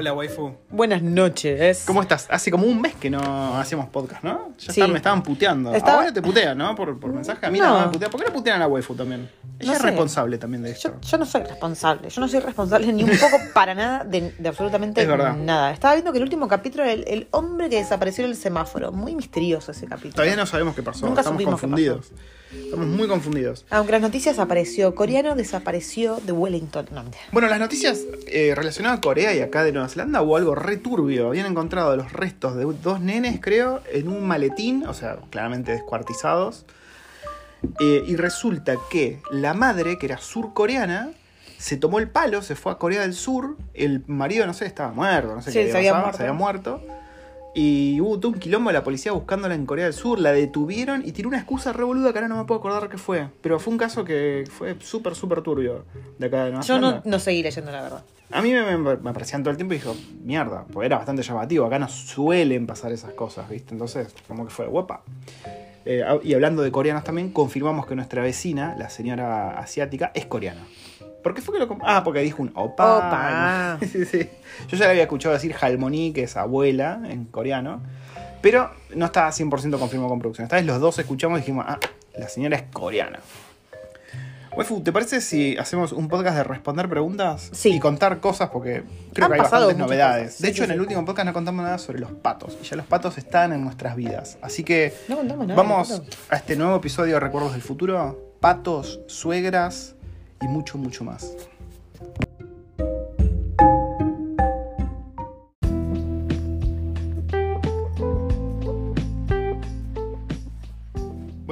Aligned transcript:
Hola, 0.00 0.12
waifu. 0.12 0.52
Buenas 0.70 1.02
noches. 1.02 1.82
¿Cómo 1.84 2.00
estás? 2.02 2.28
Hace 2.30 2.52
como 2.52 2.68
un 2.68 2.80
mes 2.80 2.94
que 2.94 3.10
no 3.10 3.58
hacíamos 3.58 3.88
podcast, 3.88 4.22
¿no? 4.22 4.52
Ya 4.56 4.72
Sí. 4.72 4.80
me 4.86 4.98
estaban 4.98 5.24
puteando. 5.24 5.72
Ahora 5.74 6.12
te 6.12 6.22
putean, 6.22 6.56
¿no? 6.56 6.72
Por, 6.76 7.00
por 7.00 7.12
mensaje. 7.12 7.44
A 7.44 7.50
mí 7.50 7.58
No. 7.58 7.80
no, 7.80 7.86
me 7.86 7.92
putean. 7.94 8.08
¿Por 8.12 8.20
qué 8.20 8.26
no 8.28 8.32
putean 8.32 8.58
a 8.58 8.58
la 8.60 8.68
waifu 8.68 8.94
también? 8.94 9.28
Ella 9.60 9.66
No 9.70 9.72
es 9.72 9.78
sé. 9.80 9.86
responsable 9.86 10.38
también 10.38 10.62
de 10.62 10.70
esto. 10.70 10.88
Yo, 11.00 11.00
yo 11.08 11.18
no 11.18 11.26
soy 11.26 11.42
responsable. 11.42 12.08
Yo 12.10 12.20
no 12.20 12.28
soy 12.28 12.40
responsable 12.40 12.92
ni 12.92 13.02
un 13.02 13.10
poco 13.18 13.36
para 13.52 13.74
nada 13.74 14.04
de, 14.04 14.32
de 14.38 14.48
absolutamente 14.48 15.02
Es 15.02 15.08
nada. 15.08 15.72
Estaba 15.72 15.94
viendo 15.94 16.12
que 16.12 16.18
el 16.18 16.24
último 16.24 16.46
capítulo 16.48 16.84
era 16.84 16.92
el, 16.92 17.04
el 17.08 17.28
hombre 17.32 17.68
que 17.68 17.76
desapareció 17.76 18.24
en 18.24 18.30
el 18.30 18.36
semáforo. 18.36 18.92
Muy 18.92 19.14
misterioso 19.14 19.72
ese 19.72 19.86
capítulo. 19.86 20.14
Todavía 20.14 20.36
no 20.36 20.46
sabemos 20.46 20.74
qué 20.74 20.82
pasó. 20.82 21.06
Nunca 21.06 21.22
Estamos 21.22 21.42
confundidos. 21.42 22.12
Estamos 22.50 22.86
muy 22.86 23.06
confundidos. 23.08 23.66
Aunque 23.68 23.92
las 23.92 24.00
noticias 24.00 24.38
apareció. 24.38 24.94
Coreano 24.94 25.34
desapareció 25.34 26.18
de 26.24 26.32
Wellington. 26.32 26.86
No. 26.92 27.04
Bueno, 27.32 27.48
las 27.48 27.58
noticias 27.58 28.04
eh, 28.28 28.54
relacionadas 28.56 28.98
a 28.98 29.00
Corea 29.02 29.34
y 29.34 29.40
acá 29.40 29.64
de 29.64 29.72
Nueva 29.72 29.88
Zelanda 29.88 30.22
hubo 30.22 30.36
algo 30.36 30.54
re 30.54 30.76
turbio. 30.78 31.26
Habían 31.28 31.46
encontrado 31.46 31.94
los 31.96 32.12
restos 32.12 32.56
de 32.56 32.64
dos 32.64 33.00
nenes, 33.00 33.38
creo, 33.42 33.82
en 33.92 34.08
un 34.08 34.26
maletín, 34.26 34.86
o 34.86 34.94
sea, 34.94 35.18
claramente 35.30 35.72
descuartizados. 35.72 36.64
Eh, 37.80 38.04
y 38.06 38.16
resulta 38.16 38.76
que 38.90 39.20
la 39.30 39.54
madre, 39.54 39.98
que 39.98 40.06
era 40.06 40.18
surcoreana, 40.18 41.10
se 41.58 41.76
tomó 41.76 41.98
el 41.98 42.08
palo, 42.08 42.40
se 42.42 42.54
fue 42.54 42.70
a 42.72 42.76
Corea 42.76 43.02
del 43.02 43.14
Sur. 43.14 43.56
El 43.74 44.04
marido, 44.06 44.46
no 44.46 44.54
sé, 44.54 44.66
estaba 44.66 44.92
muerto, 44.92 45.34
no 45.34 45.42
sé 45.42 45.50
Sí, 45.50 45.58
qué 45.58 45.70
se 45.72 45.76
había 45.78 45.90
pasaba, 45.92 46.04
muerto. 46.04 46.16
se 46.18 46.22
había 46.22 46.32
muerto. 46.34 46.82
Y 47.54 48.00
hubo 48.00 48.20
todo 48.20 48.32
un 48.32 48.38
quilombo 48.38 48.68
de 48.70 48.74
la 48.74 48.84
policía 48.84 49.10
buscándola 49.10 49.54
en 49.56 49.66
Corea 49.66 49.86
del 49.86 49.94
Sur, 49.94 50.20
la 50.20 50.30
detuvieron 50.30 51.02
y 51.04 51.10
tiró 51.12 51.28
una 51.28 51.38
excusa 51.38 51.72
revoluda 51.72 52.12
que 52.12 52.18
ahora 52.18 52.28
no 52.28 52.36
me 52.36 52.44
puedo 52.44 52.60
acordar 52.60 52.88
qué 52.88 52.98
fue. 52.98 53.28
Pero 53.40 53.58
fue 53.58 53.72
un 53.72 53.78
caso 53.78 54.04
que 54.04 54.44
fue 54.48 54.76
súper, 54.80 55.16
súper 55.16 55.40
turbio 55.42 55.84
de 56.18 56.26
acá 56.26 56.44
de 56.44 56.50
Nueva 56.50 56.64
Yo 56.64 56.78
no, 56.78 57.02
no 57.04 57.18
seguí 57.18 57.42
leyendo 57.42 57.72
la 57.72 57.82
verdad. 57.82 58.04
A 58.30 58.42
mí 58.42 58.52
me, 58.52 58.76
me, 58.76 58.96
me 58.98 59.10
aparecían 59.10 59.42
todo 59.42 59.50
el 59.50 59.56
tiempo 59.56 59.74
y 59.74 59.78
dijo, 59.78 59.96
mierda, 60.22 60.66
porque 60.72 60.86
era 60.86 60.98
bastante 60.98 61.22
llamativo. 61.22 61.64
Acá 61.66 61.78
no 61.80 61.88
suelen 61.88 62.66
pasar 62.66 62.92
esas 62.92 63.14
cosas, 63.14 63.48
¿viste? 63.48 63.72
Entonces, 63.72 64.14
como 64.28 64.44
que 64.44 64.50
fue, 64.52 64.66
guapa. 64.66 65.02
Eh, 65.90 66.04
y 66.22 66.34
hablando 66.34 66.60
de 66.60 66.70
coreanos 66.70 67.02
también, 67.02 67.30
confirmamos 67.30 67.86
que 67.86 67.94
nuestra 67.94 68.20
vecina, 68.20 68.76
la 68.76 68.90
señora 68.90 69.58
asiática, 69.58 70.12
es 70.14 70.26
coreana. 70.26 70.66
¿Por 71.22 71.32
qué 71.32 71.40
fue 71.40 71.54
que 71.54 71.64
lo 71.64 71.78
Ah, 71.82 72.04
porque 72.04 72.20
dijo 72.20 72.42
un 72.42 72.52
opa. 72.54 72.98
Opa. 72.98 73.78
sí, 73.90 74.04
sí. 74.04 74.28
Yo 74.68 74.76
ya 74.76 74.84
le 74.84 74.90
había 74.90 75.04
escuchado 75.04 75.32
decir 75.32 75.54
Halmoni, 75.58 76.12
que 76.12 76.24
es 76.24 76.36
abuela 76.36 77.00
en 77.08 77.24
coreano. 77.24 77.80
Pero 78.42 78.70
no 78.94 79.06
estaba 79.06 79.30
100% 79.30 79.78
confirmado 79.78 80.10
con 80.10 80.18
producción. 80.18 80.44
Esta 80.44 80.56
vez 80.56 80.66
los 80.66 80.78
dos 80.78 80.98
escuchamos 80.98 81.38
y 81.38 81.40
dijimos, 81.40 81.64
ah, 81.66 81.80
la 82.18 82.28
señora 82.28 82.56
es 82.56 82.64
coreana. 82.70 83.20
Waifu, 84.58 84.80
¿te 84.80 84.92
parece 84.92 85.20
si 85.20 85.56
hacemos 85.56 85.92
un 85.92 86.08
podcast 86.08 86.36
de 86.36 86.42
responder 86.42 86.88
preguntas? 86.88 87.48
Sí. 87.52 87.74
Y 87.74 87.78
contar 87.78 88.18
cosas 88.18 88.50
porque 88.50 88.82
creo 89.14 89.26
Han 89.26 89.30
que 89.30 89.34
hay 89.36 89.40
bastantes 89.40 89.76
novedades. 89.78 90.42
De 90.42 90.48
hecho, 90.48 90.64
sí, 90.64 90.64
en 90.64 90.72
el 90.72 90.80
último 90.80 91.04
podcast 91.04 91.26
no 91.26 91.32
contamos 91.32 91.62
nada 91.62 91.78
sobre 91.78 92.00
los 92.00 92.10
patos. 92.10 92.58
Y 92.60 92.64
ya 92.66 92.76
los 92.76 92.84
patos 92.86 93.18
están 93.18 93.52
en 93.52 93.62
nuestras 93.62 93.94
vidas. 93.94 94.36
Así 94.42 94.64
que 94.64 94.92
No 95.06 95.18
contamos 95.18 95.46
nada. 95.46 95.62
vamos 95.62 95.90
no. 95.90 96.04
a 96.30 96.36
este 96.36 96.56
nuevo 96.56 96.74
episodio 96.74 97.14
de 97.14 97.20
Recuerdos 97.20 97.52
del 97.52 97.62
Futuro. 97.62 98.32
Patos, 98.40 98.98
suegras 99.06 99.94
y 100.42 100.48
mucho, 100.48 100.76
mucho 100.76 101.04
más. 101.04 101.36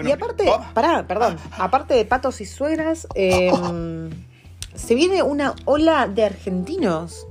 Bueno, 0.06 0.08
y 0.08 0.12
aparte, 0.12 0.44
oh, 0.48 0.64
pará, 0.74 1.06
perdón, 1.06 1.36
aparte 1.58 1.94
de 1.94 2.04
patos 2.04 2.40
y 2.40 2.46
suegras, 2.46 3.06
eh, 3.14 3.50
se 4.74 4.94
viene 4.94 5.22
una 5.22 5.54
ola 5.64 6.06
de 6.08 6.24
argentinos. 6.24 7.26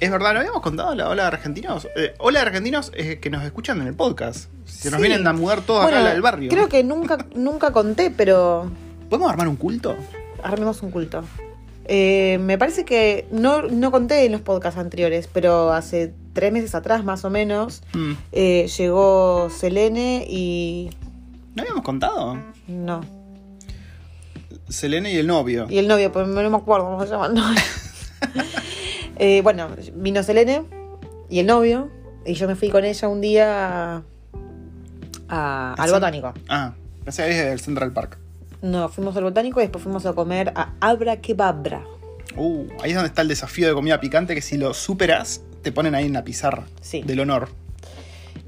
Es 0.00 0.10
verdad, 0.10 0.32
¿no 0.32 0.38
habíamos 0.40 0.62
contado 0.62 0.94
la 0.94 1.08
ola 1.10 1.22
de 1.24 1.28
argentinos? 1.28 1.86
Eh, 1.96 2.14
ola 2.18 2.40
de 2.40 2.46
argentinos 2.46 2.90
eh, 2.94 3.18
que 3.20 3.28
nos 3.28 3.44
escuchan 3.44 3.80
en 3.82 3.86
el 3.86 3.94
podcast. 3.94 4.50
Se 4.64 4.90
nos 4.90 5.00
Sí. 5.00 5.06
vienen 5.08 5.26
a 5.26 5.32
mudar 5.34 5.60
todos 5.60 5.82
Bueno, 5.82 5.98
acá 5.98 6.10
al 6.12 6.22
barrio. 6.22 6.48
Creo 6.50 6.68
que 6.68 6.82
nunca, 6.84 7.18
nunca 7.34 7.72
conté, 7.72 8.10
pero 8.10 8.70
¿Podemos 9.10 9.30
armar 9.30 9.48
un 9.48 9.56
culto? 9.56 9.96
armemos 10.42 10.82
un 10.82 10.90
culto. 10.90 11.22
Eh, 11.84 12.38
me 12.40 12.56
parece 12.56 12.84
que 12.84 13.26
no, 13.30 13.62
no 13.62 13.90
conté 13.90 14.24
en 14.24 14.32
los 14.32 14.40
podcasts 14.40 14.78
anteriores, 14.78 15.28
pero 15.30 15.72
hace 15.72 16.14
tres 16.32 16.52
meses 16.52 16.74
atrás, 16.74 17.04
más 17.04 17.24
o 17.24 17.30
menos, 17.30 17.82
Mm. 17.92 18.12
eh, 18.32 18.68
llegó 18.78 19.50
Selene 19.50 20.24
y. 20.28 20.90
¿No 21.54 21.62
habíamos 21.62 21.82
contado? 21.82 22.36
No. 22.68 23.00
Selene 24.68 25.12
y 25.12 25.16
el 25.16 25.26
novio. 25.26 25.66
Y 25.68 25.78
el 25.78 25.88
novio, 25.88 26.12
pues 26.12 26.28
no 26.28 26.48
me 26.50 26.56
acuerdo 26.56 26.86
cómo 26.86 27.04
se 27.04 27.10
llama 27.10 27.26
el 27.26 27.34
novio. 27.34 27.60
Eh, 29.16 29.40
bueno, 29.42 29.68
vino 29.94 30.22
Selene 30.22 30.62
y 31.28 31.40
el 31.40 31.46
novio, 31.46 31.90
y 32.24 32.34
yo 32.34 32.46
me 32.46 32.54
fui 32.54 32.70
con 32.70 32.84
ella 32.84 33.08
un 33.08 33.20
día 33.20 34.02
a- 35.28 35.74
al 35.76 35.90
botánico. 35.90 36.32
Ah, 36.48 36.74
pensé 37.04 37.24
que 37.24 37.30
es 37.30 37.44
del 37.46 37.60
Central 37.60 37.92
Park. 37.92 38.18
No, 38.62 38.88
fuimos 38.88 39.16
al 39.16 39.24
botánico 39.24 39.60
y 39.60 39.64
después 39.64 39.82
fuimos 39.82 40.06
a 40.06 40.12
comer 40.12 40.52
a 40.54 40.74
Abra 40.80 41.20
Kebabra. 41.20 41.82
Uh, 42.36 42.66
ahí 42.82 42.90
es 42.90 42.94
donde 42.96 43.08
está 43.08 43.22
el 43.22 43.28
desafío 43.28 43.66
de 43.66 43.74
comida 43.74 43.98
picante 44.00 44.34
que 44.34 44.42
si 44.42 44.56
lo 44.56 44.72
superas, 44.72 45.42
te 45.62 45.72
ponen 45.72 45.94
ahí 45.94 46.06
en 46.06 46.12
la 46.12 46.22
pizarra 46.24 46.64
Sí. 46.80 47.02
del 47.02 47.20
honor. 47.20 47.48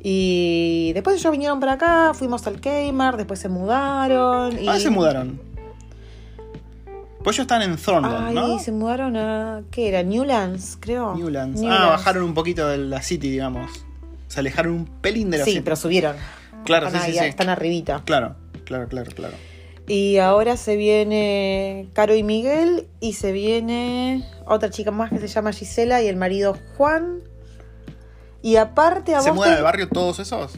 Y 0.03 0.93
después 0.95 1.17
ellos 1.17 1.31
vinieron 1.33 1.61
para 1.61 1.73
acá, 1.75 2.13
fuimos 2.15 2.47
al 2.47 2.61
Kmart, 2.61 3.17
después 3.19 3.39
se 3.41 3.49
mudaron. 3.49 4.53
Y... 4.59 4.63
¿A 4.67 4.73
dónde 4.73 4.81
se 4.81 4.91
mudaron? 4.91 5.41
Pues 7.23 7.37
ellos 7.37 7.45
están 7.45 7.63
en 7.63 7.77
Thornton, 7.77 8.27
Ay, 8.27 8.35
¿no? 8.35 8.59
se 8.59 8.73
mudaron 8.73 9.17
a. 9.17 9.63
¿Qué 9.71 9.89
era? 9.89 10.03
Newlands, 10.03 10.77
creo. 10.81 11.15
Newlands. 11.15 11.61
Ah, 11.61 11.63
Newlands. 11.63 11.89
bajaron 11.89 12.25
un 12.25 12.35
poquito 12.35 12.67
de 12.67 12.79
la 12.79 13.01
City, 13.01 13.31
digamos. 13.31 13.71
Se 14.27 14.41
alejaron 14.41 14.73
un 14.73 14.87
pelín 14.87 15.31
de 15.31 15.39
la 15.39 15.45
Sí, 15.45 15.53
City. 15.53 15.63
pero 15.63 15.77
subieron. 15.77 16.17
Claro, 16.65 16.89
están, 16.89 17.03
sí, 17.03 17.07
ahí, 17.09 17.13
sí, 17.15 17.19
sí. 17.21 17.27
están 17.27 17.49
arribita. 17.49 18.03
Claro, 18.05 18.35
claro, 18.65 18.89
claro, 18.89 19.13
claro. 19.15 19.35
Y 19.87 20.19
ahora 20.19 20.57
se 20.57 20.77
viene 20.77 21.89
Caro 21.93 22.15
y 22.15 22.23
Miguel 22.23 22.87
y 23.01 23.13
se 23.15 23.31
viene 23.33 24.25
otra 24.47 24.71
chica 24.71 24.91
más 24.91 25.11
que 25.11 25.19
se 25.19 25.29
llama 25.29 25.53
Gisela 25.53 26.03
y 26.03 26.09
el 26.09 26.17
marido 26.17 26.57
Juan. 26.77 27.21
Y 28.43 28.57
aparte 28.57 29.15
a 29.15 29.21
¿Se 29.23 29.29
vos 29.31 29.37
mudan 29.37 29.53
te- 29.53 29.57
al 29.59 29.63
barrio 29.65 29.89
todos 29.89 30.19
esos? 30.19 30.53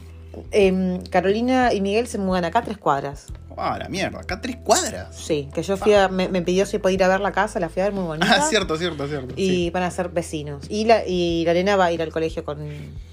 em, 0.50 1.00
Carolina 1.04 1.72
y 1.72 1.80
Miguel 1.80 2.06
se 2.08 2.18
mudan 2.18 2.44
acá 2.44 2.60
a 2.60 2.62
tres 2.62 2.78
cuadras. 2.78 3.26
Ah, 3.56 3.78
la 3.78 3.88
mierda, 3.88 4.18
acá 4.18 4.40
tres 4.40 4.56
cuadras. 4.56 5.14
Sí, 5.14 5.48
que 5.54 5.62
yo 5.62 5.76
fui 5.76 5.94
a, 5.94 6.08
me, 6.08 6.28
me 6.28 6.42
pidió 6.42 6.66
si 6.66 6.78
podía 6.78 6.94
ir 6.96 7.04
a 7.04 7.08
ver 7.08 7.20
la 7.20 7.30
casa, 7.30 7.60
la 7.60 7.68
fui 7.68 7.82
a 7.82 7.84
ver 7.84 7.92
muy 7.92 8.02
bonita. 8.02 8.26
Ah, 8.28 8.46
cierto, 8.48 8.76
cierto, 8.76 9.06
cierto. 9.06 9.32
Y 9.36 9.46
sí. 9.48 9.70
van 9.70 9.84
a 9.84 9.92
ser 9.92 10.08
vecinos. 10.08 10.64
Y 10.68 10.86
la, 10.86 11.06
y 11.06 11.44
la 11.44 11.52
nena 11.54 11.76
va 11.76 11.84
a 11.84 11.92
ir 11.92 12.02
al 12.02 12.10
colegio 12.10 12.44
con. 12.44 12.58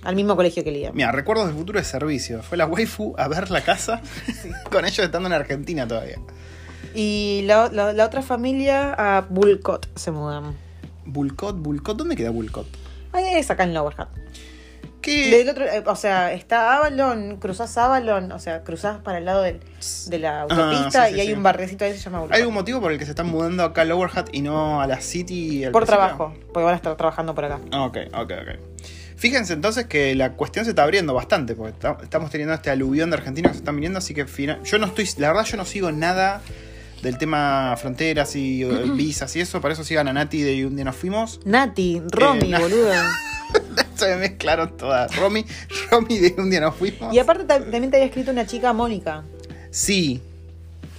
al 0.01 0.15
mismo 0.15 0.35
colegio 0.35 0.63
que 0.63 0.71
Liam. 0.71 0.95
Mira, 0.95 1.11
recuerdos 1.11 1.45
del 1.45 1.55
futuro 1.55 1.77
de 1.77 1.85
servicio. 1.85 2.41
Fue 2.41 2.57
la 2.57 2.65
waifu 2.65 3.13
a 3.19 3.27
ver 3.27 3.51
la 3.51 3.61
casa 3.61 4.01
con 4.71 4.85
ellos 4.85 4.99
estando 5.05 5.27
en 5.27 5.33
Argentina 5.33 5.87
todavía. 5.87 6.17
Y 6.95 7.41
la, 7.45 7.69
la- 7.71 7.93
la 7.93 8.05
otra 8.05 8.23
familia 8.23 8.93
a 8.97 9.21
Bulcott 9.21 9.87
se 9.95 10.09
mudan. 10.09 10.55
Bulcott, 11.05 11.57
Bulcott, 11.57 11.97
¿dónde 11.97 12.15
queda 12.15 12.31
Bulcott? 12.31 12.65
Ahí 13.13 13.25
es 13.35 13.51
acá 13.51 13.63
en 13.63 13.73
Lower 13.75 13.93
Hat. 13.97 14.07
¿Qué? 15.01 15.31
Del 15.31 15.49
otro, 15.49 15.65
eh, 15.65 15.83
o 15.85 15.95
sea, 15.95 16.31
está 16.33 16.75
Avalon, 16.77 17.37
cruzás 17.37 17.75
Avalon, 17.77 18.31
o 18.31 18.39
sea, 18.39 18.63
cruzás 18.63 18.99
para 18.99 19.17
el 19.17 19.25
lado 19.25 19.41
del- 19.41 19.59
de 20.07 20.19
la 20.19 20.41
autopista 20.41 21.03
Ah, 21.03 21.07
sí, 21.07 21.11
sí, 21.13 21.17
y 21.17 21.21
hay 21.21 21.27
sí. 21.27 21.33
un 21.33 21.43
barrecito 21.43 21.85
ahí 21.85 21.91
que 21.93 21.97
se 21.97 22.03
llama 22.05 22.19
Bulcott. 22.19 22.35
¿Hay 22.35 22.41
algún 22.41 22.53
motivo 22.53 22.79
por 22.81 22.91
el 22.91 22.99
que 22.99 23.05
se 23.05 23.11
están 23.11 23.27
mudando 23.27 23.63
acá 23.63 23.81
a 23.81 23.85
Lower 23.85 24.09
Hat 24.13 24.29
y 24.31 24.41
no 24.41 24.79
a 24.81 24.87
la 24.87 25.01
City? 25.01 25.63
al 25.65 25.71
Por 25.71 25.81
principio? 25.85 26.05
trabajo, 26.07 26.33
porque 26.53 26.63
van 26.65 26.73
a 26.73 26.77
estar 26.77 26.95
trabajando 26.97 27.33
por 27.33 27.45
acá. 27.45 27.59
Ok, 27.73 27.97
ok, 28.13 28.31
ok. 28.41 28.59
Fíjense 29.17 29.53
entonces 29.53 29.85
que 29.85 30.15
la 30.15 30.33
cuestión 30.33 30.65
se 30.65 30.71
está 30.71 30.83
abriendo 30.83 31.13
bastante, 31.13 31.53
porque 31.55 31.73
ta- 31.79 31.97
estamos 32.01 32.29
teniendo 32.31 32.53
este 32.55 32.69
aluvión 32.71 33.09
de 33.11 33.17
argentinos 33.17 33.51
que 33.51 33.55
se 33.55 33.59
están 33.61 33.75
viniendo, 33.75 33.99
así 33.99 34.13
que 34.13 34.25
fina- 34.25 34.59
yo 34.63 34.79
no 34.79 34.87
estoy, 34.87 35.07
la 35.17 35.27
verdad 35.27 35.45
yo 35.45 35.57
no 35.57 35.65
sigo 35.65 35.91
nada 35.91 36.41
del 37.03 37.17
tema 37.17 37.75
fronteras 37.77 38.35
y 38.35 38.63
eh, 38.63 38.67
visas 38.95 39.35
y 39.35 39.41
eso, 39.41 39.61
para 39.61 39.73
eso 39.73 39.83
sigan 39.83 40.07
a 40.07 40.13
Nati 40.13 40.41
de 40.41 40.65
Un 40.65 40.75
día 40.75 40.85
nos 40.85 40.95
fuimos. 40.95 41.39
Nati, 41.45 42.01
Romy, 42.11 42.49
na- 42.49 42.59
boludo. 42.59 42.91
Se 43.95 44.07
me 44.09 44.15
mezclaron 44.17 44.75
todas. 44.77 45.15
Romy, 45.15 45.45
Romy 45.91 46.17
de 46.19 46.35
Un 46.37 46.49
día 46.49 46.59
nos 46.61 46.75
fuimos. 46.75 47.13
Y 47.13 47.19
aparte 47.19 47.43
ta- 47.45 47.59
también 47.59 47.89
te 47.91 47.97
había 47.97 48.07
escrito 48.07 48.31
una 48.31 48.45
chica, 48.45 48.73
Mónica. 48.73 49.23
Sí, 49.69 50.21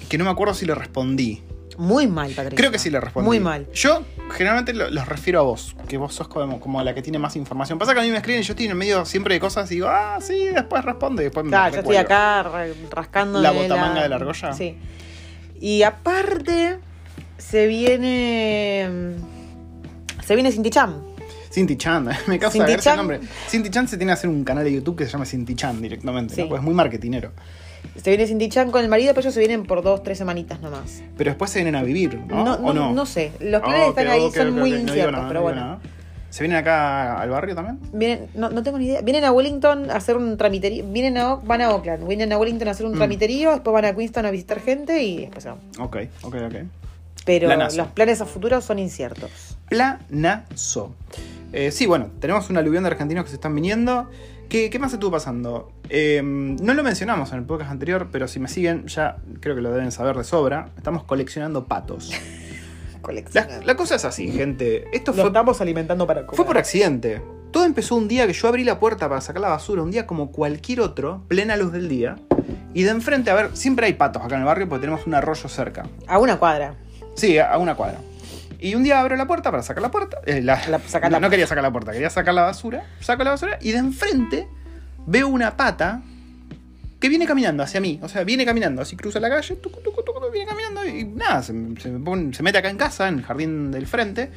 que 0.08 0.18
no 0.18 0.24
me 0.24 0.30
acuerdo 0.30 0.54
si 0.54 0.66
le 0.66 0.74
respondí. 0.74 1.42
Muy 1.78 2.06
mal, 2.06 2.30
Patricia. 2.32 2.56
Creo 2.56 2.70
que 2.70 2.78
sí 2.78 2.90
le 2.90 3.00
respondí. 3.00 3.26
Muy 3.26 3.40
mal. 3.40 3.66
Yo 3.72 4.02
generalmente 4.32 4.72
lo- 4.74 4.90
los 4.90 5.08
refiero 5.08 5.40
a 5.40 5.42
vos, 5.42 5.74
que 5.88 5.96
vos 5.96 6.14
sos 6.14 6.28
como, 6.28 6.60
como 6.60 6.82
la 6.82 6.94
que 6.94 7.02
tiene 7.02 7.18
más 7.18 7.34
información. 7.34 7.78
Pasa 7.78 7.94
que 7.94 8.00
a 8.00 8.02
mí 8.02 8.10
me 8.10 8.18
escriben 8.18 8.42
y 8.42 8.44
yo 8.44 8.52
estoy 8.52 8.66
en 8.66 8.72
el 8.72 8.76
medio 8.76 9.04
siempre 9.06 9.34
de 9.34 9.40
cosas 9.40 9.70
y 9.72 9.76
digo, 9.76 9.88
ah, 9.88 10.18
sí, 10.20 10.48
después 10.54 10.84
responde. 10.84 11.24
Después 11.24 11.44
me 11.44 11.50
Claro, 11.50 11.72
yo 11.74 11.80
estoy 11.80 11.96
recuelgo. 11.96 12.14
acá 12.14 12.42
ra- 12.42 12.66
rascando 12.90 13.40
La 13.40 13.50
botamanga 13.52 14.02
de 14.02 14.08
la 14.08 14.16
argolla. 14.16 14.52
Sí. 14.52 14.76
Y 15.60 15.82
aparte, 15.82 16.78
se 17.38 17.66
viene. 17.66 19.14
Se 20.24 20.34
viene 20.34 20.52
Cinti 20.52 20.70
Cham. 20.70 21.00
Cinti 21.52 21.76
Chan, 21.76 22.08
me 22.26 22.38
causa 22.38 22.58
Cinti 22.64 22.76
Chan. 22.82 22.96
nombre. 22.96 23.20
Cinti 23.48 23.70
Chan 23.70 23.86
se 23.88 23.96
tiene 23.96 24.10
que 24.10 24.14
hacer 24.14 24.30
un 24.30 24.42
canal 24.44 24.64
de 24.64 24.72
YouTube 24.72 24.96
que 24.96 25.04
se 25.06 25.10
llama 25.12 25.24
Cinti 25.26 25.54
Chan 25.54 25.80
directamente, 25.82 26.34
Sí. 26.34 26.42
¿no? 26.42 26.48
Pues 26.48 26.60
es 26.60 26.64
muy 26.64 26.74
marketinero. 26.74 27.32
Se 27.96 28.10
viene 28.10 28.26
Cinti 28.26 28.48
Chan 28.48 28.70
con 28.70 28.82
el 28.82 28.88
marido, 28.88 29.10
pero 29.12 29.22
ellos 29.22 29.34
se 29.34 29.40
vienen 29.40 29.64
por 29.64 29.82
dos, 29.82 30.02
tres 30.02 30.16
semanitas 30.18 30.60
nomás. 30.60 31.02
Pero 31.16 31.30
después 31.30 31.50
se 31.50 31.58
vienen 31.58 31.74
a 31.76 31.82
vivir, 31.82 32.18
¿no? 32.28 32.44
No, 32.44 32.54
¿O 32.54 32.72
no, 32.72 32.74
no? 32.74 32.92
no 32.94 33.06
sé. 33.06 33.32
Los 33.40 33.60
planes 33.60 33.82
ok, 33.82 33.88
están 33.98 34.06
ahí, 34.08 34.30
son 34.32 34.52
muy 34.54 34.72
inciertos, 34.74 35.12
nada, 35.12 35.28
pero 35.28 35.42
bueno. 35.42 35.60
nada. 35.60 35.80
¿Se 36.30 36.42
vienen 36.44 36.56
acá 36.58 37.20
al 37.20 37.28
barrio 37.28 37.54
también? 37.54 37.78
Vienen, 37.92 38.28
no, 38.34 38.48
no 38.48 38.62
tengo 38.62 38.78
ni 38.78 38.86
idea. 38.86 39.02
Vienen 39.02 39.24
a 39.24 39.32
Wellington 39.32 39.90
a 39.90 39.96
hacer 39.96 40.16
un 40.16 40.38
tramiterío. 40.38 40.86
Vienen 40.88 41.18
a, 41.18 41.34
van 41.34 41.60
a 41.60 41.70
Oakland. 41.74 42.08
Vienen 42.08 42.32
a 42.32 42.38
Wellington 42.38 42.68
a 42.68 42.70
hacer 42.70 42.86
un 42.86 42.92
Mm. 42.92 42.96
tramiterío. 42.96 43.50
Después 43.50 43.74
van 43.74 43.84
a 43.84 43.94
Queenston 43.94 44.24
a 44.24 44.30
visitar 44.30 44.60
gente 44.60 45.02
y 45.02 45.20
después 45.22 45.44
van. 45.44 45.56
Ok, 45.78 45.96
ok, 46.22 46.34
ok. 46.46 46.54
Pero 47.26 47.48
Planazo. 47.48 47.76
los 47.76 47.88
planes 47.88 48.20
a 48.22 48.24
futuro 48.26 48.62
son 48.62 48.78
inciertos. 48.78 49.30
Planazo. 49.68 50.94
Eh, 51.52 51.70
sí, 51.70 51.86
bueno, 51.86 52.10
tenemos 52.20 52.48
un 52.50 52.56
aluvión 52.56 52.82
de 52.84 52.90
argentinos 52.90 53.24
que 53.24 53.30
se 53.30 53.36
están 53.36 53.54
viniendo. 53.54 54.08
¿Qué, 54.48 54.68
qué 54.70 54.78
más 54.78 54.92
estuvo 54.92 55.12
pasando? 55.12 55.72
Eh, 55.88 56.20
no 56.22 56.74
lo 56.74 56.82
mencionamos 56.82 57.32
en 57.32 57.38
el 57.38 57.44
podcast 57.44 57.70
anterior, 57.70 58.08
pero 58.10 58.28
si 58.28 58.40
me 58.40 58.48
siguen, 58.48 58.86
ya 58.86 59.16
creo 59.40 59.54
que 59.54 59.60
lo 59.62 59.72
deben 59.72 59.92
saber 59.92 60.16
de 60.16 60.24
sobra. 60.24 60.70
Estamos 60.76 61.04
coleccionando 61.04 61.66
patos. 61.66 62.10
La, 63.34 63.48
la 63.64 63.74
cosa 63.76 63.96
es 63.96 64.04
así, 64.04 64.30
gente. 64.30 64.84
Esto 64.92 65.10
Lo 65.10 65.22
fue, 65.22 65.26
estamos 65.26 65.60
alimentando 65.60 66.06
para 66.06 66.24
comer. 66.24 66.36
fue 66.36 66.44
por 66.46 66.56
accidente. 66.56 67.20
Todo 67.50 67.64
empezó 67.64 67.96
un 67.96 68.06
día 68.06 68.28
que 68.28 68.32
yo 68.32 68.46
abrí 68.46 68.62
la 68.62 68.78
puerta 68.78 69.08
para 69.08 69.20
sacar 69.20 69.42
la 69.42 69.48
basura, 69.48 69.82
un 69.82 69.90
día 69.90 70.06
como 70.06 70.30
cualquier 70.30 70.80
otro, 70.80 71.24
plena 71.26 71.56
luz 71.56 71.72
del 71.72 71.88
día. 71.88 72.16
Y 72.74 72.84
de 72.84 72.90
enfrente, 72.90 73.32
a 73.32 73.34
ver, 73.34 73.56
siempre 73.56 73.86
hay 73.86 73.94
patos 73.94 74.22
acá 74.22 74.36
en 74.36 74.42
el 74.42 74.46
barrio 74.46 74.68
porque 74.68 74.82
tenemos 74.82 75.04
un 75.06 75.14
arroyo 75.14 75.48
cerca. 75.48 75.82
A 76.06 76.20
una 76.20 76.38
cuadra. 76.38 76.76
Sí, 77.16 77.38
a 77.38 77.52
a 77.52 77.58
una 77.58 77.74
cuadra. 77.74 77.98
Y 78.62 78.74
un 78.76 78.82
día 78.84 79.00
abro 79.00 79.16
la 79.16 79.26
puerta 79.26 79.50
para 79.50 79.62
sacar 79.62 79.82
la 79.82 79.90
puerta. 79.90 80.18
eh, 80.24 80.40
la- 80.40 80.60
La- 80.68 80.78
sacar 80.78 81.10
no, 81.10 81.16
la- 81.16 81.20
no 81.20 81.30
quería 81.30 81.46
sacar 81.46 81.62
la 81.64 81.72
puerta, 81.72 81.92
quería 81.92 82.10
sacar 82.10 82.32
la 82.34 82.42
basura. 82.42 82.84
Saco 83.00 83.24
la 83.24 83.30
basura 83.30 83.58
y 83.60 83.72
de 83.72 83.78
enfrente 83.78 84.46
veo 85.06 85.26
una 85.28 85.56
pata 85.56 86.00
que 87.00 87.08
viene 87.08 87.26
caminando 87.26 87.62
hacia 87.64 87.80
mí. 87.80 87.98
O 88.02 88.08
sea, 88.08 88.22
viene 88.22 88.44
caminando, 88.44 88.80
así 88.82 88.96
cruza 88.96 89.18
la 89.18 89.28
calle, 89.28 89.56
tucu, 89.56 89.80
tucu, 89.80 90.02
tucu, 90.04 90.20
viene 90.32 90.46
caminando 90.48 90.86
y 90.86 91.02
nada, 91.04 91.42
se, 91.42 91.52
se 91.80 91.88
me 91.90 91.98
pone- 92.04 92.32
se 92.32 92.42
mete 92.44 92.58
acá 92.58 92.70
en 92.70 92.76
casa, 92.76 93.08
en 93.08 93.18
el 93.18 93.24
jardín 93.24 93.72
del 93.72 93.86
frente. 93.88 94.30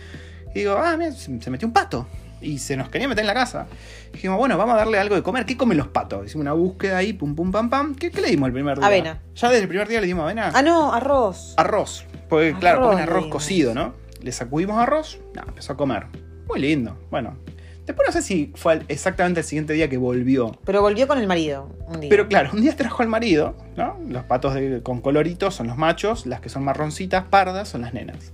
Y 0.56 0.60
digo, 0.60 0.76
ah, 0.78 0.98
mira, 0.98 1.12
se, 1.12 1.40
se 1.42 1.50
metió 1.52 1.68
un 1.68 1.74
pato. 1.74 2.08
Y 2.42 2.58
se 2.60 2.76
nos 2.78 2.90
quería 2.90 3.08
meter 3.08 3.22
en 3.24 3.28
la 3.28 3.34
casa. 3.34 3.68
Dijimos, 4.12 4.38
bueno, 4.38 4.58
vamos 4.58 4.74
a 4.76 4.78
darle 4.78 5.00
algo 5.00 5.16
de 5.16 5.22
comer. 5.24 5.46
¿Qué 5.46 5.56
comen 5.58 5.78
los 5.78 5.88
patos? 5.88 6.26
Hicimos 6.26 6.42
una 6.42 6.54
búsqueda 6.54 6.98
ahí, 6.98 7.14
pum, 7.14 7.36
pum, 7.36 7.52
pam, 7.52 7.70
pam. 7.70 7.96
¿Qué, 7.96 8.10
qué 8.12 8.22
le 8.22 8.30
dimos 8.30 8.48
el 8.48 8.54
primer 8.54 8.78
día? 8.78 8.88
Avena. 8.88 9.20
Ya 9.36 9.50
desde 9.50 9.64
el 9.64 9.68
primer 9.68 9.88
día 9.88 10.02
le 10.02 10.08
dimos 10.08 10.24
avena 10.24 10.52
Ah, 10.54 10.62
no, 10.62 10.94
arroz. 10.94 11.54
arroz. 11.58 12.06
Porque, 12.30 12.56
claro, 12.60 12.82
comen 12.82 13.00
arroz 13.00 13.28
cocido, 13.28 13.74
¿no? 13.76 13.94
Le 14.26 14.32
sacudimos 14.32 14.78
arroz, 14.80 15.20
no, 15.36 15.44
empezó 15.48 15.74
a 15.74 15.78
comer. 15.78 16.08
Muy 16.48 16.60
lindo. 16.60 16.98
Bueno, 17.12 17.38
después 17.86 18.08
no 18.08 18.12
sé 18.12 18.24
si 18.24 18.52
fue 18.56 18.82
exactamente 18.88 19.42
el 19.42 19.46
siguiente 19.46 19.74
día 19.74 19.88
que 19.88 19.98
volvió. 19.98 20.58
Pero 20.66 20.82
volvió 20.82 21.08
con 21.08 21.20
el 21.20 21.28
marido 21.28 21.70
un 21.88 22.02
día. 22.02 22.10
Pero 22.10 22.28
claro, 22.28 22.50
un 22.54 22.62
día 22.62 22.76
trajo 22.76 23.04
al 23.04 23.08
marido, 23.08 23.56
¿no? 23.78 24.00
Los 24.10 24.24
patos 24.24 24.56
de- 24.56 24.82
con 24.82 25.00
coloritos 25.02 25.54
son 25.54 25.68
los 25.68 25.78
machos, 25.78 26.26
las 26.26 26.42
que 26.42 26.50
son 26.50 26.64
marroncitas, 26.64 27.26
pardas, 27.26 27.70
son 27.70 27.82
las 27.82 27.94
nenas. 27.94 28.34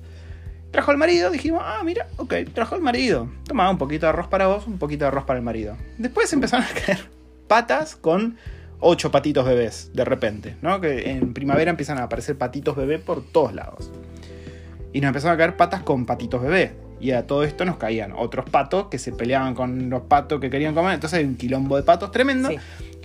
Trajo 0.72 0.92
al 0.92 0.98
marido, 0.98 1.30
dijimos, 1.30 1.62
ah, 1.66 1.82
mira, 1.84 2.08
ok, 2.16 2.36
trajo 2.54 2.76
al 2.76 2.82
marido. 2.82 3.30
Toma 3.46 3.70
un 3.70 3.78
poquito 3.78 4.06
de 4.06 4.12
arroz 4.12 4.28
para 4.28 4.48
vos, 4.48 4.68
un 4.68 4.78
poquito 4.78 5.04
de 5.04 5.10
arroz 5.10 5.26
para 5.26 5.40
el 5.40 5.44
marido. 5.44 5.76
Después 5.98 6.32
empezaron 6.32 6.66
a 6.66 6.70
caer 6.86 7.00
patas 7.50 7.98
con 7.98 8.38
ocho 8.80 9.12
patitos 9.12 9.46
bebés, 9.46 9.92
de 9.94 10.06
repente, 10.06 10.56
¿no? 10.62 10.80
Que 10.80 11.12
en 11.12 11.34
primavera 11.34 11.70
empiezan 11.70 11.98
a 11.98 12.04
aparecer 12.04 12.38
patitos 12.38 12.78
bebé 12.78 12.98
por 12.98 13.22
todos 13.26 13.54
lados. 13.54 13.92
Y 14.94 15.02
nos 15.02 15.10
empezaron 15.10 15.36
a 15.36 15.38
caer 15.38 15.58
patas 15.58 15.84
con 15.84 16.06
patitos 16.06 16.42
bebé. 16.42 16.74
Y 17.00 17.12
a 17.12 17.26
todo 17.26 17.44
esto 17.44 17.66
nos 17.66 17.78
caían 17.78 18.14
otros 18.16 18.48
patos 18.50 18.88
que 18.88 19.00
se 19.00 19.12
peleaban 19.12 19.56
con 19.56 19.90
los 19.90 20.04
patos 20.04 20.40
que 20.40 20.50
querían 20.50 20.76
comer. 20.76 20.94
Entonces 20.94 21.20
hay 21.20 21.26
un 21.26 21.36
quilombo 21.36 21.76
de 21.76 21.84
patos 21.84 22.12
tremendo. 22.12 22.50
Sí. 22.50 22.58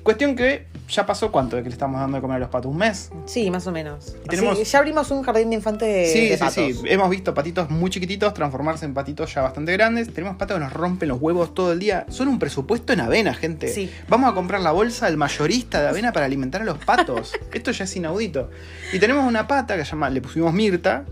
Cuestión 0.02 0.36
que 0.36 0.66
ya 0.88 1.04
pasó 1.04 1.32
cuánto 1.32 1.56
de 1.56 1.62
que 1.64 1.68
le 1.68 1.72
estamos 1.72 1.98
dando 2.00 2.16
de 2.18 2.20
comer 2.20 2.36
a 2.36 2.38
los 2.40 2.48
patos, 2.48 2.70
un 2.70 2.76
mes. 2.78 3.10
Sí, 3.24 3.50
más 3.50 3.66
o 3.66 3.72
menos. 3.72 4.14
Y 4.24 4.28
tenemos- 4.28 4.56
Sí, 4.58 4.62
ya 4.64 4.78
abrimos 4.78 5.10
un 5.10 5.22
jardín 5.24 5.50
de 5.50 5.56
infantes 5.56 5.88
de, 5.88 6.06
sí, 6.06 6.28
de 6.28 6.34
sí, 6.34 6.38
patos. 6.38 6.54
sí. 6.54 6.80
Hemos 6.84 7.10
visto 7.10 7.34
patitos 7.34 7.70
muy 7.70 7.90
chiquititos 7.90 8.32
transformarse 8.34 8.84
en 8.84 8.94
patitos 8.94 9.34
ya 9.34 9.42
bastante 9.42 9.72
grandes. 9.72 10.12
Tenemos 10.12 10.36
patos 10.36 10.58
que 10.58 10.62
nos 10.62 10.72
rompen 10.72 11.08
los 11.08 11.20
huevos 11.20 11.54
todo 11.54 11.72
el 11.72 11.80
día. 11.80 12.06
Son 12.08 12.28
un 12.28 12.38
presupuesto 12.38 12.92
en 12.92 13.00
avena, 13.00 13.34
gente. 13.34 13.66
Sí. 13.66 13.90
Vamos 14.08 14.30
a 14.30 14.34
comprar 14.34 14.60
la 14.60 14.70
bolsa 14.70 15.06
del 15.06 15.16
mayorista 15.16 15.80
de 15.82 15.88
avena 15.88 16.12
para 16.12 16.26
alimentar 16.26 16.62
a 16.62 16.64
los 16.66 16.78
patos. 16.78 17.32
Esto 17.52 17.72
ya 17.72 17.84
es 17.84 17.96
inaudito. 17.96 18.50
Y 18.92 19.00
tenemos 19.00 19.24
una 19.26 19.48
pata 19.48 19.76
que 19.76 19.82
llama, 19.84 20.08
le 20.10 20.20
pusimos 20.20 20.52
Mirta, 20.52 21.04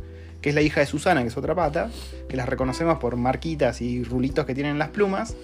que 0.45 0.51
es 0.51 0.55
la 0.55 0.61
hija 0.61 0.81
de 0.81 0.87
Susana, 0.87 1.23
que 1.23 1.29
es 1.29 1.37
otra 1.39 1.55
pata, 1.55 1.89
que 2.29 2.37
las 2.37 2.47
reconocemos 2.47 2.99
por 2.99 3.17
marquitas 3.17 3.81
y 3.81 4.05
rulitos 4.05 4.45
que 4.45 4.55
tienen 4.55 4.73
en 4.73 4.79
las 4.79 4.91
plumas. 4.91 5.35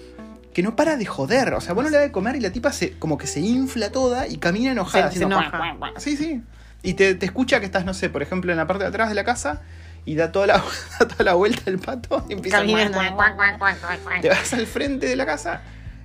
Que 0.53 0.61
no 0.61 0.75
para 0.75 0.95
de 0.95 1.07
joder. 1.07 1.55
O 1.55 1.59
sea, 1.59 1.73
vos 1.73 1.83
no 1.83 1.89
le 1.89 1.97
das 1.97 2.05
de 2.05 2.11
comer 2.11 2.35
y 2.35 2.39
la 2.39 2.51
tipa 2.51 2.71
se, 2.71 2.91
como 2.99 3.17
que 3.17 3.25
se 3.25 3.39
infla 3.39 3.91
toda 3.91 4.27
y 4.27 4.37
camina 4.37 4.73
enojada. 4.73 5.09
Se- 5.11 5.23
enoja. 5.23 5.75
Sí, 5.97 6.15
sí. 6.17 6.43
Y 6.83 6.93
te, 6.93 7.15
te 7.15 7.25
escucha 7.25 7.59
que 7.59 7.65
estás, 7.65 7.83
no 7.83 7.95
sé, 7.95 8.09
por 8.09 8.21
ejemplo, 8.21 8.51
en 8.51 8.59
la 8.59 8.67
parte 8.67 8.83
de 8.83 8.89
atrás 8.89 9.09
de 9.09 9.15
la 9.15 9.23
casa 9.23 9.61
y 10.05 10.13
da 10.13 10.31
toda 10.31 10.45
la, 10.45 10.63
da 10.99 11.07
toda 11.07 11.25
la 11.25 11.33
vuelta 11.33 11.63
el 11.65 11.79
pato 11.79 12.23
y 12.29 12.33
empieza 12.33 12.57
a 12.57 12.59
Caminando. 12.59 12.99
cuac, 13.15 14.21
Te 14.21 14.29
vas 14.29 14.53
al 14.53 14.67
frente 14.67 15.07
de 15.07 15.15
la 15.15 15.25
casa 15.25 15.61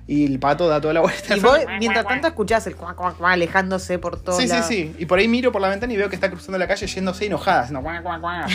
y 0.07 0.25
el 0.25 0.39
pato 0.39 0.67
da 0.69 0.79
toda 0.79 0.93
la 0.93 1.01
vuelta. 1.01 1.35
Y 1.35 1.39
vos, 1.41 1.57
mientras 1.79 2.07
tanto, 2.07 2.27
escuchás 2.27 2.65
el 2.67 2.75
cuac, 2.75 2.95
cuac, 2.95 3.17
cuac, 3.17 3.33
alejándose 3.33 3.99
por 3.99 4.19
todos 4.21 4.37
Sí, 4.37 4.43
sí, 4.43 4.49
lados. 4.49 4.65
sí. 4.67 4.95
Y 4.97 5.05
por 5.05 5.19
ahí 5.19 5.27
miro 5.27 5.51
por 5.51 5.61
la 5.61 5.69
ventana 5.69 5.91
y 5.93 5.97
veo 5.97 6.09
que 6.09 6.15
está 6.15 6.29
cruzando 6.29 6.57
la 6.57 6.67
calle 6.67 6.87
yéndose 6.87 7.25
enojada, 7.25 7.61
haciendo 7.61 7.81
cuac, 7.81 8.01
cuac, 8.03 8.21
cuac. 8.21 8.49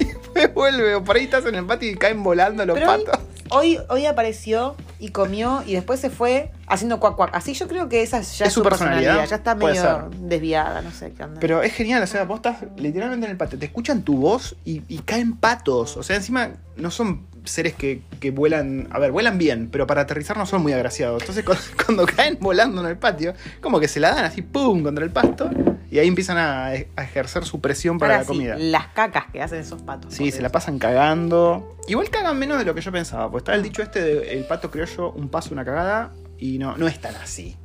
Y 0.00 0.04
después 0.34 0.54
vuelve, 0.54 0.94
o 0.94 1.04
por 1.04 1.16
ahí 1.16 1.24
estás 1.24 1.44
en 1.46 1.54
el 1.56 1.66
patio 1.66 1.90
y 1.90 1.96
caen 1.96 2.22
volando 2.22 2.64
los 2.64 2.74
Pero 2.78 2.86
patos. 2.86 3.18
hoy, 3.50 3.78
hoy 3.88 4.06
apareció 4.06 4.76
y 5.00 5.08
comió 5.08 5.62
y 5.66 5.72
después 5.74 5.98
se 5.98 6.08
fue 6.10 6.52
haciendo 6.68 7.00
cuac, 7.00 7.16
cuac. 7.16 7.30
Así 7.34 7.52
yo 7.54 7.66
creo 7.66 7.88
que 7.88 8.02
esa 8.02 8.20
ya 8.20 8.46
¿Es 8.46 8.52
su 8.52 8.62
personalidad? 8.62 9.26
Ya 9.26 9.36
está 9.36 9.54
medio 9.56 9.82
ser. 9.82 10.04
desviada, 10.20 10.82
no 10.82 10.92
sé 10.92 11.12
qué 11.12 11.24
onda. 11.24 11.40
Pero 11.40 11.62
es 11.62 11.72
genial, 11.72 12.02
o 12.02 12.06
sea, 12.06 12.24
vos 12.24 12.36
estás 12.36 12.58
literalmente 12.76 13.26
en 13.26 13.32
el 13.32 13.36
patio, 13.38 13.58
te 13.58 13.66
escuchan 13.66 14.02
tu 14.02 14.18
voz 14.18 14.54
y, 14.64 14.82
y 14.88 14.98
caen 14.98 15.36
patos. 15.36 15.96
O 15.96 16.02
sea, 16.04 16.14
encima 16.16 16.50
no 16.76 16.90
son 16.90 17.26
seres 17.44 17.74
que, 17.74 18.02
que 18.20 18.30
vuelan, 18.30 18.88
a 18.90 18.98
ver, 18.98 19.12
vuelan 19.12 19.38
bien, 19.38 19.68
pero 19.70 19.86
para 19.86 20.02
aterrizar 20.02 20.36
no 20.36 20.46
son 20.46 20.62
muy 20.62 20.72
agraciados. 20.72 21.22
Entonces 21.22 21.44
cuando, 21.46 21.62
cuando 21.84 22.06
caen 22.06 22.38
volando 22.40 22.80
en 22.82 22.88
el 22.88 22.96
patio, 22.96 23.34
como 23.60 23.80
que 23.80 23.88
se 23.88 24.00
la 24.00 24.14
dan 24.14 24.24
así, 24.24 24.42
¡pum!, 24.42 24.82
contra 24.82 25.04
el 25.04 25.10
pasto 25.10 25.50
y 25.90 25.98
ahí 25.98 26.06
empiezan 26.06 26.38
a, 26.38 26.66
a 26.66 26.74
ejercer 27.02 27.44
su 27.44 27.60
presión 27.60 27.98
para 27.98 28.14
Ahora 28.14 28.24
la 28.24 28.32
sí, 28.32 28.38
comida. 28.38 28.56
las 28.58 28.86
cacas 28.88 29.24
que 29.32 29.42
hacen 29.42 29.58
esos 29.58 29.82
patos. 29.82 30.14
Sí, 30.14 30.30
se 30.30 30.40
la 30.40 30.50
pasan 30.50 30.78
cagando. 30.78 31.76
Igual 31.88 32.10
cagan 32.10 32.38
menos 32.38 32.58
de 32.58 32.64
lo 32.64 32.74
que 32.74 32.80
yo 32.80 32.92
pensaba, 32.92 33.28
pues 33.30 33.42
está 33.42 33.54
el 33.54 33.62
dicho 33.62 33.82
este 33.82 34.00
de 34.00 34.32
el 34.38 34.44
pato 34.44 34.70
criollo, 34.70 35.10
un 35.10 35.28
paso, 35.28 35.52
una 35.52 35.64
cagada, 35.64 36.12
y 36.38 36.58
no, 36.58 36.76
no 36.76 36.86
es 36.86 37.00
tan 37.00 37.16
así. 37.16 37.56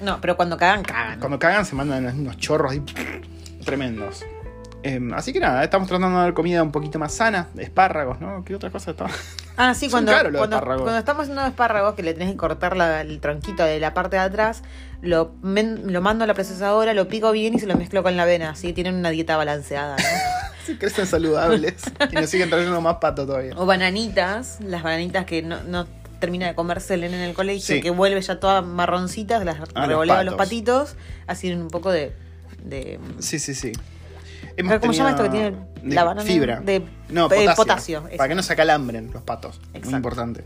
No, 0.00 0.20
pero 0.20 0.36
cuando 0.36 0.56
cagan, 0.56 0.82
cagan. 0.82 1.20
Cuando 1.20 1.38
cagan 1.38 1.64
se 1.64 1.76
mandan 1.76 2.04
unos 2.18 2.36
chorros 2.38 2.72
ahí 2.72 2.82
tremendos. 3.64 4.24
Em, 4.86 5.14
así 5.14 5.32
que 5.32 5.40
nada, 5.40 5.64
estamos 5.64 5.88
tratando 5.88 6.18
de 6.18 6.24
dar 6.24 6.34
comida 6.34 6.62
un 6.62 6.70
poquito 6.70 6.98
más 6.98 7.14
sana, 7.14 7.48
espárragos, 7.56 8.20
¿no? 8.20 8.44
¿Qué 8.44 8.54
otra 8.54 8.70
cosa 8.70 8.90
está? 8.92 9.06
Ah, 9.56 9.72
sí, 9.72 9.88
cuando, 9.88 10.10
cuando, 10.36 10.60
cuando 10.60 10.98
estamos 10.98 11.22
haciendo 11.22 11.46
espárragos, 11.46 11.94
que 11.94 12.02
le 12.02 12.12
tenés 12.12 12.32
que 12.32 12.36
cortar 12.36 12.76
la- 12.76 13.02
el 13.02 13.20
tronquito 13.20 13.62
de 13.64 13.78
la 13.78 13.94
parte 13.94 14.16
de 14.16 14.22
atrás, 14.22 14.64
lo, 15.00 15.30
men- 15.42 15.92
lo 15.92 16.00
mando 16.02 16.24
a 16.24 16.26
la 16.26 16.34
procesadora, 16.34 16.92
lo 16.92 17.06
pico 17.06 17.30
bien 17.30 17.54
y 17.54 17.60
se 17.60 17.66
lo 17.68 17.76
mezclo 17.76 18.02
con 18.02 18.16
la 18.16 18.24
avena. 18.24 18.50
Así 18.50 18.72
tienen 18.72 18.96
una 18.96 19.10
dieta 19.10 19.36
balanceada. 19.36 19.96
¿no? 19.96 20.02
Sí, 20.66 20.76
crecen 20.76 21.06
saludables 21.06 21.74
y 22.10 22.14
nos 22.16 22.30
siguen 22.30 22.50
trayendo 22.50 22.80
más 22.80 22.96
pato 22.96 23.24
todavía. 23.26 23.52
o 23.56 23.64
bananitas, 23.64 24.58
las 24.60 24.82
bananitas 24.82 25.24
que 25.24 25.42
no, 25.42 25.62
no 25.62 25.86
termina 26.18 26.46
de 26.48 26.54
comerse 26.56 26.94
el 26.94 27.04
en 27.04 27.14
el 27.14 27.34
colegio, 27.34 27.76
Sí. 27.76 27.80
que 27.80 27.90
vuelve 27.90 28.20
ya 28.22 28.40
todas 28.40 28.64
marroncitas, 28.66 29.44
las 29.44 29.58
Ah, 29.76 29.86
los 29.86 30.34
a 30.34 30.36
patitos, 30.36 30.96
así 31.28 31.52
un 31.52 31.68
poco 31.68 31.92
de... 31.92 32.12
de 32.64 32.98
Sí, 33.20 33.38
sí, 33.38 33.54
sí. 33.54 33.70
¿Cómo 34.80 34.92
se 34.92 34.98
llama 34.98 35.10
esto 35.10 35.22
que 35.24 35.28
tiene 35.30 35.56
de 35.82 35.94
la 35.94 36.04
banana? 36.04 36.26
Fibra. 36.26 36.60
De 36.60 36.82
No, 37.08 37.30
eh, 37.32 37.46
potasio. 37.56 38.04
Para 38.16 38.28
que 38.28 38.34
no 38.34 38.42
se 38.42 38.52
acalambren 38.52 39.10
los 39.12 39.22
patos. 39.22 39.60
Muy 39.68 39.78
Exacto. 39.78 39.96
importante. 39.96 40.44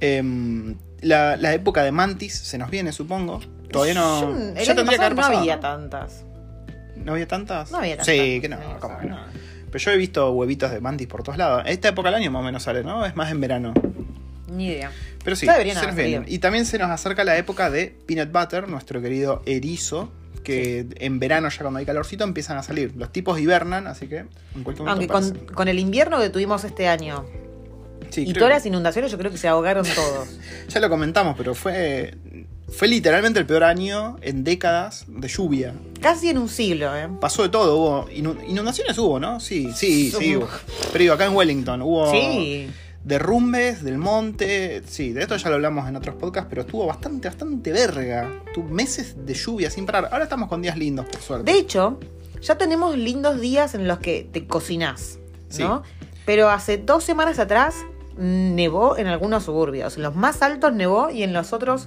Em, 0.00 0.76
la, 1.00 1.36
la 1.36 1.54
época 1.54 1.82
de 1.82 1.92
mantis 1.92 2.34
se 2.34 2.58
nos 2.58 2.70
viene, 2.70 2.92
supongo. 2.92 3.40
Todavía 3.70 3.94
no. 3.94 4.20
Yo, 4.20 4.36
el 4.36 4.54
ya 4.64 4.74
tendría 4.74 4.74
que 4.74 4.84
pasado 4.84 5.02
haber 5.04 5.10
no 5.10 5.16
pasado, 5.16 5.38
había 5.38 5.56
¿no? 5.56 5.60
tantas. 5.62 6.24
¿No 6.96 7.12
había 7.12 7.28
tantas? 7.28 7.70
No 7.70 7.78
había 7.78 7.96
tantas. 7.96 8.14
Sí, 8.14 8.40
que 8.40 8.48
no, 8.48 8.58
¿cómo 8.80 8.98
que 8.98 9.06
no? 9.06 9.18
Pero 9.70 9.78
yo 9.84 9.90
he 9.90 9.96
visto 9.96 10.30
huevitos 10.32 10.70
de 10.70 10.80
mantis 10.80 11.06
por 11.06 11.22
todos 11.22 11.38
lados. 11.38 11.62
Esta 11.66 11.88
época 11.88 12.08
del 12.08 12.16
año 12.20 12.30
más 12.30 12.40
o 12.40 12.44
menos 12.44 12.62
sale, 12.62 12.82
¿no? 12.82 13.04
Es 13.04 13.16
más 13.16 13.30
en 13.30 13.40
verano. 13.40 13.74
Ni 14.48 14.68
idea. 14.68 14.90
Pero 15.24 15.36
sí, 15.36 15.46
se 15.46 15.64
nos 15.64 15.74
salido. 15.74 16.22
Y 16.26 16.38
también 16.38 16.66
se 16.66 16.78
nos 16.78 16.88
acerca 16.90 17.24
la 17.24 17.36
época 17.36 17.68
de 17.68 17.96
Peanut 18.06 18.30
Butter, 18.32 18.68
nuestro 18.68 19.02
querido 19.02 19.42
erizo, 19.44 20.12
que 20.40 20.86
en 20.96 21.18
verano 21.18 21.48
ya 21.48 21.58
cuando 21.62 21.78
hay 21.78 21.86
calorcito 21.86 22.24
empiezan 22.24 22.56
a 22.58 22.62
salir. 22.62 22.92
Los 22.96 23.10
tipos 23.12 23.38
hibernan, 23.40 23.86
así 23.86 24.06
que 24.08 24.18
en 24.54 24.62
cualquier 24.64 24.86
momento 24.88 25.12
Aunque 25.14 25.52
con, 25.54 25.68
el 25.68 25.78
invierno 25.78 26.18
que 26.20 26.30
tuvimos 26.30 26.64
este 26.64 26.88
año 26.88 27.24
Sí, 28.10 28.22
y 28.22 28.32
todas 28.32 28.48
que- 28.48 28.54
las 28.54 28.66
inundaciones, 28.66 29.10
yo 29.10 29.18
creo 29.18 29.30
que 29.32 29.38
se 29.38 29.48
ahogaron 29.48 29.84
todos. 29.84 30.28
Ya 30.68 30.80
lo 30.80 30.88
comentamos, 30.88 31.34
pero 31.36 31.54
fue 31.54 32.14
fue 32.68 32.88
literalmente 32.88 33.38
el 33.38 33.46
peor 33.46 33.62
año 33.62 34.16
en 34.22 34.42
décadas 34.42 35.04
de 35.06 35.28
lluvia. 35.28 35.72
Casi 36.00 36.30
en 36.30 36.38
un 36.38 36.48
siglo, 36.48 36.96
¿eh? 36.96 37.08
Pasó 37.20 37.44
de 37.44 37.48
todo, 37.48 37.76
hubo 37.76 38.08
inu- 38.10 38.38
inundaciones 38.48 38.98
hubo, 38.98 39.20
¿no? 39.20 39.38
Sí, 39.38 39.70
sí, 39.72 40.10
sí. 40.10 40.34
Hubo. 40.36 40.48
Pero 40.92 40.98
digo, 40.98 41.14
acá 41.14 41.26
en 41.26 41.34
Wellington 41.36 41.82
hubo 41.82 42.10
Sí. 42.10 42.68
Derrumbes 43.06 43.84
del 43.84 43.98
monte. 43.98 44.82
Sí, 44.86 45.12
de 45.12 45.22
esto 45.22 45.36
ya 45.36 45.48
lo 45.48 45.54
hablamos 45.54 45.88
en 45.88 45.94
otros 45.96 46.16
podcasts, 46.16 46.48
pero 46.50 46.62
estuvo 46.62 46.86
bastante, 46.86 47.28
bastante 47.28 47.72
verga. 47.72 48.28
Tuvo 48.52 48.68
meses 48.68 49.14
de 49.24 49.32
lluvia 49.32 49.70
sin 49.70 49.86
parar. 49.86 50.08
Ahora 50.12 50.24
estamos 50.24 50.48
con 50.48 50.60
días 50.60 50.76
lindos, 50.76 51.06
por 51.06 51.20
suerte. 51.20 51.50
De 51.50 51.56
hecho, 51.58 52.00
ya 52.42 52.58
tenemos 52.58 52.98
lindos 52.98 53.40
días 53.40 53.74
en 53.76 53.86
los 53.86 54.00
que 54.00 54.28
te 54.30 54.46
cocinás, 54.46 55.18
Sí. 55.48 55.62
¿no? 55.62 55.84
Pero 56.26 56.50
hace 56.50 56.78
dos 56.78 57.04
semanas 57.04 57.38
atrás 57.38 57.76
nevó 58.18 58.96
en 58.98 59.06
algunos 59.06 59.44
suburbios. 59.44 59.96
En 59.96 60.02
los 60.02 60.16
más 60.16 60.42
altos 60.42 60.72
nevó 60.74 61.08
y 61.10 61.22
en 61.22 61.32
los 61.32 61.52
otros 61.52 61.86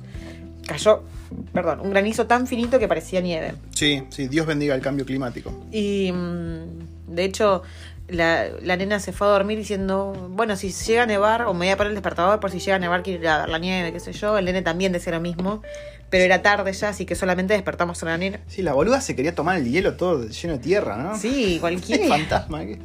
cayó, 0.65 1.03
perdón, 1.51 1.81
un 1.81 1.89
granizo 1.89 2.27
tan 2.27 2.47
finito 2.47 2.79
que 2.79 2.87
parecía 2.87 3.19
nieve. 3.19 3.55
Sí, 3.75 4.03
sí, 4.09 4.29
Dios 4.29 4.45
bendiga 4.47 4.73
el 4.73 4.81
cambio 4.81 5.05
climático. 5.05 5.51
Y 5.71 6.11
mm, 6.13 7.13
de 7.13 7.25
hecho, 7.25 7.63
la, 8.11 8.47
la 8.61 8.75
nena 8.77 8.99
se 8.99 9.11
fue 9.13 9.27
a 9.27 9.29
dormir 9.31 9.57
diciendo, 9.57 10.13
bueno, 10.31 10.55
si 10.55 10.71
llega 10.71 11.03
a 11.03 11.05
nevar, 11.05 11.43
o 11.43 11.53
me 11.53 11.65
voy 11.65 11.69
a 11.69 11.77
poner 11.77 11.91
el 11.91 11.95
despertador 11.95 12.39
por 12.39 12.51
si 12.51 12.59
llega 12.59 12.75
a 12.75 12.79
nevar, 12.79 13.03
quiero 13.03 13.21
ir 13.21 13.27
a 13.27 13.39
ver 13.39 13.49
la 13.49 13.59
nieve, 13.59 13.91
qué 13.93 13.99
sé 13.99 14.13
yo. 14.13 14.37
El 14.37 14.45
nene 14.45 14.61
también 14.61 14.91
decía 14.91 15.13
lo 15.13 15.19
mismo, 15.21 15.61
pero 16.09 16.23
era 16.23 16.41
tarde 16.41 16.73
ya, 16.73 16.89
así 16.89 17.05
que 17.05 17.15
solamente 17.15 17.53
despertamos 17.53 18.01
a 18.03 18.07
la 18.07 18.17
nena. 18.17 18.39
Sí, 18.47 18.61
la 18.61 18.73
boluda 18.73 18.99
se 19.01 19.15
quería 19.15 19.35
tomar 19.35 19.57
el 19.57 19.69
hielo 19.71 19.95
todo 19.95 20.27
lleno 20.27 20.53
de 20.53 20.59
tierra, 20.59 20.97
¿no? 20.97 21.17
Sí, 21.17 21.53
Qué 21.55 21.59
cualquiera. 21.59 22.07
fantasma. 22.09 22.65
que- 22.65 22.79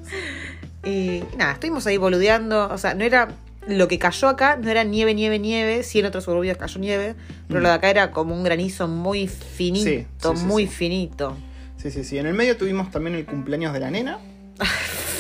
Y 0.85 1.25
nada, 1.39 1.53
estuvimos 1.53 1.87
ahí 1.87 1.97
boludeando. 1.97 2.69
O 2.71 2.79
sea, 2.79 2.95
no 2.95 3.05
era. 3.05 3.29
Lo 3.67 3.89
que 3.89 3.99
cayó 3.99 4.29
acá 4.29 4.59
no 4.61 4.69
era 4.71 4.85
nieve, 4.85 5.15
nieve, 5.15 5.39
nieve. 5.39 5.83
Sí, 5.85 6.01
en 6.01 6.05
otros 6.05 6.25
suburbios 6.25 6.59
cayó 6.59 6.79
nieve. 6.79 7.15
Pero 7.49 7.61
Mm. 7.61 7.63
lo 7.63 7.69
de 7.71 7.75
acá 7.75 7.89
era 7.89 8.11
como 8.11 8.35
un 8.35 8.45
granizo 8.45 8.87
muy 8.89 9.27
finito. 9.27 9.89
Sí, 9.89 10.07
sí, 10.21 10.37
sí, 10.37 10.45
muy 10.45 10.67
finito. 10.67 11.35
Sí, 11.79 11.91
sí, 11.91 12.05
sí. 12.05 12.19
En 12.19 12.27
el 12.27 12.35
medio 12.35 12.59
tuvimos 12.59 12.91
también 12.91 13.17
el 13.17 13.25
cumpleaños 13.25 13.73
de 13.73 13.81
la 13.81 13.91
nena. 13.91 14.19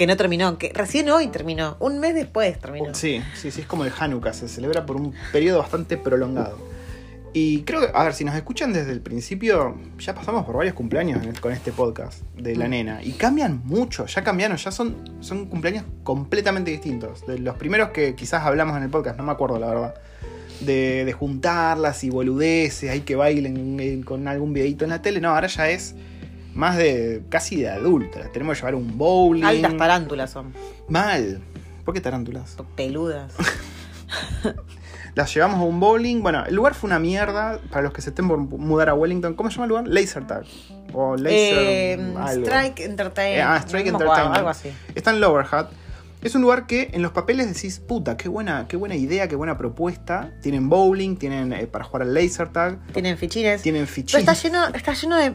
Que 0.00 0.06
no 0.06 0.16
terminó. 0.16 0.56
Que 0.56 0.72
recién 0.72 1.10
hoy 1.10 1.26
terminó. 1.26 1.76
Un 1.78 1.98
mes 2.00 2.14
después 2.14 2.58
terminó. 2.58 2.94
Sí, 2.94 3.20
sí, 3.34 3.50
sí, 3.50 3.60
es 3.60 3.66
como 3.66 3.84
el 3.84 3.92
Hanukkah, 3.98 4.32
se 4.32 4.48
celebra 4.48 4.86
por 4.86 4.96
un 4.96 5.12
periodo 5.30 5.58
bastante 5.58 5.98
prolongado. 5.98 6.56
Y 7.34 7.64
creo 7.64 7.82
que, 7.82 7.88
a 7.94 8.04
ver, 8.04 8.14
si 8.14 8.24
nos 8.24 8.34
escuchan 8.34 8.72
desde 8.72 8.92
el 8.92 9.02
principio, 9.02 9.76
ya 9.98 10.14
pasamos 10.14 10.46
por 10.46 10.56
varios 10.56 10.72
cumpleaños 10.74 11.20
con 11.40 11.52
este 11.52 11.70
podcast 11.70 12.22
de 12.34 12.56
la 12.56 12.66
Mm. 12.66 12.70
nena. 12.70 13.02
Y 13.02 13.12
cambian 13.12 13.60
mucho, 13.66 14.06
ya 14.06 14.24
cambiaron, 14.24 14.56
ya 14.56 14.70
son, 14.70 14.96
son 15.20 15.44
cumpleaños 15.44 15.84
completamente 16.02 16.70
distintos. 16.70 17.26
De 17.26 17.38
los 17.38 17.56
primeros 17.58 17.90
que 17.90 18.14
quizás 18.14 18.42
hablamos 18.46 18.78
en 18.78 18.84
el 18.84 18.88
podcast, 18.88 19.18
no 19.18 19.22
me 19.24 19.32
acuerdo 19.32 19.58
la 19.58 19.66
verdad. 19.66 19.94
De, 20.60 21.04
de 21.04 21.12
juntarlas 21.12 22.04
y 22.04 22.08
boludeces, 22.08 22.88
hay 22.88 23.00
que 23.02 23.16
bailen 23.16 23.78
eh, 23.78 24.00
con 24.02 24.26
algún 24.28 24.54
videito 24.54 24.84
en 24.84 24.90
la 24.92 25.02
tele. 25.02 25.20
No, 25.20 25.28
ahora 25.34 25.46
ya 25.48 25.68
es 25.68 25.94
más 26.60 26.76
de 26.76 27.22
casi 27.30 27.56
de 27.56 27.70
adultas. 27.70 28.30
Tenemos 28.32 28.56
que 28.56 28.60
llevar 28.60 28.74
un 28.74 28.98
bowling. 28.98 29.42
Altas 29.44 29.76
tarántulas 29.78 30.30
son. 30.30 30.52
Mal. 30.88 31.40
¿Por 31.86 31.94
qué 31.94 32.02
tarántulas? 32.02 32.56
Peludas. 32.76 33.32
Las 35.14 35.34
llevamos 35.34 35.58
a 35.58 35.62
un 35.62 35.80
bowling. 35.80 36.20
Bueno, 36.22 36.44
el 36.44 36.54
lugar 36.54 36.74
fue 36.74 36.88
una 36.88 36.98
mierda. 36.98 37.58
Para 37.70 37.82
los 37.82 37.94
que 37.94 38.02
se 38.02 38.10
estén 38.10 38.28
por 38.28 38.38
mudar 38.38 38.90
a 38.90 38.94
Wellington, 38.94 39.34
¿cómo 39.34 39.50
se 39.50 39.54
llama 39.56 39.64
el 39.64 39.68
lugar? 39.70 39.88
Laser 39.88 40.26
Tag. 40.26 40.44
O 40.92 41.16
Laser. 41.16 41.30
Eh, 41.32 42.14
algo. 42.18 42.46
Strike 42.46 42.80
Entertainment. 42.80 43.38
Eh, 43.38 43.42
ah, 43.42 43.56
Strike 43.56 43.86
No 43.90 43.98
Entertainment. 43.98 44.36
Algo 44.36 44.48
así. 44.50 44.70
Está 44.94 45.10
en 45.12 45.20
Lower 45.20 45.46
Hat. 45.50 45.70
Es 46.22 46.34
un 46.34 46.42
lugar 46.42 46.66
que 46.66 46.90
en 46.92 47.00
los 47.00 47.12
papeles 47.12 47.52
decís, 47.52 47.80
puta, 47.80 48.18
qué 48.18 48.28
buena, 48.28 48.66
qué 48.68 48.76
buena 48.76 48.94
idea, 48.94 49.26
qué 49.26 49.36
buena 49.36 49.56
propuesta. 49.56 50.30
Tienen 50.42 50.68
bowling, 50.68 51.16
tienen 51.16 51.54
eh, 51.54 51.66
para 51.66 51.84
jugar 51.84 52.02
al 52.02 52.12
laser 52.12 52.50
tag, 52.50 52.78
Tienen 52.92 53.16
fichines. 53.16 53.62
tienen 53.62 53.84
Pero 53.84 53.94
fichines. 53.94 54.28
está 54.28 54.34
lleno, 54.34 54.66
está 54.66 54.92
lleno 54.92 55.16
de, 55.16 55.34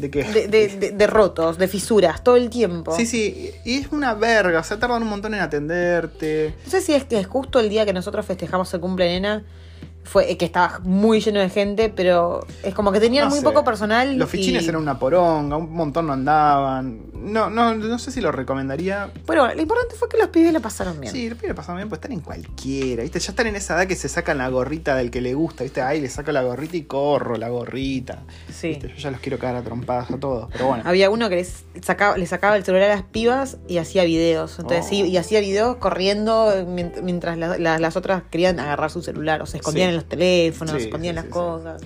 ¿De 0.00 0.10
qué? 0.10 0.24
de, 0.24 0.48
de- 0.48 0.68
de- 0.68 0.90
de 0.92 1.06
rotos, 1.06 1.58
de 1.58 1.68
fisuras, 1.68 2.24
todo 2.24 2.36
el 2.36 2.48
tiempo. 2.50 2.96
Sí, 2.96 3.04
sí, 3.06 3.50
y 3.64 3.74
es 3.80 3.88
una 3.92 4.14
verga, 4.14 4.60
o 4.60 4.64
sea, 4.64 4.78
tardan 4.78 5.02
un 5.02 5.08
montón 5.08 5.34
en 5.34 5.40
atenderte. 5.40 6.54
No 6.64 6.70
sé 6.70 6.80
si 6.80 6.94
es 6.94 7.04
que 7.04 7.18
es 7.20 7.26
justo 7.26 7.60
el 7.60 7.68
día 7.68 7.84
que 7.84 7.92
nosotros 7.92 8.24
festejamos 8.24 8.72
el 8.74 8.80
cumple 8.80 9.06
nena, 9.06 9.42
fue 10.02 10.30
eh, 10.30 10.36
que 10.36 10.44
estaba 10.44 10.80
muy 10.82 11.20
lleno 11.20 11.40
de 11.40 11.48
gente, 11.50 11.88
pero 11.94 12.44
es 12.62 12.74
como 12.74 12.90
que 12.90 13.00
tenían 13.00 13.24
No 13.24 13.30
muy 13.30 13.38
sé. 13.40 13.44
poco 13.44 13.62
personal. 13.64 14.16
Los 14.16 14.28
fichines 14.30 14.64
y- 14.64 14.68
eran 14.68 14.80
una 14.82 14.98
poronga, 14.98 15.56
un 15.56 15.72
montón 15.72 16.06
no 16.06 16.12
andaban. 16.14 17.02
No, 17.14 17.50
no, 17.50 17.74
no 17.74 17.98
sé 17.98 18.10
si 18.10 18.20
lo 18.20 18.32
recomendaría. 18.32 19.10
Pero 19.26 19.42
bueno, 19.42 19.54
lo 19.54 19.60
importante 19.62 19.94
fue 19.94 20.08
que 20.08 20.16
los 20.16 20.28
pibes 20.28 20.52
la 20.52 20.60
pasaron 20.60 20.98
bien. 21.00 21.12
Sí, 21.12 21.28
los 21.28 21.38
pibes 21.38 21.54
pasan 21.54 21.76
bien, 21.76 21.88
pues 21.88 21.98
están 21.98 22.12
en 22.12 22.20
cualquiera, 22.20 23.02
¿viste? 23.02 23.20
Ya 23.20 23.30
están 23.30 23.46
en 23.46 23.56
esa 23.56 23.76
edad 23.76 23.86
que 23.86 23.94
se 23.94 24.08
sacan 24.08 24.38
la 24.38 24.48
gorrita 24.48 24.94
del 24.96 25.10
que 25.10 25.20
le 25.20 25.34
gusta, 25.34 25.64
¿viste? 25.64 25.82
Ay, 25.82 26.00
le 26.00 26.08
saco 26.08 26.32
la 26.32 26.42
gorrita 26.42 26.76
y 26.78 26.82
corro 26.84 27.36
la 27.36 27.50
gorrita. 27.50 28.22
Sí. 28.52 28.68
¿Viste? 28.68 28.88
Yo 28.88 28.94
ya 28.96 29.10
los 29.10 29.20
quiero 29.20 29.38
cagar 29.38 29.56
a 29.56 29.62
trompadas 29.62 30.10
a 30.10 30.18
todos, 30.18 30.48
pero 30.50 30.66
bueno. 30.68 30.82
Había 30.86 31.10
uno 31.10 31.28
que 31.28 31.36
les 31.36 31.64
sacaba, 31.82 32.16
le 32.16 32.26
sacaba 32.26 32.56
el 32.56 32.64
celular 32.64 32.90
a 32.90 32.94
las 32.96 33.04
pibas 33.04 33.58
y 33.68 33.76
hacía 33.78 34.04
videos. 34.04 34.58
Entonces 34.58 34.86
Oh. 34.86 34.88
sí, 34.88 35.02
y 35.02 35.16
hacía 35.18 35.40
videos 35.40 35.76
corriendo 35.76 36.52
mient- 36.66 37.02
mientras 37.02 37.36
la- 37.36 37.58
la- 37.58 37.78
las 37.78 37.96
otras 37.96 38.22
querían 38.30 38.58
agarrar 38.58 38.90
su 38.90 39.02
celular. 39.02 39.42
O 39.42 39.46
se 39.46 39.58
escondían 39.58 39.89
Sí. 39.89 39.89
En 39.90 39.96
los 39.96 40.06
teléfonos, 40.08 40.76
Sí, 40.76 40.82
escondían 40.84 41.14
sí, 41.16 41.22
las 41.22 41.24
cosas. 41.26 41.82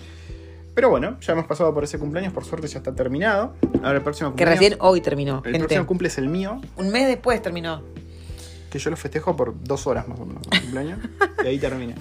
Pero 0.75 0.91
bueno, 0.91 1.19
ya 1.21 1.33
hemos 1.35 1.47
pasado 1.47 1.73
por 1.73 1.85
ese 1.85 1.99
cumpleaños, 1.99 2.33
por 2.33 2.45
suerte 2.45 2.67
ya 2.67 2.79
está 2.79 2.93
terminado. 2.95 3.55
Ahora 3.83 3.99
el 3.99 4.03
próximo 4.03 4.31
Que 4.31 4.45
cumpleaños. 4.45 4.59
recién 4.61 4.79
hoy 4.81 5.01
terminó, 5.01 5.37
El 5.45 5.53
gente. 5.53 5.59
próximo 5.61 5.87
cumple 5.87 6.09
es 6.09 6.19
el 6.19 6.29
mío, 6.29 6.61
Un 6.77 6.91
mes 6.91 7.07
después 7.07 7.41
terminó. 7.43 7.83
que 8.71 8.79
yo 8.81 8.91
lo 8.91 8.97
festejo 8.97 9.37
por 9.37 9.55
dos 9.63 9.87
horas 9.87 10.09
más 10.09 10.19
o 10.19 10.27
menos 10.27 10.43
el 10.51 10.61
cumpleaños. 10.63 10.99
y 11.45 11.47
ahí 11.47 11.59
termina. 11.59 11.95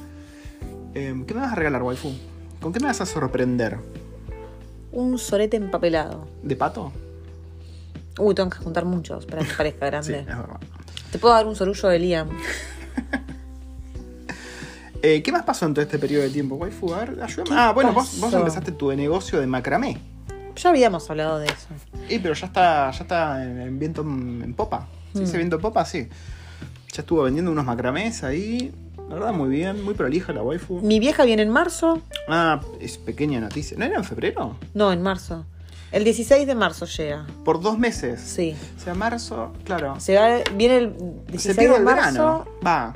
Eh, 0.96 1.14
¿Qué 1.28 1.34
me 1.36 1.42
vas 1.42 1.52
a 1.52 1.56
regalar, 1.56 1.84
waifu? 1.84 2.12
¿Con 2.62 2.74
qué 2.74 2.80
me 2.80 2.88
vas 2.88 3.00
a 3.02 3.06
sorprender? 3.06 3.78
Un 4.92 5.18
sorete 5.20 5.56
empapelado. 5.58 6.28
¿De 6.42 6.56
pato? 6.56 6.92
Uy, 8.20 8.34
tengo 8.36 8.50
que 8.50 8.58
juntar 8.58 8.86
muchos 8.86 9.26
para 9.28 9.44
que 9.44 9.54
parezca 9.54 9.86
Sí, 10.04 10.12
grande. 10.14 10.20
es 10.32 10.38
verdad. 10.38 10.60
Te 11.12 11.20
puedo 11.20 11.34
dar 11.36 11.46
un 11.46 11.56
sorullo 11.56 11.90
de 11.90 12.00
Liam. 12.00 12.30
Eh, 15.06 15.22
¿Qué 15.22 15.32
más 15.34 15.44
pasó 15.44 15.66
en 15.66 15.74
todo 15.74 15.84
este 15.84 16.00
periodo 16.00 16.24
de 16.24 16.30
tiempo, 16.30 16.56
waifu? 16.56 16.94
A 16.94 17.00
ver, 17.00 17.22
ayúdame. 17.22 17.50
Ah, 17.60 17.72
bueno, 17.74 17.92
vos, 17.94 18.20
vos 18.20 18.34
empezaste 18.34 18.72
tu 18.72 18.92
negocio 18.94 19.40
de 19.42 19.48
macramé. 19.48 19.98
Ya 20.56 20.70
habíamos 20.70 21.10
hablado 21.10 21.40
de 21.40 21.48
eso. 21.48 21.68
Eh, 22.10 22.20
pero 22.22 22.34
ya 22.34 22.46
está, 22.48 22.90
ya 22.92 23.02
está 23.02 23.44
en, 23.44 23.60
en 23.60 23.80
viento 23.80 24.02
en, 24.02 24.54
popa. 24.56 24.88
¿Sí 25.14 25.20
Mm. 25.22 25.32
viento 25.34 25.56
en 25.58 25.62
popa? 25.62 25.84
Sí. 25.86 26.08
Ya 26.94 27.02
estuvo 27.02 27.24
vendiendo 27.24 27.52
unos 27.52 27.66
macramés 27.66 28.24
ahí. 28.24 28.72
La 29.10 29.16
verdad, 29.16 29.34
muy 29.34 29.50
bien, 29.50 29.84
muy 29.84 29.94
prolija 29.94 30.32
la 30.32 30.42
waifu. 30.42 30.80
Mi 30.82 31.00
vieja 31.00 31.26
viene 31.26 31.42
en 31.42 31.50
marzo. 31.50 32.02
Ah, 32.30 32.62
es 32.80 32.98
pequeña 32.98 33.42
noticia. 33.42 33.78
¿No 33.78 33.84
era 33.86 33.98
en 33.98 34.04
febrero? 34.06 34.56
No, 34.74 34.94
en 34.94 35.02
marzo. 35.02 35.46
El 35.92 36.04
16 36.06 36.48
de 36.48 36.56
marzo 36.56 36.86
llega. 36.86 37.28
Por 37.44 37.60
dos 37.62 37.78
meses. 37.78 38.22
Sí. 38.22 38.56
O 38.78 38.80
sea, 38.80 38.94
marzo, 38.94 39.52
claro. 39.66 40.00
Se 40.00 40.16
va, 40.16 40.38
viene 40.56 40.78
el 40.78 40.94
Se 41.28 41.32
16 41.32 41.58
pierde 41.58 41.74
de 41.74 41.78
el 41.80 41.84
marzo. 41.84 42.14
verano. 42.14 42.46
Va. 42.66 42.96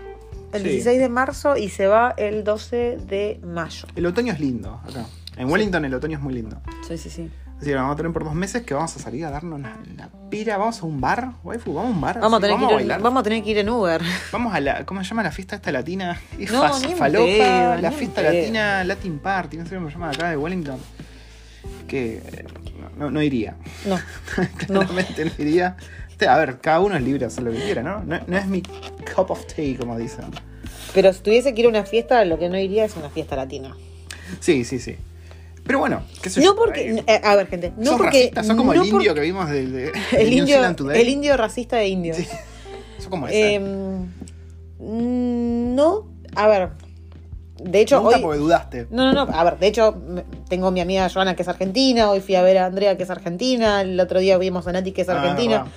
El 0.57 0.63
sí. 0.63 0.69
16 0.69 0.99
de 0.99 1.09
marzo 1.09 1.57
y 1.57 1.69
se 1.69 1.87
va 1.87 2.13
el 2.17 2.43
12 2.43 2.97
de 3.07 3.39
mayo. 3.43 3.87
El 3.95 4.05
otoño 4.05 4.33
es 4.33 4.39
lindo 4.39 4.81
acá. 4.87 5.05
En 5.37 5.49
Wellington 5.49 5.85
el 5.85 5.93
otoño 5.93 6.17
es 6.17 6.23
muy 6.23 6.33
lindo. 6.33 6.59
Sí, 6.87 6.97
sí, 6.97 7.09
sí. 7.09 7.29
Así 7.57 7.65
que 7.71 7.75
vamos 7.75 7.93
a 7.93 7.95
tener 7.95 8.13
por 8.13 8.23
dos 8.23 8.35
meses 8.35 8.61
que 8.63 8.75
vamos 8.75 8.95
a 8.95 8.99
salir 8.99 9.25
a 9.25 9.31
darnos 9.31 9.59
la, 9.59 9.77
la 9.95 10.09
pira. 10.29 10.57
Vamos 10.57 10.79
a 10.79 10.85
un 10.85 11.01
bar, 11.01 11.31
waifu, 11.43 11.73
vamos 11.73 11.91
a 11.91 11.95
un 11.95 12.01
bar. 12.01 12.19
Vamos 12.19 12.37
a, 12.37 12.41
tener 12.41 12.57
que 12.57 12.83
ir 12.83 13.01
vamos 13.01 13.19
a 13.19 13.23
tener 13.23 13.43
que 13.43 13.49
ir 13.49 13.57
en 13.57 13.69
Uber. 13.69 14.01
Vamos 14.31 14.53
a 14.53 14.59
la. 14.59 14.85
¿Cómo 14.85 15.03
se 15.03 15.09
llama 15.09 15.23
la 15.23 15.31
fiesta 15.31 15.55
esta 15.55 15.71
latina? 15.71 16.19
Es 16.37 16.51
No, 16.51 16.61
fas- 16.61 16.95
falopa, 16.95 17.77
la 17.81 17.91
fiesta 17.91 18.21
latina, 18.21 18.83
Latin 18.83 19.17
Party, 19.17 19.57
no 19.57 19.65
sé 19.65 19.75
cómo 19.75 19.87
se 19.87 19.93
llama 19.93 20.11
acá 20.11 20.29
de 20.29 20.37
Wellington. 20.37 20.77
Que 21.87 22.17
eh, 22.17 22.45
no, 22.97 23.09
no 23.09 23.21
iría. 23.21 23.55
No. 23.85 23.95
No. 24.69 24.81
Claramente 24.81 25.25
no 25.25 25.31
iría. 25.39 25.77
Este, 26.17 26.27
A 26.27 26.37
ver, 26.39 26.57
cada 26.59 26.79
uno 26.79 26.95
es 26.95 27.03
libre 27.03 27.19
de 27.19 27.25
hacer 27.27 27.43
lo 27.43 27.51
que 27.51 27.59
quiera, 27.59 27.83
¿no? 27.83 28.03
No, 28.03 28.19
no 28.25 28.37
es 28.37 28.47
mi 28.47 28.63
cup 28.63 29.29
of 29.29 29.45
tea, 29.45 29.77
como 29.77 29.95
dicen. 29.99 30.25
Pero 30.95 31.13
si 31.13 31.19
tuviese 31.21 31.53
que 31.53 31.59
ir 31.61 31.67
a 31.67 31.69
una 31.69 31.83
fiesta, 31.85 32.25
lo 32.25 32.39
que 32.39 32.49
no 32.49 32.57
iría 32.57 32.85
es 32.85 32.95
una 32.95 33.11
fiesta 33.11 33.35
latina. 33.35 33.77
Sí, 34.39 34.65
sí, 34.65 34.79
sí. 34.79 34.95
Pero 35.63 35.77
bueno, 35.77 36.01
qué 36.23 36.31
sé 36.31 36.39
No 36.39 36.45
yo, 36.47 36.55
porque. 36.55 37.03
eh, 37.05 37.21
a 37.23 37.35
ver, 37.35 37.45
gente. 37.47 37.71
No 37.77 37.97
porque. 37.97 38.31
sos 38.35 38.47
como 38.55 38.73
no 38.73 38.81
el 38.81 38.87
indio 38.89 39.13
que 39.13 39.21
vimos 39.21 39.47
de, 39.47 39.67
de- 39.67 39.91
de 39.91 39.91
el, 40.17 40.29
New 40.31 40.39
indio, 40.39 40.75
Today. 40.75 41.01
el 41.01 41.09
indio 41.09 41.37
racista 41.37 41.75
de 41.77 41.87
indios. 41.87 42.17
Sí. 42.17 42.27
Sos 42.97 43.09
como 43.09 43.27
ese. 43.27 43.53
Em, 43.53 44.07
mm, 44.79 45.75
no. 45.75 46.07
A 46.35 46.47
ver. 46.47 46.69
De 47.61 47.79
hecho, 47.81 48.01
hoy. 48.01 48.15
porque 48.21 48.39
dudaste. 48.39 48.87
No, 48.89 49.11
no, 49.13 49.25
no. 49.25 49.31
A 49.37 49.43
ver, 49.43 49.59
de 49.59 49.67
hecho, 49.67 49.93
me- 50.07 50.23
tengo 50.49 50.71
mi 50.71 50.79
amiga 50.81 51.09
Joana 51.09 51.35
que 51.35 51.43
es 51.43 51.47
argentina. 51.47 52.09
Hoy 52.09 52.21
fui 52.21 52.33
a 52.35 52.41
ver 52.41 52.57
a 52.57 52.65
Andrea 52.65 52.97
que 52.97 53.03
es 53.03 53.09
argentina. 53.11 53.81
El 53.81 53.99
otro 53.99 54.19
día 54.19 54.37
vimos 54.39 54.65
a 54.67 54.71
Nati 54.71 54.91
que 54.93 55.01
es 55.03 55.09
Ah, 55.09 55.19
argentina. 55.21 55.57
verdad. 55.63 55.71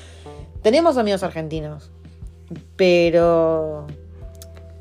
Tenemos 0.63 0.97
amigos 0.97 1.23
argentinos. 1.23 1.91
Pero. 2.77 3.87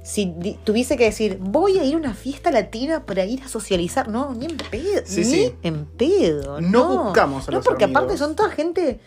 Si 0.04 0.26
tuviese 0.64 0.98
que 0.98 1.04
decir, 1.04 1.38
voy 1.40 1.78
a 1.78 1.84
ir 1.84 1.94
a 1.94 1.98
una 1.98 2.16
fiesta 2.16 2.50
latina 2.50 3.06
para 3.06 3.26
ir 3.26 3.44
a 3.44 3.48
socializar, 3.48 4.08
no, 4.08 4.34
ni 4.34 4.48
en 4.48 4.58
pedo. 4.58 5.02
Sí, 5.06 5.20
ni 5.20 5.26
sí. 5.26 5.56
en 5.62 5.86
pedo. 5.86 6.60
No 6.62 6.70
No, 6.88 7.04
buscamos 7.04 7.48
a 7.48 7.52
No, 7.52 7.58
los 7.58 7.66
porque 7.66 7.84
amigos. 7.84 8.02
aparte 8.04 8.18
son 8.18 8.36
toda 8.36 8.50
gente. 8.50 9.00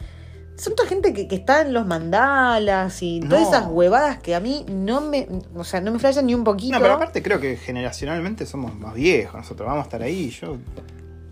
Son 0.55 0.76
toda 0.76 0.88
gente 0.88 1.12
que, 1.12 1.26
que 1.26 1.35
está 1.35 1.62
en 1.62 1.73
los 1.73 1.87
mandalas 1.87 3.02
y 3.02 3.21
todas 3.21 3.49
esas 3.49 3.67
huevadas 3.69 4.19
que 4.19 4.35
a 4.37 4.41
mí 4.41 4.64
no 4.69 5.00
me. 5.00 5.26
O 5.57 5.64
sea, 5.64 5.81
no 5.81 5.91
me 5.91 5.99
flashan 5.99 6.26
ni 6.26 6.35
un 6.35 6.45
poquito. 6.45 6.76
No, 6.76 6.81
pero 6.83 6.95
aparte 6.95 7.21
creo 7.23 7.41
que 7.41 7.57
generacionalmente 7.57 8.47
somos 8.47 8.73
más 8.79 8.95
viejos. 8.95 9.35
Nosotros 9.35 9.67
vamos 9.67 9.81
a 9.81 9.85
estar 9.85 10.02
ahí. 10.02 10.31
Yo, 10.31 10.59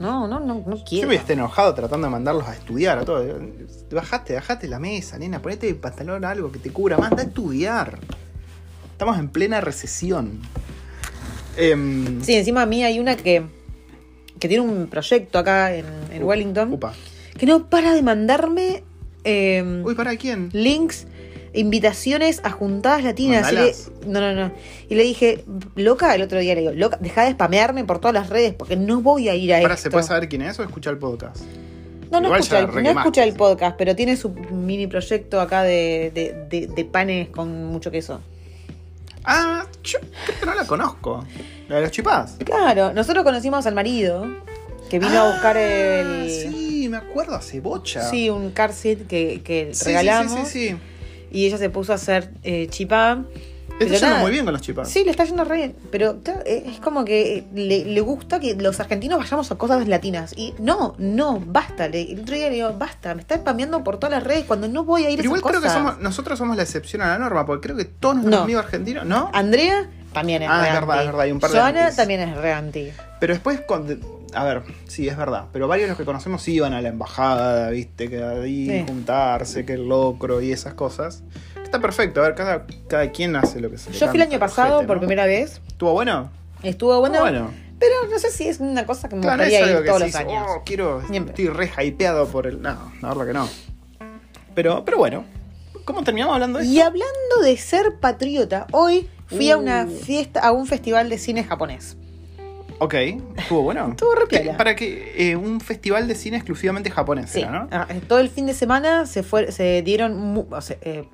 No, 0.00 0.26
no, 0.26 0.40
no, 0.40 0.64
no 0.66 0.76
yo 0.76 0.85
quiero. 0.85 1.09
me 1.09 1.14
esté 1.14 1.35
enojado 1.35 1.75
tratando 1.75 2.07
de 2.07 2.11
mandarlos 2.11 2.49
a 2.49 2.54
estudiar 2.54 2.99
a 2.99 3.04
todos. 3.04 3.26
Bajate, 3.92 4.35
bajate 4.35 4.66
la 4.66 4.78
mesa, 4.80 5.19
nena. 5.19 5.40
Ponete 5.42 5.69
el 5.69 5.76
pantalón 5.76 6.25
algo 6.25 6.50
que 6.50 6.59
te 6.59 6.71
cubra. 6.71 6.97
Más 6.99 7.11
da 7.11 7.19
a 7.23 7.26
estudiar. 7.26 7.99
Estamos 8.92 9.19
en 9.19 9.28
plena 9.28 9.61
recesión. 9.61 10.40
Em, 11.57 12.23
Sí, 12.23 12.35
encima 12.35 12.62
a 12.62 12.66
mí 12.66 12.83
hay 12.83 12.99
una 12.99 13.16
que, 13.16 13.45
que 14.38 14.49
tiene 14.49 14.62
un 14.64 14.87
proyecto 14.87 15.38
acá 15.38 15.75
en, 15.75 15.85
en 16.12 16.23
Wellington 16.25 16.73
Upa. 16.73 16.95
que 17.38 17.45
no 17.47 17.69
para 17.69 17.92
de 17.92 18.02
mandarme 18.02 18.85
eh, 19.25 19.83
Uy, 19.85 19.95
¿para 19.95 20.16
quién? 20.16 20.49
links 20.52 21.07
invitaciones 21.52 22.40
a 22.45 22.50
juntadas 22.50 23.02
latinas. 23.04 23.50
Y 23.52 23.54
le- 23.57 23.75
no, 24.07 24.21
no, 24.21 24.33
no. 24.35 24.52
Y 24.88 24.95
le 24.95 25.02
dije, 25.02 25.45
loca, 25.75 26.14
el 26.14 26.23
otro 26.23 26.38
día 26.38 26.54
le 26.54 26.61
digo, 26.62 26.73
loca, 26.73 26.99
deja 27.00 27.25
de 27.25 27.33
spamearme 27.33 27.85
por 27.85 27.99
todas 27.99 28.14
las 28.14 28.28
redes 28.30 28.54
porque 28.54 28.76
no 28.76 29.00
voy 29.00 29.28
a 29.28 29.35
ir 29.35 29.52
a 29.54 29.59
Ahora, 29.59 29.75
esto. 29.75 29.85
¿se 29.85 29.90
puede 29.90 30.04
saber 30.04 30.28
quién 30.28 30.42
es 30.42 30.59
o 30.59 30.62
escuchar 30.62 30.92
el 30.95 30.99
podcast? 30.99 31.38
No, 32.11 32.21
no 32.21 32.26
Igual 32.26 32.40
escucha, 32.40 32.59
el, 32.59 32.83
no 32.83 32.90
escucha 33.00 33.25
el 33.25 33.35
podcast, 33.35 33.76
pero 33.78 33.95
tiene 33.95 34.16
su 34.16 34.30
mini 34.30 34.87
proyecto 34.88 35.40
acá 35.40 35.62
de, 35.62 36.11
de, 36.14 36.47
de- 36.50 36.66
de 36.66 36.85
panes 36.85 37.28
con 37.28 37.66
mucho 37.66 37.90
queso. 37.90 38.21
Ah, 39.25 39.66
yo 39.85 39.99
creo 40.00 40.40
que 40.40 40.47
no 40.47 40.54
la 40.54 40.66
conozco. 40.66 41.25
La 41.69 41.76
de 41.76 41.83
los 41.83 41.90
chipás. 41.90 42.37
Claro, 42.45 42.92
nosotros 42.92 43.23
conocimos 43.23 43.66
al 43.66 43.75
marido 43.75 44.26
que 44.88 44.99
vino 44.99 45.21
a 45.21 45.30
buscar 45.33 45.57
Ah, 45.57 45.61
el. 45.61 46.30
Sí, 46.30 46.88
me 46.90 46.97
acuerdo 46.97 47.37
hace 47.37 47.61
bocha. 47.61 48.09
Sí, 48.11 48.28
un 48.30 48.50
car 48.50 48.73
seat 48.73 49.07
que, 49.07 49.42
que 49.45 49.69
Sí, 49.73 49.80
sí, 49.80 49.85
regalamos. 49.87 50.49
Sí, 50.49 50.69
sí, 50.69 50.69
sí. 50.71 50.76
Y 51.30 51.46
ella 51.46 51.58
se 51.58 51.70
puso 51.70 51.92
a 51.92 51.96
hacer 51.96 52.30
eh, 52.42 52.66
chipá. 52.70 53.25
Está 53.80 53.87
Pero 53.87 53.90
yendo 53.92 54.06
nada. 54.08 54.20
muy 54.22 54.30
bien 54.32 54.44
con 54.44 54.52
los 54.52 54.60
chipás. 54.60 54.90
Sí, 54.90 55.04
le 55.04 55.10
está 55.10 55.25
yendo 55.25 55.42
re 55.44 55.56
bien. 55.56 55.76
Pero 55.90 56.18
claro, 56.22 56.40
eh, 56.44 56.64
es 56.66 56.80
como 56.80 57.02
que 57.06 57.44
le, 57.54 57.87
le 57.87 58.00
gusta 58.02 58.38
que 58.38 58.54
los 58.54 58.78
argentinos 58.78 59.18
vayamos 59.18 59.50
a 59.50 59.54
cosas 59.54 59.88
latinas. 59.88 60.34
Y 60.37 60.52
no, 60.58 60.94
no, 60.99 61.42
basta. 61.46 61.88
Le- 61.88 62.12
el 62.12 62.20
otro 62.20 62.34
día 62.34 62.49
le 62.50 62.56
digo, 62.56 62.75
basta, 62.78 63.14
me 63.14 63.22
está 63.22 63.37
spameando 63.37 63.82
por 63.82 63.96
todas 63.99 64.10
las 64.10 64.22
redes 64.25 64.44
cuando 64.44 64.68
no 64.68 64.84
voy 64.84 65.06
a 65.06 65.10
ir 65.10 65.14
a 65.20 65.22
Pero 65.22 65.25
igual 65.28 65.40
esas 65.40 65.50
creo 65.50 65.60
que 65.62 65.66
cosas. 65.68 65.78
somos, 65.82 65.99
nosotros 66.02 66.38
somos 66.38 66.56
la 66.58 66.62
excepción 66.64 67.00
a 67.00 67.06
la 67.08 67.18
norma, 67.18 67.46
porque 67.46 67.68
creo 67.68 67.76
que 67.78 67.87
todos 67.87 68.16
nuestros 68.16 68.37
No. 68.38 68.42
amigos 68.44 68.64
argentinos, 68.66 69.06
¿no? 69.06 69.30
Andrea 69.32 69.88
también 70.12 70.42
es 70.42 70.49
Ah, 70.50 70.60
re 70.60 70.68
es 70.68 70.75
verdad, 70.75 71.00
es 71.00 71.06
verdad, 71.06 71.20
hay 71.22 71.32
un 71.32 71.40
par 71.40 71.50
de 71.50 71.58
Joana 71.58 71.90
también 71.96 72.20
es 72.20 72.37
re 72.37 72.52
anti. 72.52 72.88
Pero 73.18 73.32
después, 73.32 73.60
cuando- 73.66 73.94
a 74.34 74.44
ver, 74.44 74.62
sí, 74.87 75.08
es 75.08 75.16
verdad. 75.16 75.46
Pero 75.52 75.68
varios 75.68 75.87
de 75.87 75.90
los 75.90 75.99
que 75.99 76.04
conocemos 76.04 76.42
sí 76.42 76.54
iban 76.54 76.72
a 76.72 76.80
la 76.82 76.88
embajada, 76.88 77.70
¿viste? 77.70 78.08
Que 78.10 78.22
ahí 78.22 78.66
Sí. 78.66 78.84
juntarse, 78.87 79.64
que 79.64 79.75
el 79.75 79.88
locro 79.88 80.40
y 80.40 80.52
esas 80.52 80.75
cosas. 80.75 81.22
Está 81.62 81.80
perfecto, 81.80 82.20
a 82.20 82.25
ver, 82.25 82.34
cada, 82.34 82.66
cada 82.88 83.10
quien 83.12 83.37
hace 83.37 83.60
lo 83.60 83.70
que 83.70 83.78
se 83.78 83.92
Yo 83.92 84.08
fui 84.08 84.16
el 84.16 84.22
año 84.22 84.38
pasado 84.38 84.84
por 84.87 84.96
¿no? 84.96 85.00
primera 85.00 85.26
vez. 85.26 85.60
¿Estuvo 85.68 85.92
bueno? 85.92 86.30
Estuvo 86.62 86.99
bueno, 87.00 87.14
Estuvo 87.16 87.30
bueno. 87.30 87.50
pero 87.78 87.94
no 88.10 88.18
sé 88.18 88.30
si 88.30 88.49
es 88.49 88.58
una 88.60 88.84
cosa 88.87 89.08
que 89.08 89.14
me 89.16 89.22
Claro, 89.22 89.42
gustaría 89.44 89.78
ir 89.78 89.84
todos 89.87 90.00
los 90.00 90.14
años. 90.16 90.46
"Oh, 90.49 90.62
quiero, 90.64 91.02
Siempre. 91.08 91.32
estoy 91.32 91.49
re 91.49 91.70
hypeado 91.87 92.26
por 92.26 92.46
el. 92.46 92.60
No, 92.60 92.92
la 93.00 93.08
verdad 93.08 93.26
que 93.26 93.32
no. 93.32 93.49
Pero, 94.54 94.84
pero 94.84 94.99
bueno, 94.99 95.25
¿cómo 95.84 96.02
terminamos 96.02 96.34
hablando 96.34 96.58
de 96.58 96.64
esto? 96.64 96.75
Y 96.76 96.80
hablando 96.80 97.40
de 97.42 97.56
ser 97.56 97.99
patriota, 98.00 98.66
hoy 98.72 99.08
fui 99.26 99.50
a 99.50 99.56
una 99.56 99.84
Uh. 99.88 99.90
fiesta, 99.90 100.40
a 100.40 100.50
un 100.52 100.66
festival 100.66 101.08
de 101.08 101.18
cine 101.18 101.44
japonés. 101.44 101.96
Ok, 102.82 102.94
estuvo 103.37 103.62
bueno. 103.62 103.90
Estuvo 103.90 104.14
re 104.14 104.22
¿Qué- 104.28 104.40
piola. 104.40 104.56
Para 104.56 104.75
que 104.75 105.12
eh, 105.30 105.37
un 105.37 105.60
festival 105.60 106.08
de 106.08 106.14
cine 106.14 106.38
exclusivamente 106.38 106.90
japonés, 106.90 107.28
Sí, 107.30 107.42
¿no? 107.44 107.68
ah, 107.70 107.87
todo 108.08 108.20
el 108.20 108.30
fin 108.30 108.46
de 108.46 108.54
semana 108.54 109.04
se 109.06 109.22
fue, 109.22 109.52
se 109.52 109.82
dieron, 109.82 110.16
mu- 110.16 110.46
o 110.50 110.60
sea, 110.62 110.76
eh, 110.80 111.04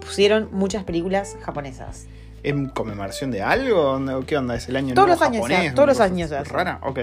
pusieron 0.00 0.48
muchas 0.52 0.84
películas 0.84 1.36
japonesas. 1.42 2.06
¿En 2.42 2.66
conmemoración 2.68 3.30
de 3.32 3.42
algo? 3.42 3.92
¿O 3.94 4.20
¿Qué 4.24 4.36
onda? 4.36 4.54
¿Es 4.54 4.68
el 4.68 4.76
año 4.76 4.94
Todos 4.94 5.08
nuevo 5.08 5.20
los 5.20 5.28
años 5.28 5.36
japonés? 5.42 5.58
hace, 5.58 5.70
todos 5.74 5.84
¿Una 5.84 5.92
los 5.92 6.00
años 6.00 6.32
hace. 6.32 6.52
Rara, 6.52 6.78
ok. 6.82 6.98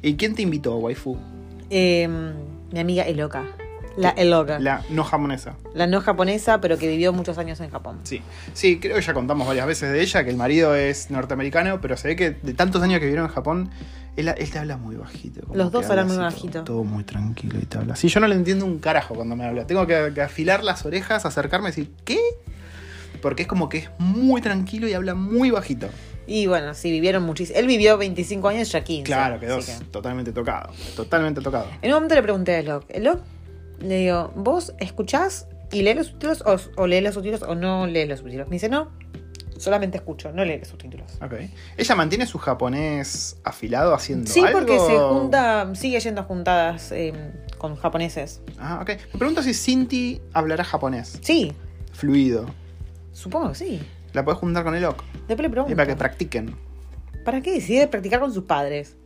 ¿Y 0.00 0.16
quién 0.16 0.34
te 0.34 0.42
invitó, 0.42 0.76
waifu? 0.76 1.16
Eh, 1.68 2.08
mi 2.72 2.80
amiga 2.80 3.02
Eloka, 3.04 3.44
la 3.96 4.10
Eloka, 4.10 4.58
la, 4.58 4.76
La 4.78 4.84
no 4.90 5.04
japonesa. 5.04 5.54
no 5.74 6.00
japonesa, 6.00 6.60
pero 6.60 6.78
que 6.78 6.88
vivió 6.88 7.12
muchos 7.12 7.38
años 7.38 7.60
en 7.60 7.70
Japón. 7.70 7.98
Sí, 8.04 8.22
sí, 8.54 8.78
creo 8.80 8.96
que 8.96 9.02
ya 9.02 9.14
contamos 9.14 9.46
varias 9.46 9.66
veces 9.66 9.92
de 9.92 10.00
ella, 10.02 10.24
que 10.24 10.30
el 10.30 10.36
marido 10.36 10.74
es 10.74 11.10
norteamericano, 11.10 11.80
pero 11.80 11.96
se 11.96 12.08
ve 12.08 12.16
que 12.16 12.30
de 12.30 12.54
tantos 12.54 12.82
años 12.82 12.98
que 13.00 13.06
vivieron 13.06 13.26
en 13.26 13.32
Japón, 13.34 13.70
él, 14.16 14.28
él 14.28 14.50
te 14.50 14.58
habla 14.58 14.76
muy 14.76 14.96
bajito. 14.96 15.40
Los 15.54 15.72
dos 15.72 15.84
habla 15.88 16.02
hablan 16.02 16.16
muy 16.16 16.24
bajito. 16.24 16.64
Todo, 16.64 16.64
todo 16.64 16.84
muy 16.84 17.04
tranquilo 17.04 17.58
y 17.60 17.66
te 17.66 17.78
habla. 17.78 17.96
Sí, 17.96 18.08
yo 18.08 18.20
no 18.20 18.26
le 18.28 18.34
entiendo 18.34 18.64
un 18.66 18.78
carajo 18.78 19.14
cuando 19.14 19.36
me 19.36 19.44
habla. 19.46 19.66
Tengo 19.66 19.86
que, 19.86 20.12
que 20.14 20.20
afilar 20.22 20.62
las 20.64 20.84
orejas, 20.84 21.24
acercarme 21.24 21.68
y 21.68 21.70
decir, 21.72 21.90
¿qué? 22.04 22.18
Porque 23.20 23.42
es 23.42 23.48
como 23.48 23.68
que 23.68 23.78
es 23.78 23.90
muy 23.98 24.40
tranquilo 24.40 24.88
y 24.88 24.94
habla 24.94 25.14
muy 25.14 25.50
bajito. 25.50 25.88
Y 26.26 26.46
bueno, 26.46 26.74
sí, 26.74 26.90
vivieron 26.90 27.22
muchísimo. 27.24 27.58
Él 27.58 27.66
vivió 27.66 27.96
25 27.98 28.48
años, 28.48 28.70
ya 28.70 28.82
15. 28.84 29.04
Claro, 29.04 29.40
quedó 29.40 29.58
que- 29.58 29.72
totalmente 29.90 30.32
tocado. 30.32 30.72
Totalmente 30.96 31.40
tocado. 31.40 31.66
En 31.82 31.90
un 31.90 31.94
momento 31.94 32.14
le 32.14 32.22
pregunté 32.22 32.54
a 32.54 32.58
Elok, 32.60 32.84
Elok, 32.88 33.20
le 33.82 33.98
digo, 33.98 34.32
¿vos 34.36 34.74
escuchás 34.78 35.46
y 35.70 35.82
lees 35.82 35.96
los 35.96 36.06
subtítulos 36.08 36.42
o, 36.46 36.82
o 36.82 36.86
lees 36.86 37.02
los 37.04 37.14
subtítulos 37.14 37.42
o 37.42 37.54
no 37.54 37.86
lees 37.86 38.08
los 38.08 38.20
subtítulos? 38.20 38.48
Me 38.48 38.56
dice, 38.56 38.68
no, 38.68 38.90
solamente 39.58 39.96
escucho, 39.98 40.32
no 40.32 40.44
leo 40.44 40.58
los 40.58 40.68
subtítulos. 40.68 41.12
Ok. 41.22 41.34
¿Ella 41.76 41.94
mantiene 41.94 42.26
su 42.26 42.38
japonés 42.38 43.36
afilado 43.44 43.94
haciendo 43.94 44.30
Sí, 44.30 44.40
algo? 44.40 44.58
porque 44.60 44.78
se 44.78 44.98
junta, 44.98 45.72
sigue 45.74 46.00
yendo 46.00 46.20
a 46.22 46.24
juntadas 46.24 46.90
eh, 46.92 47.12
con 47.58 47.76
japoneses. 47.76 48.40
Ah, 48.58 48.80
ok. 48.82 48.88
Me 49.12 49.18
pregunto 49.18 49.42
si 49.42 49.54
Cinti 49.54 50.20
hablará 50.32 50.64
japonés. 50.64 51.18
Sí, 51.22 51.52
Fluido. 51.92 52.46
supongo 53.12 53.50
que 53.50 53.54
sí. 53.54 53.82
La 54.14 54.24
podés 54.24 54.40
juntar 54.40 54.64
con 54.64 54.74
el 54.74 54.84
OK. 54.84 55.02
Después 55.28 55.40
le 55.40 55.50
pregunto. 55.50 55.72
Y 55.72 55.74
para 55.76 55.86
que 55.86 55.96
practiquen. 55.96 56.54
¿Para 57.24 57.40
qué 57.40 57.52
decide 57.52 57.86
practicar 57.86 58.20
con 58.20 58.32
sus 58.34 58.44
padres? 58.44 58.96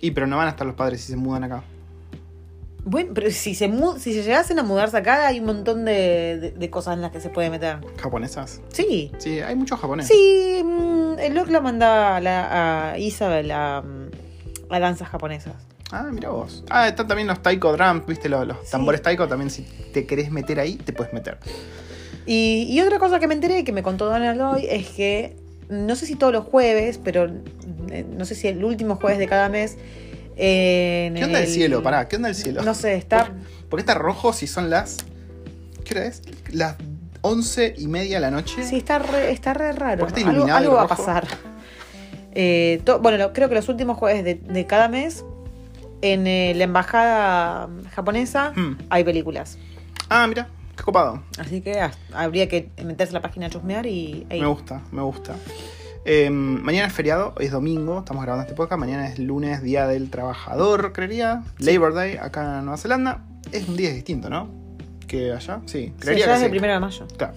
Y 0.00 0.10
pero 0.10 0.26
no 0.26 0.36
van 0.36 0.48
a 0.48 0.50
estar 0.50 0.66
los 0.66 0.76
padres 0.76 1.00
si 1.00 1.12
se 1.12 1.16
mudan 1.16 1.44
acá. 1.44 1.62
Bueno, 2.86 3.12
pero 3.14 3.30
si 3.30 3.54
se, 3.54 3.66
mu- 3.68 3.98
si 3.98 4.12
se 4.12 4.22
llegasen 4.22 4.58
a 4.58 4.62
mudarse 4.62 4.96
acá, 4.98 5.26
hay 5.26 5.40
un 5.40 5.46
montón 5.46 5.84
de, 5.86 6.38
de- 6.38 6.50
de 6.50 6.70
cosas 6.70 6.94
en 6.94 7.00
las 7.02 7.12
que 7.12 7.20
se 7.20 7.30
puede 7.30 7.48
meter. 7.50 7.78
¿Japonesas? 8.00 8.60
Sí. 8.72 9.10
Sí, 9.18 9.40
hay 9.40 9.56
muchos 9.56 9.80
japoneses. 9.80 10.14
Sí, 10.14 10.62
mm, 10.62 11.18
el 11.18 11.34
Locke 11.34 11.50
la 11.50 11.60
manda 11.60 12.16
a, 12.16 12.20
la, 12.20 12.90
a 12.92 12.98
Isabel 12.98 13.50
a, 13.52 13.80
mm, 13.82 14.72
a 14.72 14.78
danzas 14.80 15.08
japonesas. 15.08 15.54
Ah, 15.92 16.08
mira 16.12 16.28
vos. 16.30 16.62
Ah, 16.70 16.88
están 16.88 17.06
también 17.08 17.28
los 17.28 17.42
taiko 17.42 17.72
drums, 17.72 18.04
viste, 18.06 18.28
los, 18.28 18.46
los 18.46 18.56
Sí. 18.64 18.72
tambores 18.72 19.00
taiko 19.00 19.28
también 19.28 19.50
si 19.50 19.62
te 19.62 20.06
querés 20.06 20.30
meter 20.30 20.60
ahí, 20.60 20.74
te 20.76 20.92
puedes 20.92 21.12
meter. 21.14 21.38
Y, 22.26 22.66
y 22.68 22.80
otra 22.80 22.98
cosa 22.98 23.18
que 23.18 23.26
me 23.28 23.34
enteré, 23.34 23.64
que 23.64 23.72
me 23.72 23.82
contó 23.82 24.06
Donald 24.06 24.40
hoy, 24.40 24.66
es 24.68 24.88
que 24.88 25.36
no 25.68 25.94
sé 25.96 26.04
si 26.06 26.16
todos 26.16 26.32
los 26.32 26.44
jueves, 26.44 26.98
pero 27.02 27.30
eh, 27.90 28.04
no 28.10 28.24
sé 28.24 28.34
si 28.34 28.48
el 28.48 28.62
último 28.64 28.96
jueves 28.96 29.18
de 29.18 29.26
cada 29.28 29.48
mes. 29.48 29.78
En 30.36 31.14
¿Qué 31.14 31.24
onda 31.24 31.38
el 31.38 31.44
el- 31.46 31.50
cielo? 31.50 31.82
Pará, 31.82 32.08
¿qué 32.08 32.16
onda 32.16 32.28
el 32.28 32.34
cielo? 32.34 32.62
No 32.62 32.74
sé, 32.74 32.94
está. 32.96 33.30
¿Por 33.68 33.78
qué 33.78 33.80
está 33.82 33.94
rojo 33.94 34.32
si 34.32 34.46
son 34.46 34.70
las. 34.70 34.98
¿Qué 35.84 35.94
hora 35.94 36.06
es? 36.06 36.22
Las 36.52 36.76
once 37.20 37.74
y 37.76 37.86
media 37.88 38.16
de 38.16 38.20
la 38.20 38.30
noche. 38.30 38.62
Sí, 38.64 38.76
está 38.76 38.98
re, 38.98 39.30
está 39.30 39.54
re 39.54 39.72
raro. 39.72 40.00
¿Por 40.00 40.12
qué 40.12 40.20
está 40.20 40.30
Algo, 40.30 40.42
iluminado 40.44 40.58
algo 40.58 40.74
va 40.76 40.82
a 40.82 40.88
pasar. 40.88 41.26
Eh, 42.34 42.80
to- 42.84 42.98
bueno, 43.00 43.16
lo- 43.18 43.32
creo 43.32 43.48
que 43.48 43.54
los 43.54 43.68
últimos 43.68 43.96
jueves 43.96 44.24
de, 44.24 44.34
de 44.34 44.66
cada 44.66 44.88
mes, 44.88 45.24
en 46.02 46.26
eh, 46.26 46.52
la 46.56 46.64
embajada 46.64 47.68
japonesa, 47.94 48.52
Hmm. 48.56 48.76
hay 48.90 49.04
películas. 49.04 49.56
Ah, 50.08 50.26
mira, 50.26 50.48
qué 50.76 50.82
copado. 50.82 51.22
Así 51.38 51.60
que 51.60 51.80
habría 52.12 52.48
que 52.48 52.70
meterse 52.84 53.12
a 53.12 53.14
la 53.14 53.22
página 53.22 53.46
a 53.46 53.50
chusmear 53.50 53.86
y. 53.86 54.26
ir. 54.30 54.40
Me 54.40 54.46
gusta, 54.46 54.82
me 54.90 55.02
gusta. 55.02 55.34
Eh, 56.06 56.28
mañana 56.30 56.88
es 56.88 56.92
feriado, 56.92 57.34
hoy 57.38 57.46
es 57.46 57.52
domingo, 57.52 58.00
estamos 58.00 58.22
grabando 58.22 58.42
este 58.42 58.54
podcast. 58.54 58.78
Mañana 58.78 59.08
es 59.08 59.18
lunes, 59.18 59.62
Día 59.62 59.86
del 59.86 60.10
Trabajador, 60.10 60.92
creería. 60.92 61.42
Labor 61.58 61.94
Day 61.94 62.16
acá 62.18 62.58
en 62.58 62.64
Nueva 62.66 62.76
Zelanda. 62.76 63.24
Es 63.52 63.68
un 63.68 63.76
día 63.76 63.90
distinto, 63.92 64.28
¿no? 64.28 64.48
Que 65.06 65.32
allá, 65.32 65.60
sí. 65.66 65.86
Sí, 65.86 65.92
Creería 65.98 66.26
ya 66.26 66.32
que 66.32 66.36
es 66.38 66.42
el 66.42 66.46
sí. 66.46 66.50
primero 66.50 66.74
de 66.74 66.80
mayo. 66.80 67.06
Claro. 67.16 67.34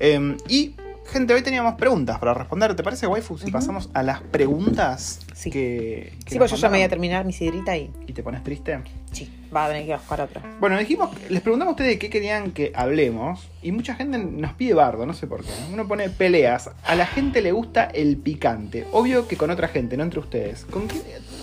Eh, 0.00 0.36
y, 0.48 0.74
gente, 1.12 1.32
hoy 1.34 1.42
teníamos 1.42 1.74
preguntas 1.74 2.18
para 2.18 2.34
responder. 2.34 2.74
¿Te 2.74 2.82
parece, 2.82 3.06
waifu, 3.06 3.38
si 3.38 3.50
pasamos 3.52 3.88
a 3.94 4.02
las 4.02 4.20
preguntas 4.20 5.20
Sí. 5.34 5.50
que, 5.50 6.14
que 6.24 6.32
Sí, 6.32 6.38
pues 6.38 6.50
yo 6.50 6.56
ya 6.56 6.68
me 6.70 6.78
voy 6.78 6.84
a 6.84 6.88
terminar 6.88 7.24
mi 7.24 7.32
sidrita 7.32 7.76
y. 7.76 7.92
¿Y 8.06 8.12
te 8.12 8.22
pones 8.24 8.42
triste? 8.42 8.80
Sí, 9.12 9.30
va 9.54 9.64
a 9.66 9.68
tener 9.68 9.86
que 9.86 9.94
buscar 9.94 10.20
otra. 10.20 10.42
Bueno, 10.60 10.78
dijimos, 10.78 11.10
les 11.28 11.40
preguntamos 11.42 11.72
a 11.72 11.74
ustedes 11.74 11.90
de 11.90 11.98
qué 11.98 12.10
querían 12.10 12.52
que 12.52 12.72
hablemos 12.74 13.48
y 13.62 13.72
mucha 13.72 13.94
gente 13.94 14.18
nos 14.18 14.52
pide 14.54 14.74
bardo, 14.74 15.06
no 15.06 15.14
sé 15.14 15.26
por 15.26 15.42
qué. 15.44 15.50
Uno 15.72 15.86
pone 15.88 16.08
peleas, 16.10 16.70
a 16.84 16.94
la 16.94 17.06
gente 17.06 17.42
le 17.42 17.52
gusta 17.52 17.84
el 17.84 18.16
picante. 18.16 18.86
Obvio 18.92 19.26
que 19.28 19.36
con 19.36 19.50
otra 19.50 19.68
gente, 19.68 19.96
no 19.96 20.02
entre 20.04 20.20
ustedes. 20.20 20.64
¿Con 20.64 20.86
qué? 20.88 21.00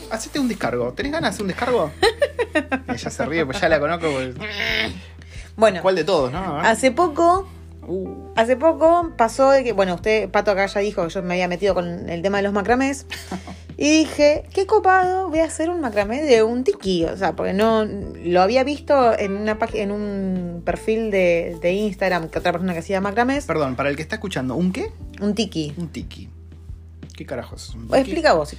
Hacete 0.10 0.40
un 0.40 0.48
descargo. 0.48 0.94
¿Tenés 0.94 1.12
ganas 1.12 1.32
de 1.32 1.34
hacer 1.36 1.42
un 1.44 1.48
descargo? 1.50 1.92
Ella 2.94 3.10
se 3.10 3.26
ríe, 3.26 3.46
pues 3.46 3.60
ya 3.60 3.70
la 3.70 3.80
conozco. 3.80 4.08
pues. 4.12 4.36
Bueno, 5.56 5.82
¿Cuál 5.82 5.96
de 5.96 6.04
todos, 6.04 6.32
no? 6.32 6.60
Hace 6.60 6.92
poco. 6.92 7.48
Uh, 7.90 8.32
Hace 8.36 8.58
poco 8.58 9.14
pasó 9.16 9.50
de 9.52 9.64
que, 9.64 9.72
bueno, 9.72 9.96
usted, 9.96 10.30
Pato 10.30 10.52
acá 10.52 10.66
ya 10.66 10.82
dijo 10.82 11.04
que 11.08 11.10
yo 11.14 11.24
me 11.24 11.36
había 11.36 11.48
metido 11.48 11.74
con 11.74 12.10
el 12.10 12.22
tema 12.22 12.38
de 12.38 12.44
los 12.44 12.54
macramés. 12.54 13.06
Y 13.80 14.00
dije, 14.00 14.44
qué 14.54 14.66
copado, 14.66 15.30
voy 15.30 15.38
a 15.40 15.46
hacer 15.46 15.70
un 15.70 15.82
macramé 15.82 16.24
de 16.24 16.42
un 16.42 16.64
tiki. 16.64 17.06
O 17.06 17.16
sea, 17.16 17.36
porque 17.36 17.54
no 17.54 17.86
lo 17.86 18.42
había 18.42 18.64
visto 18.64 19.18
en 19.18 19.34
una 19.38 19.58
en 19.74 19.92
un 19.92 20.64
perfil 20.66 21.12
de, 21.12 21.58
de 21.62 21.74
Instagram 21.74 22.30
que 22.30 22.40
otra 22.40 22.52
persona 22.52 22.74
que 22.74 22.80
hacía 22.80 23.00
macramés. 23.02 23.46
Perdón, 23.46 23.76
para 23.76 23.90
el 23.90 23.96
que 23.96 24.02
está 24.02 24.16
escuchando, 24.16 24.56
¿un 24.56 24.72
qué? 24.72 24.92
Un 25.22 25.36
tiki. 25.36 25.74
Un 25.78 25.90
tiki. 25.90 26.28
¿Qué 27.16 27.26
carajos 27.26 27.70
es 27.70 27.76
un 27.76 27.88
tiki? 27.88 28.00
Explica 28.00 28.34
vos 28.34 28.50
si. 28.50 28.58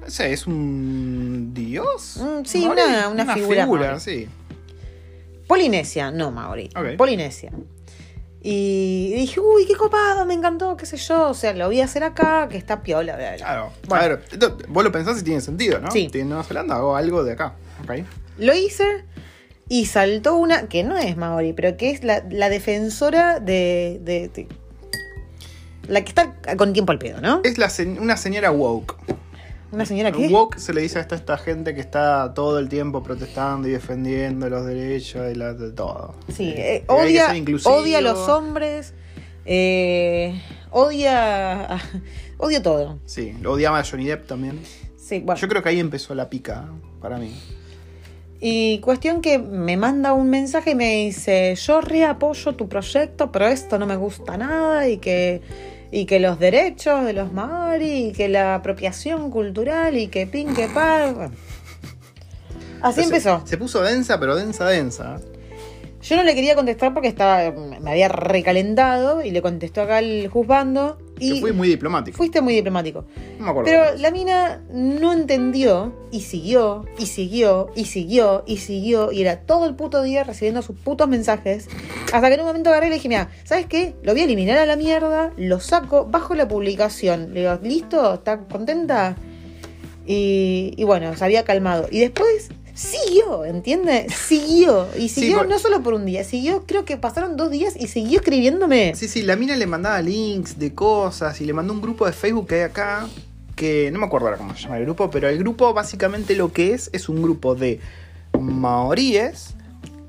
No 0.00 0.10
sé, 0.10 0.32
es 0.32 0.46
un 0.48 1.52
dios. 1.54 2.16
Mm, 2.20 2.44
sí, 2.44 2.64
Maori, 2.66 2.82
una- 2.82 3.08
una 3.10 3.34
figura 3.34 4.00
sí. 4.00 4.26
Polinesia, 5.46 6.10
no 6.10 6.30
Maori. 6.30 6.68
Polinesia. 6.96 7.52
Y 8.42 9.12
dije, 9.16 9.40
uy, 9.40 9.66
qué 9.66 9.74
copado, 9.74 10.24
me 10.24 10.34
encantó, 10.34 10.76
qué 10.76 10.86
sé 10.86 10.96
yo. 10.96 11.30
O 11.30 11.34
sea, 11.34 11.52
lo 11.54 11.66
voy 11.66 11.80
a 11.80 11.84
hacer 11.84 12.04
acá, 12.04 12.48
que 12.48 12.56
está 12.56 12.82
piola. 12.82 13.16
bla, 13.16 13.28
bla. 13.30 13.36
Claro. 13.36 13.72
Bueno. 13.88 14.04
A 14.04 14.08
ver, 14.08 14.24
esto- 14.30 14.56
vos 14.68 14.84
lo 14.84 14.92
pensás 14.92 15.20
y 15.20 15.24
tiene 15.24 15.40
sentido, 15.40 15.80
¿no? 15.80 15.90
Sí. 15.90 16.08
En 16.14 16.28
Nueva 16.28 16.44
Zelanda, 16.44 16.76
hago 16.76 16.94
algo 16.96 17.24
de 17.24 17.32
acá. 17.32 17.54
Lo 18.38 18.54
hice 18.54 19.04
Y 19.68 19.84
saltó 19.86 20.36
una 20.36 20.68
que 20.68 20.82
no 20.84 20.96
es 20.96 21.16
Maori, 21.16 21.52
pero 21.52 21.76
que 21.76 21.90
es 21.90 22.02
la, 22.04 22.24
la 22.30 22.48
defensora 22.48 23.38
de, 23.40 23.98
de- 24.02 24.28
de- 24.32 24.48
La 25.88 26.02
que 26.02 26.08
está 26.08 26.36
con 26.56 26.72
tiempo 26.72 26.92
al 26.92 26.98
pedo, 26.98 27.20
¿no? 27.20 27.40
Es 27.44 27.58
la 27.58 27.70
una 28.00 28.16
señora 28.16 28.50
woke. 28.50 28.96
Una 29.70 29.84
señora 29.84 30.10
que. 30.12 30.28
Woke 30.28 30.58
se 30.58 30.72
le 30.72 30.80
dice 30.80 30.98
a 30.98 31.02
esta, 31.02 31.14
esta 31.14 31.36
gente 31.36 31.74
que 31.74 31.80
está 31.80 32.32
todo 32.34 32.58
el 32.58 32.68
tiempo 32.68 33.02
protestando 33.02 33.68
y 33.68 33.72
defendiendo 33.72 34.48
los 34.48 34.64
derechos 34.66 35.22
de, 35.26 35.36
la- 35.36 35.52
de 35.52 35.70
todo. 35.72 36.14
Sí, 36.34 36.48
Eh, 36.56 36.76
eh, 36.76 36.84
odia, 36.88 37.28
odia 37.64 37.98
a 37.98 38.00
los 38.00 38.28
hombres, 38.28 38.94
eh, 39.44 40.40
odia, 40.70 41.74
a- 41.74 41.80
odia 42.38 42.62
todo. 42.62 42.98
Sí, 43.04 43.34
lo 43.42 43.52
odiaba 43.52 43.78
a 43.80 43.84
Johnny 43.84 44.06
Depp 44.06 44.26
también. 44.26 44.58
Sí, 44.96 45.20
bueno. 45.20 45.40
Yo 45.40 45.48
creo 45.48 45.62
que 45.62 45.68
ahí 45.68 45.80
empezó 45.80 46.14
la 46.14 46.30
pica 46.30 46.66
para 47.00 47.18
mí. 47.18 47.34
Y 48.40 48.78
cuestión 48.80 49.20
que 49.20 49.38
me 49.38 49.76
manda 49.76 50.12
un 50.12 50.30
mensaje 50.30 50.70
y 50.70 50.74
me 50.76 51.04
dice, 51.06 51.54
yo 51.56 51.80
reapoyo 51.80 52.54
tu 52.54 52.68
proyecto, 52.68 53.32
pero 53.32 53.48
esto 53.48 53.78
no 53.78 53.86
me 53.86 53.96
gusta 53.96 54.36
nada 54.36 54.88
y 54.88 54.98
que, 54.98 55.42
y 55.90 56.06
que 56.06 56.20
los 56.20 56.38
derechos 56.38 57.04
de 57.04 57.12
los 57.12 57.32
Maori 57.32 58.08
y 58.08 58.12
que 58.12 58.28
la 58.28 58.56
apropiación 58.56 59.30
cultural 59.30 59.96
y 59.96 60.08
que 60.08 60.26
pin 60.26 60.54
que 60.54 60.68
par. 60.68 61.14
Bueno. 61.14 61.34
Así 62.80 63.00
Entonces, 63.00 63.26
empezó. 63.26 63.46
Se 63.46 63.56
puso 63.56 63.82
densa, 63.82 64.20
pero 64.20 64.36
densa, 64.36 64.66
densa. 64.66 65.18
Yo 66.00 66.16
no 66.16 66.22
le 66.22 66.34
quería 66.34 66.54
contestar 66.54 66.94
porque 66.94 67.08
estaba, 67.08 67.50
me 67.50 67.90
había 67.90 68.08
recalentado 68.08 69.22
y 69.22 69.30
le 69.30 69.42
contestó 69.42 69.82
acá 69.82 69.98
el 69.98 70.28
juzgando 70.28 70.98
y 71.20 71.40
fui 71.40 71.52
muy 71.52 71.68
diplomático. 71.68 72.16
fuiste 72.16 72.40
muy 72.40 72.54
diplomático. 72.54 73.04
No 73.38 73.44
me 73.44 73.50
acuerdo. 73.50 73.70
Pero 73.70 73.96
la 73.96 74.10
mina 74.10 74.62
no 74.72 75.12
entendió 75.12 75.92
y 76.10 76.20
siguió, 76.20 76.84
y 76.98 77.06
siguió, 77.06 77.70
y 77.74 77.84
siguió, 77.84 78.44
y 78.46 78.58
siguió, 78.58 79.12
y 79.12 79.22
era 79.22 79.40
todo 79.40 79.66
el 79.66 79.74
puto 79.74 80.02
día 80.02 80.24
recibiendo 80.24 80.62
sus 80.62 80.76
putos 80.76 81.08
mensajes. 81.08 81.68
Hasta 82.12 82.28
que 82.28 82.34
en 82.34 82.40
un 82.40 82.46
momento 82.46 82.70
agarré 82.70 82.86
y 82.86 82.90
le 82.90 82.96
dije, 82.96 83.08
mira, 83.08 83.30
¿sabes 83.44 83.66
qué? 83.66 83.94
Lo 84.02 84.12
voy 84.12 84.22
a 84.22 84.24
eliminar 84.24 84.58
a 84.58 84.66
la 84.66 84.76
mierda, 84.76 85.32
lo 85.36 85.60
saco, 85.60 86.06
bajo 86.06 86.34
la 86.34 86.48
publicación. 86.48 87.34
Le 87.34 87.40
digo, 87.40 87.58
¿listo? 87.62 88.14
¿Está 88.14 88.40
contenta? 88.40 89.16
Y, 90.06 90.72
y 90.76 90.84
bueno, 90.84 91.14
se 91.16 91.24
había 91.24 91.44
calmado. 91.44 91.86
Y 91.90 92.00
después 92.00 92.50
siguió, 92.78 93.44
¿entiendes? 93.44 94.12
Siguió. 94.14 94.88
Y 94.96 95.08
Sí, 95.08 95.20
siguió 95.22 95.38
por- 95.38 95.48
no 95.48 95.58
solo 95.58 95.82
por 95.82 95.94
un 95.94 96.06
día, 96.06 96.22
siguió, 96.24 96.64
creo 96.66 96.84
que 96.84 96.96
pasaron 96.96 97.36
dos 97.36 97.50
días 97.50 97.74
y 97.78 97.88
siguió 97.88 98.20
escribiéndome. 98.20 98.94
Sí, 98.94 99.08
sí, 99.08 99.22
la 99.22 99.36
mina 99.36 99.56
le 99.56 99.66
mandaba 99.66 100.00
links 100.00 100.58
de 100.58 100.74
cosas 100.74 101.40
y 101.40 101.44
le 101.44 101.52
mandó 101.52 101.72
un 101.72 101.80
grupo 101.80 102.06
de 102.06 102.12
Facebook 102.12 102.46
que 102.48 102.54
hay 102.56 102.60
acá, 102.62 103.08
que 103.56 103.90
no 103.90 103.98
me 103.98 104.06
acuerdo 104.06 104.28
ahora 104.28 104.38
cómo 104.38 104.54
se 104.54 104.62
llama 104.62 104.78
el 104.78 104.84
grupo, 104.84 105.10
pero 105.10 105.28
el 105.28 105.38
grupo 105.38 105.74
básicamente 105.74 106.36
lo 106.36 106.52
que 106.52 106.74
es 106.74 106.90
es 106.92 107.08
un 107.08 107.20
grupo 107.22 107.54
de 107.56 107.80
maoríes 108.40 109.54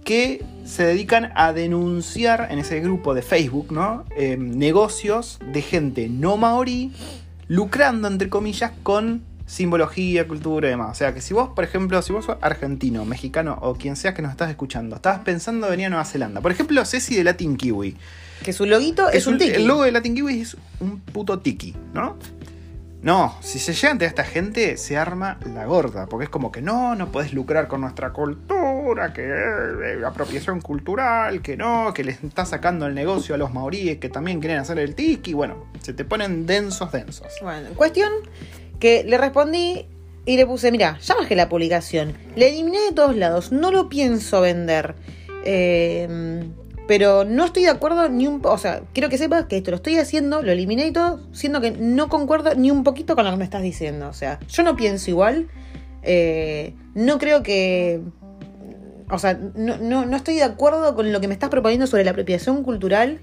que 0.03 0.43
se 0.65 0.83
dedican 0.85 1.31
a 1.35 1.53
denunciar 1.53 2.47
en 2.51 2.59
ese 2.59 2.79
grupo 2.79 3.13
de 3.13 3.21
Facebook, 3.21 3.71
¿no? 3.71 4.05
Eh, 4.15 4.37
negocios 4.37 5.39
de 5.51 5.61
gente 5.61 6.09
no 6.09 6.37
maorí 6.37 6.91
lucrando, 7.47 8.07
entre 8.07 8.29
comillas, 8.29 8.71
con 8.83 9.23
simbología, 9.49 10.27
cultura 10.27 10.67
y 10.67 10.71
demás. 10.71 10.91
O 10.91 10.93
sea, 10.93 11.13
que 11.13 11.21
si 11.21 11.33
vos, 11.33 11.49
por 11.49 11.63
ejemplo, 11.63 12.01
si 12.01 12.13
vos 12.13 12.25
sos 12.25 12.37
argentino, 12.39 13.03
mexicano 13.03 13.57
o 13.61 13.73
quien 13.73 13.95
sea 13.95 14.13
que 14.13 14.21
nos 14.21 14.31
estás 14.31 14.49
escuchando, 14.49 14.95
estabas 14.95 15.21
pensando 15.21 15.65
en 15.67 15.71
venir 15.71 15.87
a 15.87 15.89
Nueva 15.89 16.05
Zelanda. 16.05 16.39
Por 16.39 16.51
ejemplo, 16.51 16.85
Ceci 16.85 17.15
de 17.15 17.23
Latin 17.23 17.57
Kiwi. 17.57 17.97
Que 18.43 18.53
su 18.53 18.65
loguito 18.65 19.07
Que 19.11 19.17
es 19.17 19.27
un 19.27 19.37
tiki. 19.37 19.51
El 19.51 19.65
logo 19.65 19.83
de 19.83 19.91
Latin 19.91 20.13
Kiwi 20.15 20.41
es 20.41 20.55
un 20.79 20.99
puto 20.99 21.39
tiki, 21.39 21.75
¿no? 21.93 22.15
No, 23.01 23.37
si 23.39 23.59
se 23.59 23.73
llega 23.73 23.91
ante 23.91 24.05
esta 24.05 24.25
gente, 24.25 24.75
se 24.77 24.97
arma 24.97 25.39
la 25.53 25.65
gorda. 25.65 26.05
Porque 26.05 26.25
es 26.25 26.29
como 26.29 26.51
que 26.51 26.61
no, 26.61 26.95
no 26.95 27.11
podés 27.11 27.33
lucrar 27.33 27.67
con 27.67 27.81
nuestra 27.81 28.11
cultura, 28.11 29.13
que 29.13 29.23
eh, 29.23 30.05
apropiación 30.05 30.61
cultural, 30.61 31.41
que 31.41 31.57
no, 31.57 31.91
que 31.93 32.03
les 32.03 32.23
está 32.23 32.45
sacando 32.45 32.85
el 32.85 32.93
negocio 32.93 33.33
a 33.33 33.37
los 33.37 33.53
maoríes 33.53 33.97
que 33.97 34.09
también 34.09 34.39
quieren 34.41 34.59
hacer 34.59 34.77
el 34.77 34.93
tiki. 34.93 35.33
Bueno, 35.33 35.65
se 35.81 35.93
te 35.93 36.05
ponen 36.05 36.45
densos, 36.45 36.91
densos. 36.91 37.27
Bueno, 37.41 37.69
cuestión 37.75 38.11
que 38.79 39.03
le 39.03 39.17
respondí 39.17 39.85
y 40.25 40.37
le 40.37 40.45
puse, 40.45 40.71
mira, 40.71 40.97
ya 41.01 41.15
bajé 41.15 41.35
la 41.35 41.49
publicación, 41.49 42.13
le 42.35 42.49
eliminé 42.49 42.79
de 42.81 42.91
todos 42.93 43.15
lados, 43.15 43.51
no 43.51 43.71
lo 43.71 43.89
pienso 43.89 44.41
vender. 44.41 44.95
Eh, 45.45 46.41
pero 46.89 47.23
no 47.23 47.45
estoy 47.45 47.65
de 47.65 47.69
acuerdo 47.69 48.09
ni 48.09 48.25
un... 48.25 48.41
O 48.43 48.57
sea, 48.57 48.81
quiero 48.93 49.09
que 49.09 49.19
sepas 49.19 49.45
que 49.45 49.57
esto 49.57 49.69
lo 49.69 49.77
estoy 49.77 49.97
haciendo, 49.97 50.41
lo 50.41 50.51
eliminé 50.51 50.87
y 50.87 50.91
todo, 50.91 51.19
siendo 51.33 51.61
que 51.61 51.69
no 51.69 52.09
concuerdo 52.09 52.55
ni 52.55 52.71
un 52.71 52.83
poquito 52.83 53.15
con 53.15 53.25
lo 53.25 53.31
que 53.31 53.37
me 53.37 53.43
estás 53.43 53.61
diciendo. 53.61 54.09
O 54.09 54.13
sea, 54.13 54.39
yo 54.49 54.63
no 54.63 54.75
pienso 54.75 55.11
igual. 55.11 55.49
eh, 56.01 56.73
no 56.95 57.19
creo 57.19 57.43
que... 57.43 58.01
O 59.11 59.19
sea, 59.19 59.39
no, 59.53 59.77
no, 59.77 60.07
no 60.07 60.17
estoy 60.17 60.33
de 60.37 60.43
acuerdo 60.43 60.95
con 60.95 61.11
lo 61.11 61.21
que 61.21 61.27
me 61.27 61.35
estás 61.35 61.51
proponiendo 61.51 61.85
sobre 61.85 62.03
la 62.05 62.09
apropiación 62.09 62.63
cultural. 62.63 63.19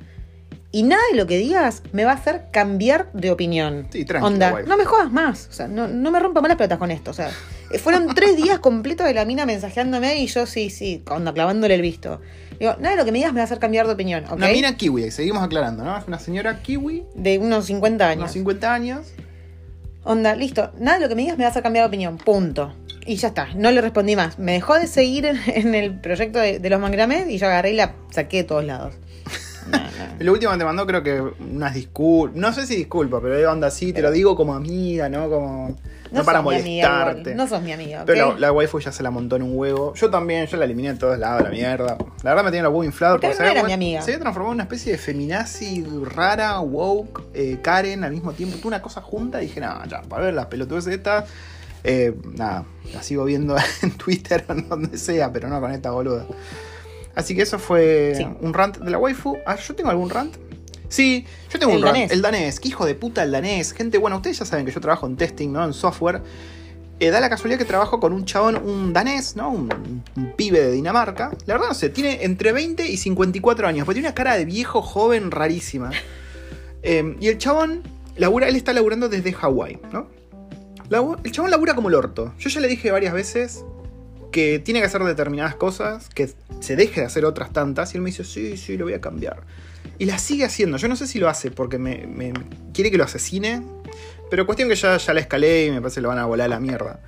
Y 0.72 0.82
nada 0.82 1.02
de 1.10 1.16
lo 1.16 1.26
que 1.26 1.38
digas 1.38 1.82
me 1.92 2.04
va 2.04 2.12
a 2.12 2.14
hacer 2.14 2.46
cambiar 2.50 3.10
de 3.12 3.30
opinión. 3.30 3.86
Sí, 3.90 4.04
tranquila, 4.04 4.26
Onda, 4.26 4.62
no 4.66 4.76
me 4.76 4.84
jodas 4.84 5.10
más. 5.10 5.46
O 5.48 5.52
sea, 5.52 5.68
no, 5.68 5.88
no 5.88 6.10
me 6.10 6.20
rompa 6.20 6.40
más 6.40 6.48
las 6.48 6.58
pelotas 6.58 6.78
con 6.78 6.90
esto. 6.90 7.12
O 7.12 7.14
sea, 7.14 7.30
eh, 7.70 7.78
fueron 7.78 8.06
tres 8.14 8.36
días 8.36 8.58
completos 8.58 9.06
de 9.06 9.14
la 9.14 9.24
mina 9.24 9.46
mensajeándome 9.46 10.18
y 10.18 10.26
yo 10.26 10.44
sí, 10.46 10.68
sí, 10.70 11.02
onda, 11.08 11.32
clavándole 11.32 11.74
el 11.74 11.82
visto. 11.82 12.20
Digo, 12.58 12.74
nada 12.78 12.90
de 12.90 12.96
lo 12.96 13.04
que 13.04 13.12
me 13.12 13.18
digas 13.18 13.32
me 13.32 13.38
va 13.38 13.42
a 13.42 13.46
hacer 13.46 13.58
cambiar 13.58 13.86
de 13.86 13.92
opinión, 13.92 14.24
¿ok? 14.24 14.32
Una 14.32 14.48
mina 14.48 14.76
kiwi, 14.76 15.10
seguimos 15.10 15.42
aclarando, 15.42 15.84
¿no? 15.84 15.96
Es 15.96 16.06
una 16.08 16.18
señora 16.18 16.62
kiwi, 16.62 17.04
De 17.14 17.38
unos 17.38 17.66
50 17.66 18.08
años. 18.08 18.22
unos 18.22 18.32
50 18.32 18.74
años. 18.74 19.06
Onda, 20.04 20.34
listo. 20.36 20.72
Nada 20.78 20.98
de 20.98 21.04
lo 21.04 21.08
que 21.08 21.14
me 21.16 21.22
digas 21.22 21.36
me 21.36 21.44
va 21.44 21.48
a 21.48 21.50
hacer 21.50 21.62
cambiar 21.62 21.84
de 21.84 21.88
opinión. 21.88 22.16
Punto. 22.18 22.74
Y 23.04 23.16
ya 23.16 23.28
está. 23.28 23.48
No 23.54 23.70
le 23.70 23.80
respondí 23.80 24.16
más. 24.16 24.38
Me 24.38 24.52
dejó 24.52 24.74
de 24.74 24.86
seguir 24.86 25.26
en, 25.26 25.40
en 25.46 25.74
el 25.74 25.98
proyecto 26.00 26.38
de, 26.38 26.58
de 26.58 26.70
los 26.70 26.80
mangrames 26.80 27.28
y 27.28 27.38
yo 27.38 27.46
agarré 27.46 27.72
y 27.72 27.76
la 27.76 27.94
saqué 28.10 28.38
de 28.38 28.44
todos 28.44 28.64
lados. 28.64 28.94
No, 29.70 29.78
no. 29.78 29.86
Lo 30.24 30.32
último 30.32 30.52
que 30.52 30.58
te 30.58 30.64
mandó 30.64 30.86
creo 30.86 31.02
que 31.02 31.20
unas 31.20 31.74
disculpas, 31.74 32.36
no 32.36 32.52
sé 32.52 32.66
si 32.66 32.76
disculpas, 32.76 33.20
pero 33.22 33.50
onda 33.50 33.66
así, 33.68 33.92
te 33.92 34.02
lo 34.02 34.10
digo 34.10 34.34
como 34.36 34.54
amiga, 34.54 35.08
¿no? 35.08 35.28
Como... 35.28 35.76
No, 36.12 36.22
para 36.24 36.38
sos 36.40 36.48
mi 36.52 36.60
amiga 36.60 36.88
molestarte. 36.88 37.34
No 37.34 37.48
sos 37.48 37.60
mi 37.62 37.72
amiga. 37.72 38.04
Pero 38.06 38.34
la, 38.34 38.38
la 38.38 38.52
waifu 38.52 38.78
ya 38.78 38.92
se 38.92 39.02
la 39.02 39.10
montó 39.10 39.34
en 39.36 39.42
un 39.42 39.50
huevo. 39.58 39.92
Yo 39.94 40.08
también, 40.08 40.46
yo 40.46 40.56
la 40.56 40.64
eliminé 40.64 40.92
de 40.92 40.98
todos 40.98 41.18
lados, 41.18 41.42
la 41.42 41.50
mierda. 41.50 41.98
La 42.22 42.30
verdad 42.30 42.44
me 42.44 42.50
tiene 42.52 42.62
los 42.62 42.70
huevos 42.70 42.86
inflados. 42.86 43.16
Porque 43.20 43.26
porque 43.34 43.42
no 43.42 43.46
se 43.48 43.52
era 43.52 43.60
había- 43.62 43.76
mi 43.76 43.84
amiga. 43.84 44.02
Se 44.02 44.12
había 44.12 44.20
transformado 44.20 44.52
en 44.52 44.56
una 44.56 44.62
especie 44.62 44.92
de 44.92 44.98
feminazi 44.98 45.84
rara, 46.14 46.60
woke, 46.60 47.24
eh, 47.34 47.58
Karen 47.60 48.04
al 48.04 48.12
mismo 48.12 48.32
tiempo. 48.32 48.56
Tuve 48.56 48.68
una 48.68 48.80
cosa 48.82 49.00
junta 49.02 49.42
y 49.42 49.46
dije, 49.48 49.60
nada, 49.60 49.84
ya, 49.86 50.00
para 50.02 50.26
ver 50.26 50.34
las 50.34 50.46
pelotudeces 50.46 50.94
estas. 50.94 51.24
Eh, 51.82 52.14
nada, 52.36 52.64
la 52.94 53.02
sigo 53.02 53.24
viendo 53.24 53.56
en 53.82 53.90
Twitter 53.92 54.44
o 54.48 54.52
en 54.52 54.68
donde 54.68 54.96
sea, 54.98 55.32
pero 55.32 55.48
no 55.48 55.60
con 55.60 55.72
esta 55.72 55.90
boluda. 55.90 56.24
Así 57.16 57.34
que 57.34 57.42
eso 57.42 57.58
fue 57.58 58.12
Sí. 58.16 58.26
un 58.40 58.54
rant 58.54 58.78
de 58.78 58.90
la 58.90 58.98
waifu. 58.98 59.36
Ah, 59.46 59.56
¿yo 59.56 59.74
tengo 59.74 59.90
algún 59.90 60.10
rant? 60.10 60.36
Sí, 60.88 61.26
yo 61.50 61.58
tengo 61.58 61.72
El 61.72 61.78
un 61.78 61.82
rant. 61.84 61.94
danés. 61.96 62.12
El 62.12 62.22
danés. 62.22 62.60
Qué 62.60 62.68
hijo 62.68 62.86
de 62.86 62.94
puta 62.94 63.24
el 63.24 63.32
danés. 63.32 63.72
Gente, 63.72 63.98
bueno, 63.98 64.16
ustedes 64.16 64.38
ya 64.38 64.44
saben 64.44 64.64
que 64.64 64.70
yo 64.70 64.80
trabajo 64.80 65.06
en 65.08 65.16
testing, 65.16 65.48
¿no? 65.50 65.64
En 65.64 65.72
software. 65.72 66.22
Eh, 67.00 67.10
da 67.10 67.20
la 67.20 67.28
casualidad 67.28 67.58
que 67.58 67.64
trabajo 67.66 67.98
con 68.00 68.12
un 68.12 68.24
chabón, 68.24 68.56
un 68.56 68.92
danés, 68.92 69.34
¿no? 69.36 69.50
Un, 69.50 70.02
un 70.16 70.32
pibe 70.36 70.60
de 70.60 70.70
Dinamarca. 70.72 71.30
La 71.46 71.54
verdad 71.54 71.68
no 71.68 71.74
sé, 71.74 71.88
tiene 71.90 72.22
entre 72.24 72.52
20 72.52 72.86
y 72.88 72.96
54 72.96 73.66
años, 73.66 73.84
pero 73.86 73.94
tiene 73.94 74.08
una 74.08 74.14
cara 74.14 74.36
de 74.36 74.44
viejo 74.44 74.80
joven 74.82 75.30
rarísima. 75.30 75.90
Eh, 76.88 77.16
y 77.18 77.26
el 77.26 77.38
chabón, 77.38 77.82
labura, 78.14 78.46
él 78.46 78.54
está 78.54 78.72
laburando 78.72 79.08
desde 79.08 79.32
Hawái, 79.32 79.80
¿no? 79.92 80.06
El 81.24 81.32
chabón 81.32 81.50
labura 81.50 81.74
como 81.74 81.88
el 81.88 81.96
orto. 81.96 82.32
Yo 82.38 82.48
ya 82.48 82.60
le 82.60 82.68
dije 82.68 82.92
varias 82.92 83.12
veces 83.12 83.64
que 84.36 84.58
tiene 84.58 84.80
que 84.80 84.86
hacer 84.86 85.02
determinadas 85.02 85.54
cosas, 85.54 86.10
que 86.10 86.28
se 86.60 86.76
deje 86.76 87.00
de 87.00 87.06
hacer 87.06 87.24
otras 87.24 87.54
tantas, 87.54 87.94
y 87.94 87.96
él 87.96 88.02
me 88.02 88.10
dice, 88.10 88.22
sí, 88.22 88.58
sí, 88.58 88.76
lo 88.76 88.84
voy 88.84 88.92
a 88.92 89.00
cambiar. 89.00 89.38
Y 89.98 90.04
la 90.04 90.18
sigue 90.18 90.44
haciendo. 90.44 90.76
Yo 90.76 90.88
no 90.88 90.96
sé 90.96 91.06
si 91.06 91.18
lo 91.18 91.26
hace 91.30 91.50
porque 91.50 91.78
me, 91.78 92.06
me- 92.06 92.34
quiere 92.74 92.90
que 92.90 92.98
lo 92.98 93.04
asesine, 93.04 93.62
pero 94.30 94.44
cuestión 94.44 94.68
que 94.68 94.74
ya, 94.74 94.98
ya 94.98 95.14
la 95.14 95.20
escalé 95.20 95.64
y 95.64 95.70
me 95.70 95.80
parece 95.80 95.94
que 95.96 96.00
lo 96.02 96.08
van 96.08 96.18
a 96.18 96.26
volar 96.26 96.44
a 96.44 96.48
la 96.48 96.60
mierda. 96.60 97.00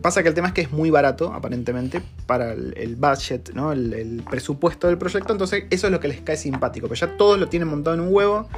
Pasa 0.00 0.22
que 0.22 0.28
el 0.28 0.34
tema 0.36 0.46
es 0.46 0.54
que 0.54 0.60
es 0.60 0.70
muy 0.70 0.90
barato, 0.90 1.32
aparentemente, 1.34 2.02
para 2.26 2.52
el, 2.52 2.94
budget, 2.96 3.50
¿no? 3.52 3.72
El, 3.72 3.92
el 3.92 4.22
presupuesto 4.30 4.86
del 4.86 4.96
proyecto, 4.96 5.32
entonces 5.32 5.64
eso 5.70 5.88
es 5.88 5.90
lo 5.92 5.98
que 5.98 6.06
les 6.06 6.20
cae 6.20 6.36
simpático, 6.36 6.86
pero 6.86 7.00
ya 7.00 7.16
todos 7.16 7.36
lo 7.40 7.48
tienen 7.48 7.68
montado 7.68 7.94
en 7.94 8.02
un 8.02 8.14
huevo. 8.14 8.48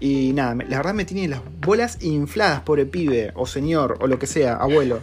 Y 0.00 0.32
nada, 0.34 0.54
la 0.54 0.76
verdad 0.76 0.92
me 0.92 1.06
tiene 1.06 1.26
las 1.28 1.40
bolas 1.60 2.02
infladas, 2.02 2.60
pobre 2.60 2.84
pibe, 2.84 3.32
o 3.34 3.46
señor, 3.46 3.96
o 4.02 4.06
lo 4.06 4.18
que 4.18 4.26
sea, 4.26 4.54
abuelo. 4.56 5.00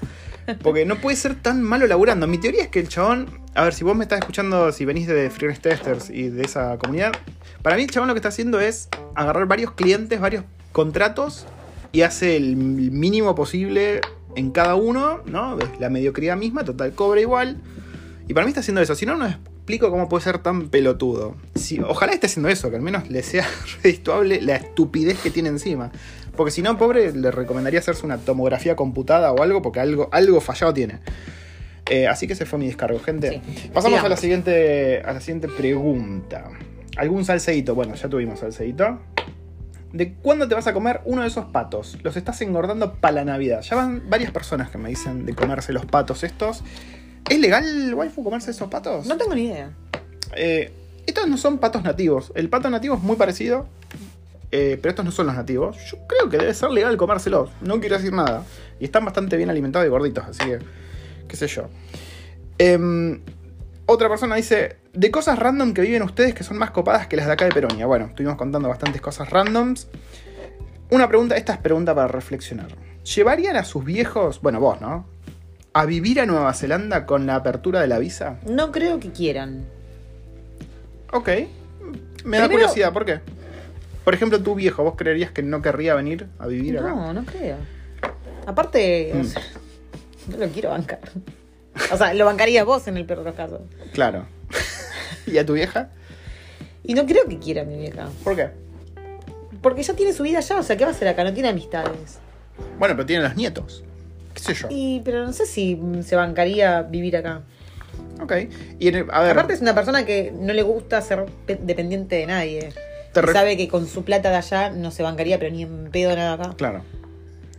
Porque 0.61 0.85
no 0.85 0.97
puede 0.97 1.17
ser 1.17 1.35
tan 1.35 1.61
malo 1.61 1.87
laburando. 1.87 2.27
Mi 2.27 2.37
teoría 2.37 2.63
es 2.63 2.69
que 2.69 2.79
el 2.79 2.87
chabón, 2.87 3.41
a 3.53 3.63
ver, 3.63 3.73
si 3.73 3.83
vos 3.83 3.95
me 3.95 4.03
estás 4.03 4.19
escuchando, 4.19 4.71
si 4.71 4.85
venís 4.85 5.07
de 5.07 5.29
Freelance 5.29 5.61
Testers 5.61 6.09
y 6.09 6.29
de 6.29 6.43
esa 6.43 6.77
comunidad, 6.77 7.13
para 7.61 7.75
mí 7.75 7.83
el 7.83 7.89
chabón 7.89 8.07
lo 8.07 8.13
que 8.13 8.19
está 8.19 8.29
haciendo 8.29 8.59
es 8.59 8.89
agarrar 9.15 9.47
varios 9.47 9.71
clientes, 9.71 10.19
varios 10.19 10.43
contratos 10.71 11.47
y 11.91 12.01
hace 12.01 12.35
el 12.37 12.55
mínimo 12.55 13.35
posible 13.35 14.01
en 14.35 14.51
cada 14.51 14.75
uno, 14.75 15.21
¿no? 15.25 15.57
La 15.79 15.89
mediocridad 15.89 16.37
misma, 16.37 16.63
total, 16.63 16.93
cobra 16.93 17.21
igual. 17.21 17.61
Y 18.27 18.33
para 18.33 18.45
mí 18.45 18.49
está 18.49 18.59
haciendo 18.59 18.81
eso. 18.81 18.95
Si 18.95 19.05
no, 19.05 19.15
no 19.15 19.27
explico 19.65 19.89
cómo 19.89 20.07
puede 20.07 20.23
ser 20.23 20.37
tan 20.37 20.69
pelotudo. 20.69 21.35
Ojalá 21.87 22.13
esté 22.13 22.27
haciendo 22.27 22.49
eso, 22.49 22.69
que 22.69 22.75
al 22.75 22.83
menos 22.83 23.09
le 23.09 23.23
sea 23.23 23.47
redituable 23.83 24.39
la 24.39 24.57
estupidez 24.57 25.17
que 25.19 25.31
tiene 25.31 25.49
encima. 25.49 25.91
Porque 26.35 26.51
si 26.51 26.61
no, 26.61 26.77
pobre, 26.77 27.11
le 27.13 27.31
recomendaría 27.31 27.79
hacerse 27.79 28.05
una 28.05 28.17
tomografía 28.17 28.75
computada 28.75 29.31
o 29.31 29.41
algo, 29.41 29.61
porque 29.61 29.79
algo, 29.79 30.09
algo 30.11 30.41
fallado 30.41 30.73
tiene. 30.73 30.99
Eh, 31.89 32.07
así 32.07 32.27
que 32.27 32.33
ese 32.33 32.45
fue 32.45 32.59
mi 32.59 32.67
descargo, 32.67 32.99
gente. 32.99 33.41
Sí. 33.45 33.69
Pasamos 33.73 34.03
a 34.03 34.09
la 34.09 34.17
siguiente. 34.17 35.01
A 35.01 35.13
la 35.13 35.21
siguiente 35.21 35.47
pregunta. 35.47 36.49
¿Algún 36.97 37.25
salseíto? 37.25 37.75
Bueno, 37.75 37.95
ya 37.95 38.09
tuvimos 38.09 38.39
salseíto. 38.39 38.99
¿De 39.93 40.13
cuándo 40.13 40.47
te 40.47 40.55
vas 40.55 40.67
a 40.67 40.73
comer 40.73 41.01
uno 41.05 41.21
de 41.21 41.27
esos 41.27 41.45
patos? 41.45 41.97
Los 42.03 42.17
estás 42.17 42.41
engordando 42.41 42.95
para 42.95 43.15
la 43.15 43.25
Navidad. 43.25 43.61
Ya 43.61 43.75
van 43.75 44.09
varias 44.09 44.31
personas 44.31 44.69
que 44.69 44.77
me 44.77 44.89
dicen 44.89 45.25
de 45.25 45.33
comerse 45.33 45.71
los 45.71 45.85
patos 45.85 46.23
estos. 46.23 46.63
¿Es 47.29 47.39
legal, 47.39 47.93
waifu, 47.93 48.23
comerse 48.23 48.51
esos 48.51 48.69
patos? 48.69 49.05
No 49.05 49.17
tengo 49.17 49.33
ni 49.33 49.45
idea. 49.45 49.71
Eh, 50.35 50.73
estos 51.05 51.27
no 51.27 51.37
son 51.37 51.59
patos 51.59 51.83
nativos. 51.83 52.31
El 52.35 52.49
pato 52.49 52.69
nativo 52.69 52.95
es 52.95 53.01
muy 53.01 53.15
parecido, 53.15 53.67
eh, 54.57 54.79
pero 54.81 54.91
estos 54.91 55.03
no 55.03 55.11
son 55.11 55.27
los 55.27 55.35
nativos. 55.35 55.75
Yo 55.91 55.97
creo 56.07 56.29
que 56.29 56.37
debe 56.37 56.53
ser 56.53 56.69
legal 56.69 56.95
comérselos. 56.95 57.49
No 57.59 57.81
quiero 57.81 57.97
decir 57.97 58.13
nada. 58.13 58.45
Y 58.79 58.85
están 58.85 59.03
bastante 59.03 59.35
bien 59.35 59.49
alimentados 59.49 59.85
y 59.85 59.89
gorditos, 59.89 60.23
así 60.23 60.45
que, 60.45 60.59
qué 61.27 61.35
sé 61.35 61.47
yo. 61.47 61.67
Em, 62.57 63.19
otra 63.85 64.07
persona 64.07 64.37
dice, 64.37 64.77
de 64.93 65.11
cosas 65.11 65.37
random 65.37 65.73
que 65.73 65.81
viven 65.81 66.03
ustedes 66.03 66.33
que 66.33 66.45
son 66.45 66.57
más 66.57 66.71
copadas 66.71 67.07
que 67.07 67.17
las 67.17 67.25
de 67.25 67.33
acá 67.33 67.43
de 67.43 67.51
Peronia. 67.51 67.85
Bueno, 67.85 68.05
estuvimos 68.05 68.37
contando 68.37 68.69
bastantes 68.69 69.01
cosas 69.01 69.29
randoms. 69.29 69.89
Una 70.89 71.09
pregunta, 71.09 71.35
esta 71.35 71.51
es 71.51 71.59
pregunta 71.59 71.93
para 71.93 72.07
reflexionar. 72.07 72.69
¿Llevarían 73.03 73.57
a 73.57 73.65
sus 73.65 73.83
viejos, 73.83 74.39
bueno, 74.41 74.61
vos, 74.61 74.79
¿no? 74.79 75.05
A 75.73 75.85
vivir 75.85 76.21
a 76.21 76.25
Nueva 76.25 76.53
Zelanda 76.53 77.05
con 77.05 77.25
la 77.25 77.35
apertura 77.35 77.81
de 77.81 77.87
la 77.87 77.99
visa? 77.99 78.39
No 78.49 78.71
creo 78.71 79.01
que 79.01 79.11
quieran. 79.11 79.65
Ok. 81.11 81.29
Me 82.23 82.37
da 82.37 82.47
curiosidad, 82.47 82.93
¿por 82.93 83.03
qué? 83.03 83.19
Por 84.05 84.13
ejemplo, 84.13 84.41
tu 84.41 84.55
viejo, 84.55 84.83
¿vos 84.83 84.93
creerías 84.95 85.31
que 85.31 85.41
no 85.43 85.61
querría 85.61 85.95
venir 85.95 86.27
a 86.39 86.47
vivir 86.47 86.77
acá? 86.79 86.87
No, 86.89 87.11
no 87.13 87.25
creo. 87.25 87.57
Aparte, 88.45 89.11
o 89.13 89.17
Mm. 89.17 89.23
sea, 89.25 89.41
no 90.29 90.37
lo 90.37 90.47
quiero 90.49 90.69
bancar. 90.69 90.99
O 91.91 91.97
sea, 91.97 92.13
lo 92.13 92.23
bancaría 92.23 92.63
vos 92.63 92.87
en 92.87 92.95
el 92.95 93.05
peor 93.05 93.19
de 93.19 93.25
los 93.25 93.35
casos. 93.35 93.59
Claro. 93.91 94.25
¿Y 95.27 95.37
a 95.37 95.45
tu 95.45 95.51
vieja? 95.53 95.89
Y 96.85 96.93
no 96.93 97.05
creo 97.05 97.27
que 97.27 97.37
quiera 97.37 97.65
mi 97.65 97.77
vieja. 97.77 98.07
¿Por 98.23 98.33
qué? 98.37 98.49
Porque 99.61 99.83
ya 99.83 99.93
tiene 99.93 100.13
su 100.13 100.23
vida 100.23 100.37
allá, 100.37 100.57
o 100.57 100.63
sea, 100.63 100.77
¿qué 100.77 100.85
va 100.85 100.91
a 100.91 100.93
hacer 100.93 101.07
acá? 101.09 101.25
No 101.25 101.33
tiene 101.33 101.49
amistades. 101.49 102.19
Bueno, 102.79 102.95
pero 102.95 103.05
tiene 103.05 103.23
los 103.23 103.35
nietos. 103.35 103.83
¿Qué 104.33 104.39
sé 104.39 104.53
yo? 104.53 104.67
Y, 104.71 105.01
pero 105.03 105.25
no 105.25 105.33
sé 105.33 105.45
si 105.45 105.77
se 106.03 106.15
bancaría 106.15 106.81
vivir 106.83 107.17
acá. 107.17 107.41
Ok. 108.21 108.33
Y 108.79 108.87
en 108.87 108.95
el- 108.95 109.07
a 109.11 109.21
ver, 109.21 109.31
Aparte 109.31 109.53
es 109.53 109.61
una 109.61 109.75
persona 109.75 110.05
que 110.05 110.31
no 110.31 110.53
le 110.53 110.61
gusta 110.61 111.01
ser 111.01 111.25
pe- 111.45 111.59
dependiente 111.61 112.15
de 112.15 112.25
nadie. 112.27 112.69
Te 113.21 113.33
sabe 113.33 113.57
que 113.57 113.67
con 113.67 113.87
su 113.87 114.03
plata 114.03 114.29
de 114.29 114.35
allá 114.37 114.69
no 114.71 114.91
se 114.91 115.03
bancaría, 115.03 115.39
pero 115.39 115.51
ni 115.53 115.63
en 115.63 115.89
pedo 115.91 116.15
nada 116.15 116.33
acá. 116.33 116.53
claro. 116.57 116.81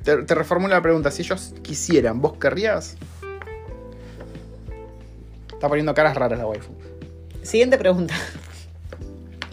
Te, 0.04 0.16
te 0.22 0.34
reformulo 0.36 0.72
la 0.74 0.82
pregunta. 0.82 1.10
Si 1.10 1.22
ellos 1.22 1.52
quisieran, 1.62 2.20
¿vos 2.20 2.34
querrías? 2.38 2.96
Está 5.52 5.68
poniendo 5.68 5.94
caras 5.94 6.16
raras 6.16 6.38
la 6.38 6.46
waifu. 6.46 6.72
Siguiente 7.42 7.78
pregunta. 7.78 8.14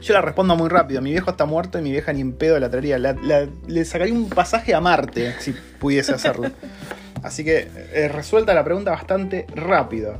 Yo 0.02 0.14
la 0.14 0.22
respondo 0.22 0.56
muy 0.56 0.68
rápido. 0.70 1.02
Mi 1.02 1.12
viejo 1.12 1.32
está 1.32 1.46
muerto 1.46 1.80
y 1.80 1.82
mi 1.82 1.92
vieja 1.92 2.12
ni 2.12 2.22
en 2.22 2.34
pedo 2.34 2.60
la 2.60 2.70
traería. 2.70 2.98
La- 3.00 3.14
la- 3.14 3.48
le 3.68 3.86
sacaría 3.86 4.14
un 4.14 4.30
pasaje 4.30 4.74
a 4.76 4.82
Marte 4.82 5.34
si 5.40 5.54
pudiese 5.80 6.14
hacerlo. 6.14 6.50
Así 7.24 7.46
que 7.46 7.70
eh, 7.94 8.10
resuelta 8.10 8.54
la 8.54 8.64
pregunta 8.66 8.92
bastante 8.92 9.48
rápido. 9.56 10.18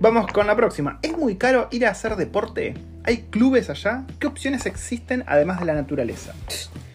Vamos 0.00 0.26
con 0.32 0.46
la 0.48 0.56
próxima. 0.56 0.98
¿Es 1.02 1.16
muy 1.16 1.36
caro 1.36 1.68
ir 1.70 1.86
a 1.86 1.90
hacer 1.90 2.16
deporte? 2.16 2.74
¿Hay 3.04 3.18
clubes 3.30 3.70
allá? 3.70 4.04
¿Qué 4.18 4.26
opciones 4.26 4.66
existen 4.66 5.24
además 5.26 5.58
de 5.60 5.66
la 5.66 5.74
naturaleza? 5.74 6.34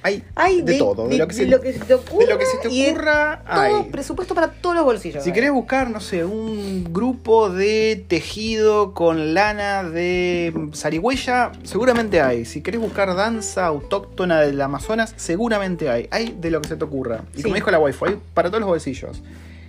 Hay 0.04 0.24
Hay 0.36 0.62
de, 0.62 0.78
todo. 0.78 1.08
De, 1.08 1.18
lo 1.18 1.28
que 1.28 1.34
se, 1.34 1.48
lo 1.48 1.60
que 1.60 1.74
se 1.74 1.80
te 1.80 1.96
ocurra. 1.96 2.26
de 2.26 2.32
lo 2.34 2.38
que 2.38 2.46
se 2.46 2.58
te 2.58 2.92
ocurra, 2.92 3.42
todo 3.44 3.60
hay. 3.60 3.84
presupuesto 3.92 4.36
para 4.36 4.52
todos 4.52 4.76
los 4.76 4.86
bolsillos. 4.86 5.24
Si 5.24 5.32
hay. 5.32 5.34
querés 5.34 5.52
buscar, 5.52 5.90
no 5.90 6.00
sé, 6.00 6.24
un 6.24 6.94
grupo 6.94 7.50
de 7.50 8.06
tejido 8.08 8.94
con 8.94 9.34
lana 9.34 9.84
de 9.84 10.54
zarigüeya, 10.76 11.52
seguramente 11.64 12.22
hay. 12.22 12.46
Si 12.46 12.62
querés 12.62 12.80
buscar 12.80 13.16
danza 13.16 13.66
autóctona 13.66 14.42
del 14.42 14.62
Amazonas, 14.62 15.14
seguramente 15.18 15.90
hay. 15.90 16.08
Hay 16.12 16.36
de 16.40 16.52
lo 16.52 16.62
que 16.62 16.68
se 16.70 16.76
te 16.76 16.84
ocurra. 16.84 17.24
Y 17.34 17.38
Sí. 17.38 17.44
como 17.44 17.56
dijo 17.56 17.72
la 17.72 17.80
waifu, 17.80 18.06
hay 18.06 18.18
para 18.36 18.50
todos 18.50 18.62
los 18.62 18.70
bolsillos. 18.70 19.24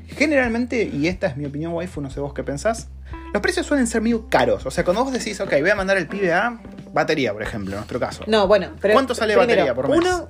Generalmente, 0.09 0.85
y 0.85 1.09
esta 1.09 1.27
es 1.29 1.37
mi 1.39 1.47
opinión 1.47 1.73
waifu, 1.73 2.01
no 2.03 2.11
sé 2.11 2.21
vos 2.21 2.35
qué 2.35 2.43
pensás, 2.45 2.89
los 3.33 3.43
precios 3.43 3.67
suelen 3.67 3.87
ser 3.87 4.01
medio 4.03 4.29
caros. 4.29 4.65
O 4.67 4.71
sea, 4.71 4.85
cuando 4.85 5.05
vos 5.05 5.13
decís, 5.13 5.41
ok, 5.41 5.51
voy 5.61 5.71
a 5.71 5.75
mandar 5.75 5.97
el 5.97 6.07
pibe 6.07 6.33
a 6.33 6.59
batería, 6.93 7.33
por 7.33 7.43
ejemplo, 7.43 7.73
en 7.73 7.77
nuestro 7.79 8.01
caso. 8.01 8.25
No, 8.27 8.47
bueno, 8.47 8.71
pero. 8.81 8.95
¿Cuánto 8.95 9.15
sale 9.15 9.35
primero, 9.35 9.49
batería 9.65 9.75
por 9.75 9.89
mes? 9.89 9.99
Uno, 9.99 10.29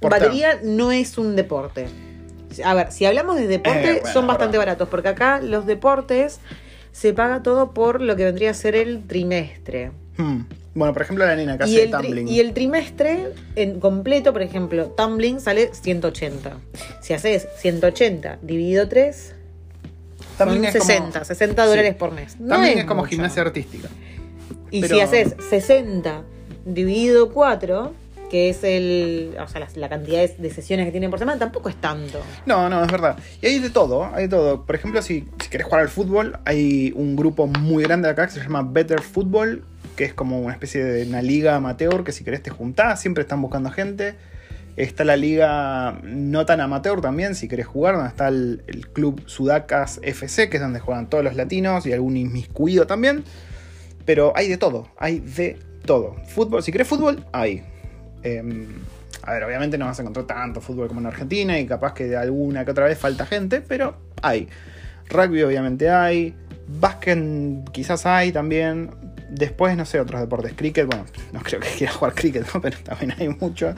Por 0.00 0.10
batería 0.10 0.58
no 0.62 0.90
es 0.92 1.18
un 1.18 1.36
deporte. 1.36 1.86
A 2.64 2.74
ver, 2.74 2.92
si 2.92 3.06
hablamos 3.06 3.36
de 3.36 3.46
deporte, 3.46 3.90
Eh, 3.90 3.98
bueno, 4.00 4.12
son 4.12 4.26
bastante 4.26 4.58
verdad. 4.58 4.72
baratos, 4.72 4.88
porque 4.88 5.08
acá 5.08 5.40
los 5.40 5.64
deportes 5.66 6.40
se 6.90 7.14
paga 7.14 7.42
todo 7.42 7.72
por 7.72 8.00
lo 8.02 8.14
que 8.16 8.24
vendría 8.24 8.50
a 8.50 8.54
ser 8.54 8.74
el 8.74 9.06
trimestre. 9.06 9.92
Hmm. 10.18 10.42
Bueno, 10.74 10.92
por 10.92 11.02
ejemplo, 11.02 11.24
la 11.26 11.36
nena 11.36 11.56
que 11.56 11.64
Y 11.68 11.74
hace 11.76 11.84
el, 11.84 11.90
tumbling. 11.90 12.28
y 12.28 12.40
el 12.40 12.52
trimestre 12.54 13.28
en 13.56 13.78
completo, 13.80 14.32
por 14.32 14.42
ejemplo, 14.42 14.86
tumbling 14.88 15.40
sale 15.40 15.70
180. 15.72 16.52
Si 17.00 17.12
haces 17.14 17.46
180 17.58 18.38
dividido 18.42 18.88
3, 18.88 19.34
Tumbling 20.38 20.58
son 20.62 20.66
es 20.66 20.72
como- 20.78 20.84
60, 20.84 21.24
60 21.24 21.66
dólares 21.66 21.94
por 21.94 22.12
mes. 22.12 22.38
No 22.40 22.48
También 22.48 22.78
es 22.78 22.84
como 22.84 23.02
mucho. 23.02 23.10
gimnasia 23.10 23.42
artística. 23.42 23.88
Y 24.70 24.80
pero- 24.80 24.94
si 24.94 25.00
haces 25.00 25.34
60 25.50 26.22
dividido 26.64 27.30
4, 27.32 27.92
que 28.30 28.48
es 28.48 28.64
el, 28.64 29.36
o 29.38 29.46
sea, 29.46 29.60
la, 29.60 29.68
la 29.74 29.88
cantidad 29.90 30.18
de, 30.20 30.34
de 30.38 30.50
sesiones 30.50 30.86
que 30.86 30.90
tienen 30.92 31.10
por 31.10 31.18
semana, 31.18 31.38
tampoco 31.38 31.68
es 31.68 31.76
tanto. 31.76 32.18
No, 32.46 32.70
no, 32.70 32.82
es 32.82 32.90
verdad. 32.90 33.18
Y 33.42 33.46
hay 33.46 33.58
de 33.58 33.68
todo, 33.68 34.06
hay 34.14 34.22
de 34.24 34.28
todo. 34.30 34.64
Por 34.64 34.74
ejemplo, 34.74 35.02
si, 35.02 35.28
si 35.42 35.48
querés 35.50 35.66
jugar 35.66 35.82
al 35.82 35.88
fútbol, 35.90 36.38
hay 36.46 36.92
un 36.96 37.14
grupo 37.14 37.46
muy 37.46 37.82
grande 37.82 38.08
acá 38.08 38.26
que 38.26 38.32
se 38.32 38.40
llama 38.40 38.62
Better 38.62 39.02
Football, 39.02 39.64
que 39.96 40.04
es 40.04 40.14
como 40.14 40.40
una 40.40 40.54
especie 40.54 40.82
de 40.82 41.06
una 41.06 41.20
liga 41.20 41.56
amateur 41.56 42.04
que 42.04 42.12
si 42.12 42.24
querés 42.24 42.42
te 42.42 42.48
juntás, 42.50 42.98
siempre 43.02 43.20
están 43.22 43.42
buscando 43.42 43.70
gente. 43.70 44.14
Está 44.76 45.04
la 45.04 45.16
liga 45.16 46.00
no 46.02 46.46
tan 46.46 46.60
amateur 46.60 47.02
también, 47.02 47.34
si 47.34 47.46
querés 47.46 47.66
jugar, 47.66 47.94
donde 47.94 48.08
está 48.08 48.28
el, 48.28 48.62
club 48.92 49.22
Sudacas 49.26 50.00
FC, 50.02 50.48
que 50.48 50.56
es 50.56 50.62
donde 50.62 50.80
juegan 50.80 51.10
todos 51.10 51.22
los 51.22 51.36
latinos 51.36 51.84
y 51.86 51.92
algún 51.92 52.16
inmiscuido 52.16 52.86
también. 52.86 53.24
Pero 54.06 54.32
hay 54.34 54.48
de 54.48 54.56
todo, 54.56 54.88
hay 54.96 55.20
de 55.20 55.58
todo. 55.84 56.16
Fútbol, 56.26 56.62
si 56.62 56.72
querés 56.72 56.88
fútbol, 56.88 57.24
hay. 57.32 57.62
Em, 58.22 58.66
a 59.22 59.32
ver, 59.32 59.44
obviamente 59.44 59.76
no 59.76 59.84
vas 59.84 59.98
a 59.98 60.02
encontrar 60.02 60.26
tanto 60.26 60.60
fútbol 60.60 60.88
como 60.88 61.00
en 61.00 61.06
Argentina 61.06 61.58
y 61.58 61.66
capaz 61.66 61.92
que 61.92 62.04
de 62.06 62.16
alguna 62.16 62.64
que 62.64 62.70
otra 62.70 62.86
vez 62.86 62.98
falta 62.98 63.26
gente, 63.26 63.60
pero 63.60 63.96
hay. 64.22 64.48
Rugby 65.10 65.42
obviamente 65.42 65.90
hay. 65.90 66.34
Básquet 66.66 67.18
quizás 67.72 68.06
hay 68.06 68.32
también. 68.32 68.90
Después, 69.34 69.78
no 69.78 69.86
sé, 69.86 69.98
otros 69.98 70.20
deportes. 70.20 70.52
Cricket, 70.52 70.86
bueno, 70.86 71.06
no 71.32 71.40
creo 71.40 71.58
que 71.60 71.68
quiera 71.78 71.92
jugar 71.92 72.14
cricket, 72.14 72.46
¿no? 72.52 72.60
pero 72.60 72.76
también 72.84 73.14
hay 73.18 73.28
mucho. 73.30 73.74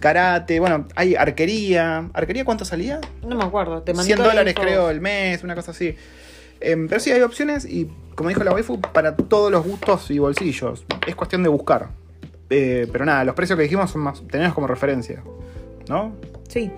Karate, 0.00 0.58
bueno, 0.60 0.86
hay 0.96 1.14
arquería. 1.14 2.08
¿Arquería 2.14 2.44
cuánto 2.44 2.64
salía? 2.64 3.00
No 3.22 3.36
me 3.36 3.44
acuerdo. 3.44 3.82
Te 3.82 3.92
mandé 3.92 4.06
100 4.06 4.16
toda 4.16 4.28
la 4.28 4.34
dólares 4.40 4.54
creo 4.58 4.88
el 4.88 5.02
mes, 5.02 5.44
una 5.44 5.54
cosa 5.54 5.72
así. 5.72 5.94
Em, 6.60 6.88
pero 6.88 7.00
sí, 7.00 7.10
hay 7.12 7.20
opciones 7.20 7.66
y, 7.66 7.90
como 8.14 8.30
dijo 8.30 8.42
la 8.42 8.52
waifu, 8.52 8.80
para 8.80 9.14
todos 9.14 9.52
los 9.52 9.64
gustos 9.64 10.10
y 10.10 10.18
bolsillos. 10.18 10.86
Es 11.06 11.14
cuestión 11.14 11.42
de 11.42 11.50
buscar. 11.50 11.90
Eh, 12.48 12.88
pero 12.90 13.04
nada, 13.04 13.24
los 13.24 13.34
precios 13.34 13.58
que 13.58 13.64
dijimos 13.64 13.90
son 13.90 14.00
más. 14.00 14.22
Tenemos 14.28 14.54
como 14.54 14.66
referencia. 14.66 15.22
¿No? 15.86 16.16
Sí. 16.48 16.70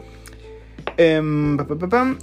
Em. 0.96 1.56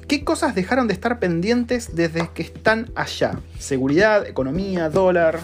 ¿Qué 0.07 0.25
cosas 0.25 0.53
dejaron 0.53 0.87
de 0.87 0.93
estar 0.93 1.19
pendientes 1.19 1.95
desde 1.95 2.29
que 2.33 2.41
están 2.43 2.91
allá? 2.95 3.39
Seguridad, 3.57 4.27
economía, 4.27 4.89
dólar. 4.89 5.39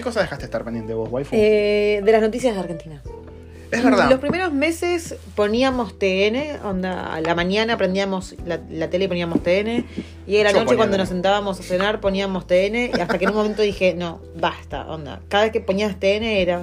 ¿Qué 0.00 0.04
cosas 0.04 0.22
dejaste 0.22 0.44
de 0.44 0.46
estar 0.46 0.64
pendiente 0.64 0.94
vos, 0.94 1.10
waifu? 1.12 1.36
Eh, 1.36 2.00
de 2.02 2.10
las 2.10 2.22
noticias 2.22 2.54
de 2.54 2.60
Argentina. 2.60 3.02
es 3.70 3.84
verdad. 3.84 4.08
Los 4.08 4.18
primeros 4.18 4.50
meses 4.50 5.16
poníamos 5.34 5.98
TN, 5.98 6.64
onda, 6.64 7.12
a 7.12 7.20
la 7.20 7.34
mañana 7.34 7.76
prendíamos 7.76 8.34
la, 8.46 8.60
la 8.70 8.88
tele 8.88 9.04
y 9.04 9.08
poníamos 9.08 9.42
TN, 9.42 9.84
y 10.26 10.38
a 10.38 10.44
la 10.44 10.52
Yo 10.52 10.60
noche 10.60 10.76
cuando 10.76 10.96
TN. 10.96 11.00
nos 11.00 11.08
sentábamos 11.10 11.60
a 11.60 11.62
cenar 11.62 12.00
poníamos 12.00 12.46
TN, 12.46 12.76
y 12.96 12.98
hasta 12.98 13.18
que 13.18 13.26
en 13.26 13.32
un 13.32 13.36
momento 13.36 13.60
dije, 13.60 13.92
no, 13.92 14.22
basta, 14.36 14.86
onda. 14.86 15.20
Cada 15.28 15.44
vez 15.44 15.52
que 15.52 15.60
ponías 15.60 16.00
TN 16.00 16.24
era 16.24 16.62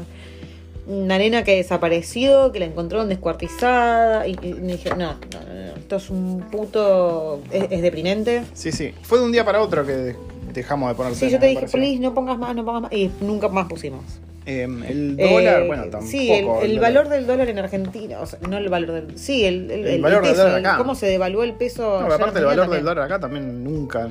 una 0.87 1.19
nena 1.19 1.43
que 1.43 1.57
desapareció, 1.57 2.51
que 2.51 2.57
la 2.57 2.65
encontraron 2.65 3.07
descuartizada, 3.07 4.27
y, 4.27 4.31
y 4.41 4.53
dije, 4.53 4.89
no, 4.95 5.13
no, 5.13 5.41
no, 5.45 5.53
no, 5.53 5.75
esto 5.75 5.97
es 5.97 6.09
un 6.09 6.39
puto, 6.49 7.43
es, 7.51 7.65
es 7.69 7.83
deprimente. 7.83 8.45
Sí, 8.55 8.71
sí. 8.71 8.95
Fue 9.03 9.19
de 9.19 9.25
un 9.25 9.31
día 9.31 9.45
para 9.45 9.61
otro 9.61 9.85
que 9.85 10.15
dejamos 10.57 10.89
de 10.89 10.95
poner 10.95 11.15
Sí, 11.15 11.29
yo 11.29 11.39
te 11.39 11.47
dije, 11.47 11.67
please, 11.67 11.99
no 11.99 12.13
pongas 12.13 12.37
más, 12.37 12.55
no 12.55 12.65
pongas 12.65 12.83
más, 12.83 12.93
y 12.93 13.09
nunca 13.21 13.47
más 13.47 13.67
pusimos. 13.67 14.03
Em, 14.45 14.81
el 14.83 15.17
dólar, 15.17 15.61
Eh, 15.63 15.67
bueno, 15.67 15.83
tampoco. 15.83 16.05
Sí, 16.11 16.31
el, 16.31 16.79
valor 16.79 17.09
del 17.09 17.27
dólar 17.27 17.49
en 17.49 17.59
Argentina, 17.59 18.19
o 18.21 18.25
sea, 18.25 18.39
no 18.47 18.57
el 18.57 18.69
valor 18.69 18.91
del. 18.93 19.17
Sí, 19.19 19.43
el, 19.45 19.69
el, 19.71 20.01
valor 20.01 20.25
del 20.25 20.35
dólar 20.37 20.59
acá. 20.59 20.77
cómo 20.77 20.95
se 20.95 21.05
devaluó 21.07 21.43
el 21.43 21.53
peso. 21.53 22.01
No, 22.01 22.13
aparte 22.13 22.39
el 22.39 22.45
valor 22.45 22.65
también. 22.65 22.83
del 22.83 22.85
dólar 22.85 23.05
acá 23.05 23.19
también 23.19 23.63
nunca. 23.63 24.07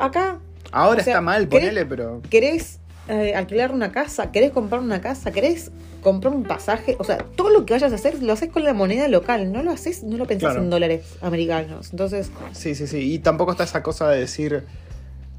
Acá, 0.00 0.38
Ahora 0.72 1.00
O 1.00 1.04
sea, 1.04 1.12
está 1.14 1.20
mal, 1.20 1.48
¿querés- 1.48 1.60
ponele, 1.60 1.86
pero. 1.86 2.22
¿querés 2.30 2.80
eh, 3.08 3.34
alquilar 3.34 3.72
una 3.72 3.92
casa, 3.92 4.32
querés 4.32 4.50
comprar 4.52 4.80
una 4.80 5.00
casa, 5.00 5.30
querés 5.32 5.70
comprar 6.02 6.34
un 6.34 6.42
pasaje, 6.44 6.96
o 6.98 7.04
sea, 7.04 7.18
todo 7.18 7.50
lo 7.50 7.64
que 7.64 7.74
vayas 7.74 7.92
a 7.92 7.94
hacer 7.94 8.20
lo 8.22 8.32
haces 8.32 8.48
con 8.50 8.64
la 8.64 8.74
moneda 8.74 9.06
local, 9.06 9.52
no 9.52 9.62
lo 9.62 9.70
haces, 9.70 10.02
no 10.02 10.16
lo 10.16 10.26
pensás 10.26 10.50
Claro. 10.50 10.62
en 10.64 10.70
dólares 10.70 11.04
americanos. 11.20 11.90
Entonces, 11.92 12.30
Sí, 12.52 12.74
sí, 12.74 12.86
sí. 12.88 13.12
Y 13.12 13.18
tampoco 13.20 13.52
está 13.52 13.62
esa 13.64 13.82
cosa 13.84 14.08
de 14.08 14.18
decir, 14.20 14.64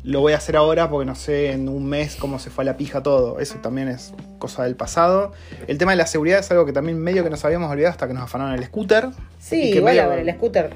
lo 0.03 0.19
voy 0.19 0.33
a 0.33 0.37
hacer 0.37 0.55
ahora 0.57 0.89
porque 0.89 1.05
no 1.05 1.15
sé 1.15 1.51
en 1.51 1.69
un 1.69 1.85
mes 1.85 2.15
cómo 2.17 2.37
se 2.39 2.49
fue 2.49 2.63
a 2.63 2.65
la 2.65 2.77
pija 2.77 3.01
todo. 3.03 3.39
Eso 3.39 3.55
también 3.59 3.87
es 3.87 4.13
cosa 4.39 4.63
del 4.63 4.75
pasado. 4.75 5.31
El 5.67 5.77
tema 5.77 5.91
de 5.91 5.97
la 5.97 6.07
seguridad 6.07 6.39
es 6.39 6.51
algo 6.51 6.65
que 6.65 6.73
también 6.73 6.97
medio 6.99 7.23
que 7.23 7.29
nos 7.29 7.43
habíamos 7.45 7.71
olvidado 7.71 7.91
hasta 7.91 8.07
que 8.07 8.13
nos 8.13 8.23
afanaron 8.23 8.53
el 8.55 8.63
scooter. 8.65 9.09
sí, 9.39 9.55
Y 9.69 9.71
que 9.71 9.77
igual 9.77 9.93
medio- 9.95 10.03
a 10.03 10.07
ver, 10.15 10.19
el 10.27 10.35
scooter 10.35 10.69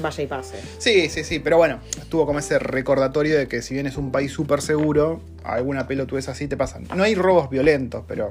vaya 0.00 0.22
y 0.22 0.26
pase. 0.28 0.56
Sí, 0.78 1.08
sí, 1.10 1.24
sí, 1.24 1.40
pero 1.40 1.56
bueno, 1.58 1.80
estuvo 2.00 2.24
como 2.24 2.38
ese 2.38 2.58
recordatorio 2.58 3.36
de 3.36 3.48
que 3.48 3.62
si 3.62 3.74
bien 3.74 3.86
es 3.86 3.96
un 3.96 4.12
país 4.12 4.32
súper 4.32 4.62
seguro, 4.62 5.20
alguna 5.44 5.86
pelotudez 5.86 6.28
así 6.28 6.46
te 6.48 6.56
pasan. 6.56 6.84
No 6.94 7.02
hay 7.02 7.14
robos 7.16 7.50
violentos, 7.50 8.04
pero. 8.06 8.30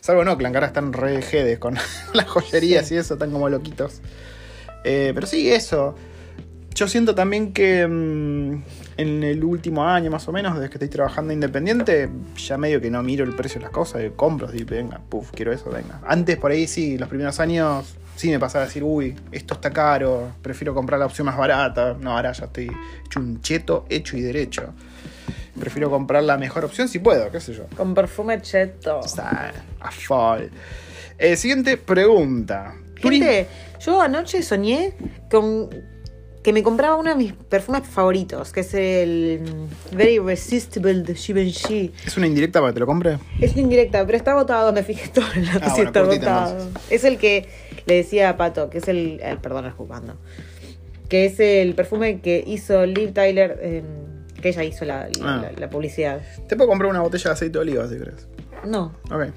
Salvo 0.00 0.24
no, 0.24 0.36
que 0.36 0.44
están 0.44 0.92
re 0.92 1.22
jedes 1.22 1.58
con 1.58 1.76
las 2.12 2.26
joyerías 2.26 2.90
y 2.92 2.96
eso, 2.96 3.14
están 3.14 3.30
como 3.30 3.48
loquitos. 3.48 4.00
Eh, 4.84 5.12
pero 5.14 5.26
sí, 5.26 5.50
eso. 5.50 5.94
Yo 6.74 6.88
siento 6.88 7.14
también 7.14 7.52
que 7.54 7.86
mm, 7.86 8.62
en 8.96 9.22
el 9.22 9.44
último 9.44 9.84
año 9.84 10.10
más 10.10 10.26
o 10.28 10.32
menos, 10.32 10.54
desde 10.54 10.68
que 10.68 10.74
estoy 10.76 10.88
trabajando 10.88 11.32
independiente, 11.32 12.08
ya 12.36 12.56
medio 12.56 12.80
que 12.80 12.90
no 12.90 13.02
miro 13.02 13.24
el 13.24 13.34
precio 13.34 13.60
de 13.60 13.64
las 13.64 13.72
cosas, 13.72 14.02
y 14.04 14.10
compro, 14.10 14.48
y 14.54 14.64
venga, 14.64 15.00
puf, 15.08 15.30
quiero 15.32 15.52
eso, 15.52 15.70
venga. 15.70 16.00
Antes 16.06 16.36
por 16.36 16.50
ahí 16.50 16.66
sí, 16.66 16.96
los 16.98 17.08
primeros 17.08 17.38
años 17.40 17.96
sí 18.16 18.30
me 18.30 18.38
pasaba 18.38 18.64
a 18.64 18.66
decir, 18.66 18.82
uy, 18.82 19.14
esto 19.30 19.54
está 19.54 19.70
caro, 19.70 20.32
prefiero 20.42 20.74
comprar 20.74 20.98
la 20.98 21.06
opción 21.06 21.26
más 21.26 21.36
barata. 21.36 21.96
No, 22.00 22.16
ahora 22.16 22.32
ya 22.32 22.46
estoy 22.46 22.70
hecho 23.04 23.20
un 23.20 23.40
cheto, 23.40 23.86
hecho 23.88 24.16
y 24.16 24.22
derecho. 24.22 24.72
Prefiero 25.58 25.90
comprar 25.90 26.22
la 26.22 26.36
mejor 26.36 26.64
opción 26.64 26.88
si 26.88 26.98
puedo, 26.98 27.30
qué 27.30 27.40
sé 27.40 27.54
yo. 27.54 27.66
Con 27.76 27.94
perfume 27.94 28.40
cheto. 28.42 29.00
A 29.80 29.90
fall. 29.90 30.50
Eh, 31.18 31.36
siguiente 31.36 31.76
pregunta. 31.76 32.74
Gente, 32.96 33.46
yo 33.80 34.00
anoche 34.00 34.42
soñé 34.42 34.94
con 35.30 35.70
que 36.46 36.52
me 36.52 36.62
compraba 36.62 36.94
uno 36.94 37.10
de 37.10 37.16
mis 37.16 37.32
perfumes 37.32 37.82
favoritos, 37.88 38.52
que 38.52 38.60
es 38.60 38.72
el 38.72 39.40
mm, 39.92 39.96
Very 39.96 40.14
Irresistible 40.14 40.94
de 40.94 41.12
Givenchy. 41.16 41.90
¿Es 42.06 42.16
una 42.16 42.28
indirecta 42.28 42.60
para 42.60 42.70
que 42.70 42.74
te 42.74 42.80
lo 42.80 42.86
compre? 42.86 43.18
Es 43.40 43.56
indirecta, 43.56 44.06
pero 44.06 44.16
está 44.16 44.30
agotado, 44.30 44.72
me 44.72 44.84
fijé 44.84 45.08
todo 45.08 45.24
en 45.34 45.44
la 45.44 45.54
Ah, 45.54 45.70
sí 45.70 45.82
bueno, 45.82 45.82
está 45.88 46.00
cortita, 46.04 46.44
agotado. 46.44 46.70
Es 46.88 47.02
el 47.02 47.18
que 47.18 47.48
le 47.86 47.96
decía 47.96 48.28
a 48.28 48.36
Pato, 48.36 48.70
que 48.70 48.78
es 48.78 48.86
el, 48.86 49.18
el 49.24 49.38
perdón, 49.38 49.68
jugando. 49.76 50.14
Que 51.08 51.24
es 51.26 51.40
el 51.40 51.74
perfume 51.74 52.20
que 52.20 52.44
hizo 52.46 52.86
Liv 52.86 53.12
Tyler, 53.12 53.58
eh, 53.60 53.82
que 54.40 54.50
ella 54.50 54.62
hizo 54.62 54.84
la, 54.84 55.08
la- 55.18 55.34
Ah. 55.34 55.42
la- 55.42 55.52
la 55.52 55.68
publicidad. 55.68 56.20
Te 56.48 56.54
puedo 56.54 56.68
comprar 56.70 56.88
una 56.88 57.00
botella 57.00 57.30
de 57.30 57.34
aceite 57.34 57.54
de 57.54 57.62
oliva 57.62 57.88
si 57.88 57.96
querés. 57.98 58.28
No, 58.64 58.92
Ok. 59.10 59.32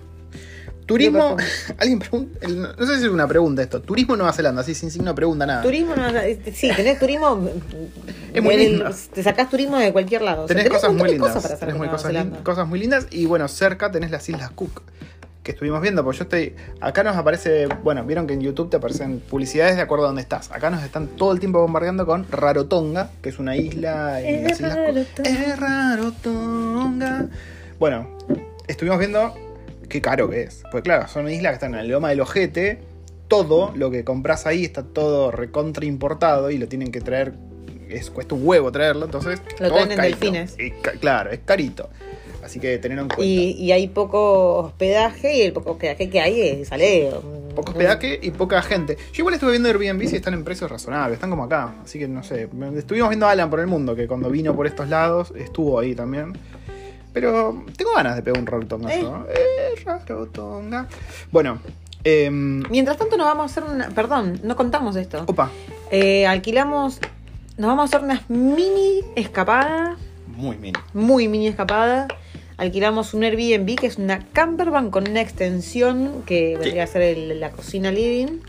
Turismo. 0.89 1.37
¿Qué 1.37 1.43
Alguien 1.77 1.99
pregunta. 1.99 2.47
No 2.77 2.85
sé 2.85 2.97
si 2.99 3.05
es 3.05 3.09
una 3.11 3.27
pregunta 3.27 3.61
esto. 3.61 3.81
Turismo 3.81 4.15
Nueva 4.17 4.33
Zelanda, 4.33 4.61
así 4.61 4.73
sin 4.75 4.91
signo 4.91 5.15
pregunta 5.15 5.45
nada. 5.45 5.61
turismo 5.61 5.95
no, 5.95 6.07
este, 6.19 6.51
sí, 6.53 6.69
tenés 6.75 6.99
turismo. 6.99 7.47
Es 8.33 8.43
muy 8.43 8.53
el- 8.55 8.59
lindo. 8.73 8.85
Te 9.13 9.23
sacás 9.23 9.49
turismo 9.49 9.77
de 9.77 9.91
cualquier 9.91 10.21
lado. 10.21 10.43
O 10.43 10.47
sea, 10.47 10.55
Tenés 10.55 10.71
cosas 10.71 10.93
muy 10.93 11.09
lindas. 11.11 11.31
cosas 11.33 11.43
tenés 11.59 11.61
en 11.63 11.77
muy 11.77 11.87
Nueva 11.87 11.91
cosas, 11.93 12.11
lin- 12.11 12.17
Zelanda. 12.19 12.43
cosas 12.43 12.67
muy 12.67 12.79
lindas. 12.79 13.07
Y 13.09 13.25
bueno, 13.25 13.47
cerca 13.47 13.91
tenés 13.91 14.11
las 14.11 14.27
Islas 14.29 14.51
Cook. 14.51 14.83
Que 15.41 15.51
estuvimos 15.51 15.81
viendo, 15.81 16.03
porque 16.03 16.17
yo 16.19 16.23
estoy. 16.25 16.53
Acá 16.81 17.01
nos 17.03 17.15
aparece. 17.15 17.67
Bueno, 17.81 18.03
vieron 18.05 18.27
que 18.27 18.33
en 18.33 18.41
YouTube 18.41 18.69
te 18.69 18.77
aparecen 18.77 19.19
publicidades 19.19 19.77
de 19.77 19.81
acuerdo 19.81 20.03
a 20.03 20.07
dónde 20.09 20.21
estás. 20.21 20.51
Acá 20.51 20.69
nos 20.69 20.83
están 20.83 21.07
todo 21.07 21.31
el 21.31 21.39
tiempo 21.39 21.59
bombardeando 21.59 22.05
con 22.05 22.27
Rarotonga, 22.29 23.09
que 23.23 23.29
es 23.29 23.39
una 23.39 23.55
isla 23.55 24.21
en 24.21 24.45
Es 24.45 24.59
las 24.59 24.59
Islas 24.59 24.75
Cook. 24.75 24.85
Rarotonga. 24.85 25.29
Es 25.29 25.59
Rarotonga. 25.59 27.25
Bueno, 27.79 28.17
estuvimos 28.67 28.99
viendo 28.99 29.33
qué 29.89 30.01
caro 30.01 30.29
que 30.29 30.43
es. 30.43 30.63
Porque 30.71 30.83
claro, 30.83 31.07
son 31.07 31.29
islas 31.29 31.51
que 31.51 31.55
están 31.55 31.73
en 31.73 31.81
el 31.81 31.87
loma 31.89 32.09
del 32.09 32.21
ojete. 32.21 32.79
Todo 33.27 33.73
lo 33.75 33.91
que 33.91 34.03
compras 34.03 34.47
ahí 34.47 34.63
está 34.63 34.83
todo 34.83 35.31
recontra 35.31 35.85
importado 35.85 36.49
y 36.49 36.57
lo 36.57 36.67
tienen 36.67 36.91
que 36.91 37.01
traer. 37.01 37.33
Es, 37.89 38.09
cuesta 38.09 38.35
un 38.35 38.47
huevo 38.47 38.71
traerlo, 38.71 39.05
entonces. 39.05 39.41
Lo 39.59 39.71
traen 39.71 39.91
en 39.91 39.97
carito. 39.97 40.19
delfines. 40.19 40.55
Y 40.59 40.71
claro, 40.99 41.31
es 41.31 41.39
carito. 41.45 41.89
Así 42.43 42.59
que 42.59 42.77
tenerlo 42.77 43.03
en 43.03 43.09
cuenta. 43.09 43.25
Y, 43.25 43.51
y 43.51 43.71
hay 43.71 43.87
poco 43.89 44.55
hospedaje 44.57 45.37
y 45.37 45.41
el 45.41 45.53
poco 45.53 45.71
hospedaje 45.71 46.09
que 46.09 46.21
hay 46.21 46.41
es, 46.41 46.67
sale. 46.69 47.11
Poco 47.55 47.71
hospedaje 47.71 48.19
y 48.21 48.31
poca 48.31 48.61
gente. 48.61 48.97
Yo 49.11 49.21
igual 49.21 49.35
estuve 49.35 49.51
viendo 49.51 49.69
Airbnb 49.69 50.01
y 50.01 50.15
están 50.15 50.33
en 50.33 50.43
precios 50.43 50.71
razonables, 50.71 51.15
están 51.15 51.29
como 51.29 51.43
acá. 51.43 51.75
Así 51.83 51.99
que 51.99 52.07
no 52.07 52.23
sé. 52.23 52.47
Estuvimos 52.75 53.09
viendo 53.09 53.27
a 53.27 53.31
Alan 53.31 53.49
por 53.49 53.59
el 53.59 53.67
mundo, 53.67 53.95
que 53.95 54.07
cuando 54.07 54.29
vino 54.29 54.55
por 54.55 54.65
estos 54.65 54.87
lados 54.89 55.33
estuvo 55.35 55.77
ahí 55.79 55.93
también. 55.93 56.33
Pero 57.13 57.63
tengo 57.75 57.91
ganas 57.95 58.15
de 58.15 58.21
pegar 58.21 58.39
un 58.39 58.45
rarotonga. 58.45 58.93
Eh. 58.93 59.03
Eh, 59.29 59.83
rarotonga. 59.85 60.87
Bueno, 61.31 61.59
em, 62.03 62.63
Mientras 62.69 62.97
tanto 62.97 63.17
nos 63.17 63.25
vamos 63.27 63.43
a 63.43 63.45
hacer 63.45 63.63
una... 63.63 63.89
Perdón, 63.89 64.39
no 64.43 64.55
contamos 64.55 64.95
esto. 64.95 65.23
opa, 65.27 65.49
Eh, 65.91 66.27
alquilamos... 66.27 66.99
Nos 67.57 67.67
vamos 67.67 67.83
a 67.83 67.97
hacer 67.97 68.05
unas 68.05 68.29
mini 68.29 69.01
escapadas, 69.17 69.97
muy 70.27 70.55
mini. 70.57 70.79
muy 70.93 71.27
mini 71.27 71.47
escapada. 71.47 72.07
Alquilamos 72.55 73.13
un 73.13 73.23
Airbnb 73.23 73.75
que 73.77 73.87
es 73.87 73.97
una 73.97 74.19
campervan 74.31 74.91
con 74.91 75.09
una 75.09 75.19
extensión 75.19 76.23
que 76.25 76.57
vendría 76.57 76.83
a 76.85 76.87
ser 76.87 77.01
el- 77.01 77.39
la 77.41 77.49
cocina 77.51 77.91
living. 77.91 78.39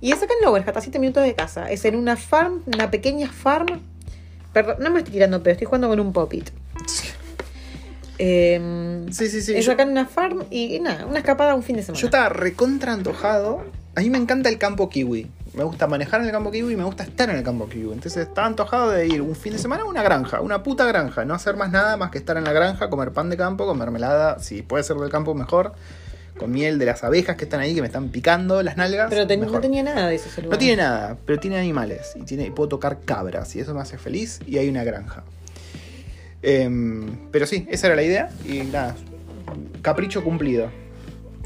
Y 0.00 0.12
es 0.12 0.22
acá 0.22 0.32
en 0.38 0.46
Lower, 0.46 0.64
hasta 0.66 0.80
7 0.80 0.98
minutos 0.98 1.22
de 1.24 1.34
casa. 1.34 1.70
Es 1.70 1.84
en 1.84 1.94
una 1.94 2.16
farm, 2.16 2.62
una 2.66 2.90
pequeña 2.90 3.28
farm. 3.30 3.80
Perdón, 4.54 4.76
no 4.80 4.90
me 4.90 4.98
estoy 5.00 5.12
tirando 5.12 5.42
pero 5.42 5.52
estoy 5.52 5.66
jugando 5.66 5.88
con 5.88 6.00
un 6.00 6.12
popit. 6.14 6.50
Eh, 8.24 9.06
Sí, 9.10 9.28
sí, 9.28 9.42
sí. 9.42 9.54
es 9.56 9.66
yo- 9.66 9.72
acá 9.72 9.82
en 9.82 9.90
una 9.90 10.06
farm 10.06 10.44
y, 10.50 10.76
y 10.76 10.80
nada, 10.80 11.06
una 11.06 11.18
escapada 11.18 11.54
un 11.54 11.62
fin 11.62 11.76
de 11.76 11.82
semana. 11.82 12.00
Yo 12.00 12.06
estaba 12.06 12.28
recontra 12.28 12.92
antojado. 12.92 13.62
A 13.96 14.00
mí 14.00 14.08
me 14.10 14.18
encanta 14.18 14.48
el 14.48 14.58
campo 14.58 14.88
kiwi. 14.88 15.30
Me 15.54 15.64
gusta 15.64 15.86
manejar 15.86 16.20
en 16.20 16.26
el 16.26 16.32
campo 16.32 16.50
kiwi 16.50 16.72
y 16.72 16.76
me 16.76 16.84
gusta 16.84 17.02
estar 17.02 17.28
en 17.28 17.36
el 17.36 17.42
campo 17.42 17.68
kiwi. 17.68 17.92
Entonces 17.92 18.26
estaba 18.28 18.46
antojado 18.46 18.90
de 18.90 19.06
ir 19.06 19.20
un 19.20 19.34
fin 19.34 19.52
de 19.52 19.58
semana 19.58 19.82
a 19.82 19.86
una 19.86 20.02
granja, 20.02 20.40
una 20.40 20.62
puta 20.62 20.86
granja. 20.86 21.24
No 21.26 21.34
hacer 21.34 21.56
más 21.56 21.70
nada 21.70 21.96
más 21.98 22.10
que 22.10 22.18
estar 22.18 22.36
en 22.38 22.44
la 22.44 22.52
granja, 22.52 22.88
comer 22.88 23.10
pan 23.12 23.28
de 23.28 23.36
campo, 23.36 23.66
comer 23.66 23.90
mermelada, 23.90 24.38
si 24.38 24.62
puede 24.62 24.82
ser 24.84 24.96
del 24.96 25.10
campo 25.10 25.34
mejor. 25.34 25.72
Con 26.38 26.50
miel 26.50 26.78
de 26.78 26.86
las 26.86 27.04
abejas 27.04 27.36
que 27.36 27.44
están 27.44 27.60
ahí, 27.60 27.74
que 27.74 27.82
me 27.82 27.88
están 27.88 28.08
picando 28.08 28.62
las 28.62 28.78
nalgas. 28.78 29.08
Pero 29.10 29.26
ten- 29.26 29.40
no 29.42 29.60
tenía 29.60 29.82
nada 29.82 30.08
de 30.08 30.14
eso. 30.14 30.30
No 30.48 30.56
tiene 30.56 30.82
nada, 30.82 31.18
pero 31.26 31.38
tiene 31.38 31.58
animales. 31.58 32.12
Y, 32.14 32.22
tiene, 32.22 32.46
y 32.46 32.50
puedo 32.50 32.70
tocar 32.70 33.00
cabras. 33.04 33.54
Y 33.54 33.60
eso 33.60 33.74
me 33.74 33.80
hace 33.82 33.98
feliz. 33.98 34.40
Y 34.46 34.56
hay 34.56 34.70
una 34.70 34.82
granja. 34.84 35.24
Em, 36.42 37.28
pero 37.30 37.46
sí, 37.46 37.66
esa 37.70 37.86
era 37.88 37.96
la 37.96 38.02
idea. 38.02 38.30
Y 38.46 38.60
nada, 38.62 38.94
capricho 39.80 40.22
cumplido. 40.24 40.70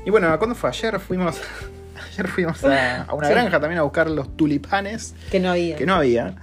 Y 0.05 0.11
bueno, 0.11 0.37
¿cuándo 0.39 0.55
fue? 0.55 0.71
Ayer 0.71 0.99
fuimos. 1.01 1.41
Ayer 2.13 2.29
fuimos 2.29 2.63
a, 2.65 3.03
a 3.03 3.15
una 3.15 3.27
Sí. 3.29 3.33
granja 3.35 3.61
también 3.61 3.79
a 3.79 3.83
buscar 3.83 4.09
los 4.11 4.37
tulipanes. 4.37 5.15
Que 5.31 5.41
no 5.41 5.51
había. 5.51 5.77
Que 5.77 5.87
no 5.87 5.95
había. 5.95 6.37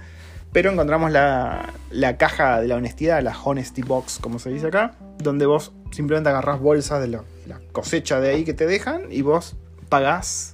Pero 0.52 0.70
encontramos 0.70 1.10
la, 1.10 1.72
la 1.90 2.16
caja 2.16 2.60
de 2.60 2.68
la 2.68 2.76
honestidad, 2.76 3.20
la 3.22 3.36
Honesty 3.36 3.82
Box, 3.82 4.18
como 4.20 4.38
se 4.38 4.50
dice 4.50 4.68
acá. 4.68 4.92
Donde 5.18 5.46
vos 5.46 5.72
simplemente 5.90 6.28
agarrás 6.30 6.60
bolsas 6.60 7.00
de 7.00 7.08
la, 7.08 7.22
la 7.46 7.60
cosecha 7.72 8.20
de 8.20 8.30
ahí 8.30 8.44
que 8.44 8.54
te 8.54 8.66
dejan. 8.66 9.10
Y 9.10 9.22
vos 9.22 9.56
pagás 9.88 10.52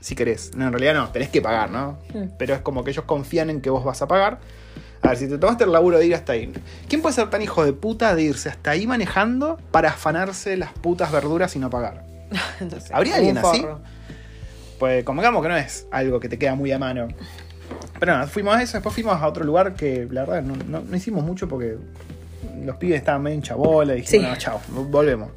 si 0.00 0.14
querés. 0.14 0.52
No, 0.56 0.66
en 0.66 0.72
realidad 0.72 0.94
no, 0.94 1.08
tenés 1.10 1.28
que 1.28 1.42
pagar, 1.42 1.70
¿no? 1.70 1.98
Mm. 2.14 2.36
Pero 2.38 2.54
es 2.54 2.60
como 2.60 2.84
que 2.84 2.90
ellos 2.90 3.04
confían 3.04 3.50
en 3.50 3.60
que 3.60 3.68
vos 3.70 3.84
vas 3.84 4.00
a 4.02 4.08
pagar. 4.08 4.38
A 5.04 5.08
ver, 5.10 5.18
si 5.18 5.28
te 5.28 5.38
tomaste 5.38 5.64
el 5.64 5.72
laburo 5.72 5.98
de 5.98 6.06
ir 6.06 6.14
hasta 6.14 6.32
ahí. 6.32 6.52
¿Quién 6.88 7.02
puede 7.02 7.14
ser 7.14 7.28
tan 7.30 7.42
hijo 7.42 7.64
de 7.64 7.72
puta 7.74 8.14
de 8.14 8.22
irse 8.22 8.48
hasta 8.48 8.70
ahí 8.70 8.86
manejando 8.86 9.58
para 9.70 9.90
afanarse 9.90 10.56
las 10.56 10.72
putas 10.72 11.12
verduras 11.12 11.54
y 11.56 11.58
no 11.58 11.70
pagar? 11.70 12.04
No 12.60 12.76
¿Habría 12.92 13.16
alguien 13.16 13.38
así? 13.38 13.64
Pues 14.78 15.04
convengamos 15.04 15.42
que 15.42 15.48
no 15.48 15.56
es 15.56 15.86
algo 15.90 16.18
que 16.20 16.28
te 16.28 16.38
queda 16.38 16.54
muy 16.54 16.72
a 16.72 16.78
mano. 16.78 17.08
Pero 18.00 18.12
nada, 18.12 18.26
fuimos 18.26 18.56
a 18.56 18.62
eso, 18.62 18.76
después 18.78 18.94
fuimos 18.94 19.14
a 19.20 19.26
otro 19.26 19.44
lugar 19.44 19.74
que 19.74 20.06
la 20.10 20.24
verdad 20.24 20.42
no, 20.42 20.54
no- 20.68 20.80
no 20.84 20.96
hicimos 20.96 21.22
mucho 21.24 21.48
porque 21.48 21.76
los 22.64 22.76
pibes 22.76 22.96
estaban 22.98 23.22
medio 23.22 23.36
en 23.36 23.42
chabola 23.42 23.94
y 23.94 24.00
dijimos, 24.00 24.24
Sí. 24.26 24.30
no, 24.30 24.36
chao, 24.36 24.60
volvemos. 24.90 25.30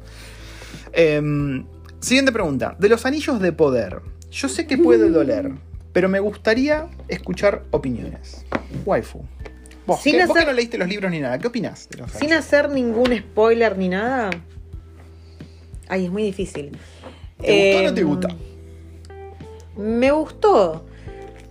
Em, 0.92 1.64
siguiente 2.00 2.32
pregunta. 2.32 2.74
De 2.78 2.88
los 2.88 3.04
anillos 3.06 3.40
de 3.40 3.52
poder, 3.52 4.00
yo 4.30 4.48
sé 4.48 4.66
que 4.66 4.76
puede 4.78 5.08
doler, 5.10 5.52
pero 5.92 6.08
me 6.08 6.20
gustaría 6.20 6.86
escuchar 7.08 7.62
opiniones. 7.70 8.44
Waifu. 8.84 9.24
Vos, 9.88 10.00
Sin 10.00 10.12
que, 10.16 10.26
vos 10.26 10.34
que 10.34 10.40
hacer- 10.40 10.48
no 10.48 10.52
leíste 10.54 10.76
los 10.78 10.86
libros 10.88 11.10
ni 11.10 11.18
nada, 11.18 11.38
¿qué 11.38 11.46
opinás 11.48 11.88
de 11.88 11.96
los 11.98 12.12
Sin 12.12 12.32
hacer 12.34 12.68
ningún 12.70 13.16
spoiler 13.16 13.76
ni 13.78 13.88
nada. 13.88 14.28
Ay, 15.88 16.04
es 16.04 16.10
muy 16.10 16.22
difícil. 16.22 16.76
¿Te 17.40 17.72
gustó 17.72 17.78
o 17.78 17.82
no 17.88 17.94
te 17.94 18.00
Em, 18.02 18.06
gusta? 18.06 18.28
Me 19.76 20.10
gustó. 20.10 20.84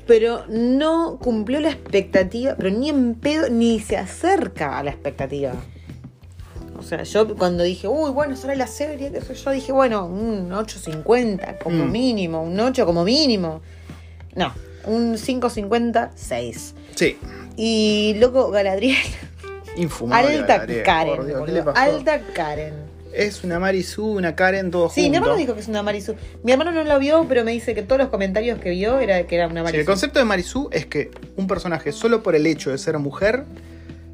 Pero 0.05 0.45
no 0.47 1.17
cumplió 1.19 1.59
la 1.59 1.69
expectativa. 1.71 2.55
Pero 2.55 2.69
ni 2.69 2.89
en 2.89 3.15
pedo, 3.15 3.49
ni 3.49 3.79
se 3.79 3.97
acerca 3.97 4.77
a 4.77 4.83
la 4.83 4.91
expectativa. 4.91 5.53
O 6.77 6.83
sea, 6.83 7.01
yo 7.01 7.35
cuando 7.35 7.63
dije, 7.63 7.87
uy, 7.87 8.11
bueno, 8.11 8.35
sale 8.35 8.55
la 8.55 8.67
serie, 8.67 9.11
qué 9.11 9.19
sé 9.21 9.33
yo, 9.33 9.49
dije, 9.49 9.71
bueno, 9.71 10.05
un 10.05 10.51
8.50 10.53 11.57
como 11.57 11.85
Mm. 11.85 11.91
mínimo, 11.91 12.43
un 12.43 12.59
8 12.59 12.85
como 12.85 13.03
mínimo. 13.03 13.61
No, 14.35 14.53
un 14.87 15.15
5.50, 15.15 16.11
6. 16.15 16.75
Sí. 16.95 17.17
Y 17.55 18.15
loco, 18.19 18.49
Galadriel 18.51 18.97
Infumable. 19.77 20.37
Alta 20.37 20.53
Galadriel, 20.55 20.83
Karen. 20.83 21.15
por 21.15 21.25
Dios, 21.25 21.35
¿qué 21.35 21.39
boludo. 21.39 21.55
le 21.55 21.63
pasó? 21.63 21.79
Alta 21.79 22.21
Karen. 22.33 22.73
Es 23.13 23.43
una 23.43 23.57
Marisu, 23.59 24.05
una 24.05 24.35
Karen, 24.35 24.69
todo 24.69 24.89
Sí, 24.89 25.09
mi 25.09 25.15
hermano 25.15 25.35
dijo 25.37 25.53
que 25.55 25.61
es 25.61 25.67
una 25.67 25.81
Marisu. 25.81 26.15
Mi 26.43 26.51
hermano 26.51 26.71
no 26.71 26.83
lo 26.83 26.99
vio, 26.99 27.25
pero 27.27 27.43
me 27.43 27.51
dice 27.51 27.73
que 27.73 27.81
todos 27.81 27.99
los 27.99 28.09
comentarios 28.09 28.59
que 28.59 28.69
vio 28.71 28.99
era 28.99 29.25
que 29.25 29.35
era 29.35 29.47
una 29.47 29.61
Sí, 29.61 29.63
Marisu. 29.63 29.79
el 29.79 29.85
concepto 29.85 30.19
de 30.19 30.25
Marisu 30.25 30.69
es 30.71 30.85
que 30.85 31.11
un 31.35 31.47
personaje 31.47 31.91
solo 31.91 32.21
por 32.21 32.35
el 32.35 32.45
hecho 32.45 32.69
de 32.69 32.77
ser 32.77 32.97
mujer 32.99 33.45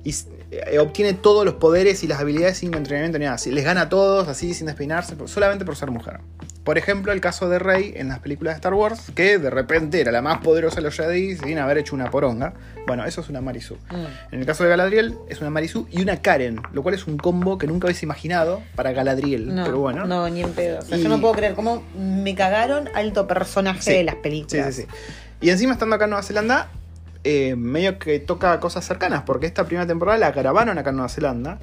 y, 0.05 0.13
eh, 0.51 0.79
obtiene 0.79 1.13
todos 1.13 1.43
los 1.43 1.55
poderes 1.55 2.03
y 2.03 2.07
las 2.07 2.19
habilidades 2.19 2.57
sin 2.59 2.73
entrenamiento 2.75 3.17
ni 3.17 3.25
nada. 3.25 3.35
Así, 3.35 3.51
les 3.51 3.65
gana 3.65 3.81
a 3.81 3.89
todos 3.89 4.27
así 4.27 4.53
sin 4.53 4.67
despeinarse, 4.67 5.15
solamente 5.25 5.65
por 5.65 5.75
ser 5.75 5.89
mujer. 5.91 6.19
Por 6.63 6.77
ejemplo, 6.77 7.11
el 7.11 7.19
caso 7.19 7.49
de 7.49 7.59
Rey 7.59 7.91
en 7.97 8.07
las 8.07 8.19
películas 8.19 8.53
de 8.53 8.55
Star 8.55 8.73
Wars, 8.73 9.11
que 9.13 9.37
de 9.37 9.49
repente 9.49 9.99
era 9.99 10.13
la 10.13 10.21
más 10.21 10.37
poderosa 10.37 10.77
de 10.77 10.83
los 10.83 10.95
Jedi 10.95 11.35
sin 11.35 11.57
haber 11.59 11.77
hecho 11.77 11.93
una 11.93 12.09
poronga. 12.09 12.53
Bueno, 12.87 13.03
eso 13.05 13.19
es 13.19 13.27
una 13.27 13.41
Marisu. 13.41 13.75
Mm. 13.91 14.33
En 14.33 14.39
el 14.39 14.45
caso 14.45 14.63
de 14.63 14.69
Galadriel, 14.69 15.17
es 15.27 15.41
una 15.41 15.49
Marisu 15.49 15.87
y 15.91 16.01
una 16.01 16.21
Karen, 16.21 16.61
lo 16.71 16.81
cual 16.81 16.95
es 16.95 17.05
un 17.05 17.17
combo 17.17 17.57
que 17.57 17.67
nunca 17.67 17.87
hubiese 17.87 18.05
imaginado 18.05 18.61
para 18.75 18.93
Galadriel. 18.93 19.53
No, 19.53 19.65
pero 19.65 19.79
bueno. 19.79 20.05
no, 20.05 20.29
ni 20.29 20.41
en 20.41 20.51
pedo. 20.53 20.79
O 20.79 20.81
sea, 20.83 20.97
Y- 20.97 21.03
yo 21.03 21.09
no 21.09 21.19
puedo 21.19 21.33
creer 21.33 21.53
cómo 21.53 21.83
me 21.97 22.33
cagaron 22.33 22.87
alto 22.95 23.27
personaje 23.27 23.81
Sí. 23.81 23.91
de 23.93 24.03
las 24.05 24.15
Sí, 24.15 24.21
películas. 24.23 24.73
sí, 24.75 24.81
sí. 24.83 24.87
Y 25.41 25.49
encima 25.49 25.73
estando 25.73 25.95
acá 25.97 26.05
en 26.05 26.11
Nueva 26.11 26.23
Zelanda, 26.23 26.69
eh, 27.25 27.55
medio 27.57 27.99
que 27.99 28.19
toca 28.19 28.57
cosas 28.61 28.85
cercanas, 28.85 29.23
porque 29.25 29.47
esta 29.47 29.65
primera 29.65 29.85
temporada 29.85 30.17
la 30.17 30.31
grabaron 30.31 30.77
acá 30.77 30.91
en 30.91 30.95
Nueva 30.95 31.09
Zelanda, 31.09 31.59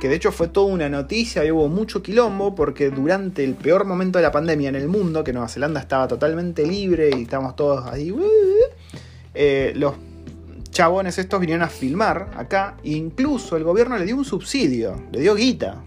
que 0.00 0.08
de 0.08 0.16
hecho 0.16 0.32
fue 0.32 0.48
toda 0.48 0.66
una 0.66 0.88
noticia 0.88 1.44
y 1.44 1.50
hubo 1.50 1.68
mucho 1.68 2.02
quilombo, 2.02 2.54
porque 2.54 2.90
durante 2.90 3.44
el 3.44 3.54
peor 3.54 3.84
momento 3.84 4.18
de 4.18 4.22
la 4.22 4.32
pandemia 4.32 4.68
en 4.68 4.76
el 4.76 4.88
mundo, 4.88 5.24
que 5.24 5.32
Nueva 5.32 5.48
Zelanda 5.48 5.80
estaba 5.80 6.06
totalmente 6.08 6.66
libre 6.66 7.10
y 7.16 7.22
estábamos 7.22 7.56
todos 7.56 7.86
ahí, 7.86 8.10
uh, 8.10 8.22
eh, 9.34 9.72
los 9.74 9.94
chabones 10.70 11.18
estos 11.18 11.40
vinieron 11.40 11.62
a 11.62 11.68
filmar 11.68 12.30
acá, 12.36 12.76
e 12.84 12.90
incluso 12.90 13.56
el 13.56 13.64
gobierno 13.64 13.98
le 13.98 14.04
dio 14.04 14.16
un 14.16 14.24
subsidio, 14.24 15.02
le 15.10 15.20
dio 15.20 15.34
guita. 15.34 15.82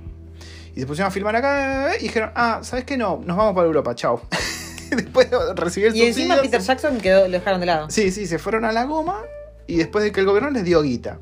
Y 0.76 0.80
se 0.80 0.86
pusieron 0.86 1.09
a 1.09 1.12
filmar 1.12 1.36
acá 1.36 1.91
y 1.99 2.03
dijeron, 2.03 2.32
ah, 2.36 2.59
¿sabes 2.64 2.86
qué? 2.86 2.97
No, 2.97 3.22
nos 3.26 3.38
vamos 3.38 3.53
para 3.53 3.68
Europa, 3.68 3.95
chao. 3.95 4.22
Después 4.89 5.30
de 5.30 5.38
recibir 5.55 5.89
el 5.89 5.95
Y 5.95 6.01
encima 6.03 6.36
subsidio, 6.36 6.51
Peter 6.51 6.62
Jackson 6.62 6.97
quedó, 6.99 7.26
lo 7.28 7.32
dejaron 7.32 7.62
de 7.62 7.66
lado. 7.66 7.89
Sí, 7.89 8.12
sí, 8.12 8.26
se 8.26 8.39
fueron 8.39 8.66
a 8.66 8.74
la 8.74 8.84
goma 8.84 9.22
y 9.68 9.78
después 9.78 10.03
de 10.03 10.12
que 10.12 10.20
el 10.20 10.26
gobierno 10.26 10.49
les 10.49 10.66
dio 10.66 10.82
guita. 10.82 11.18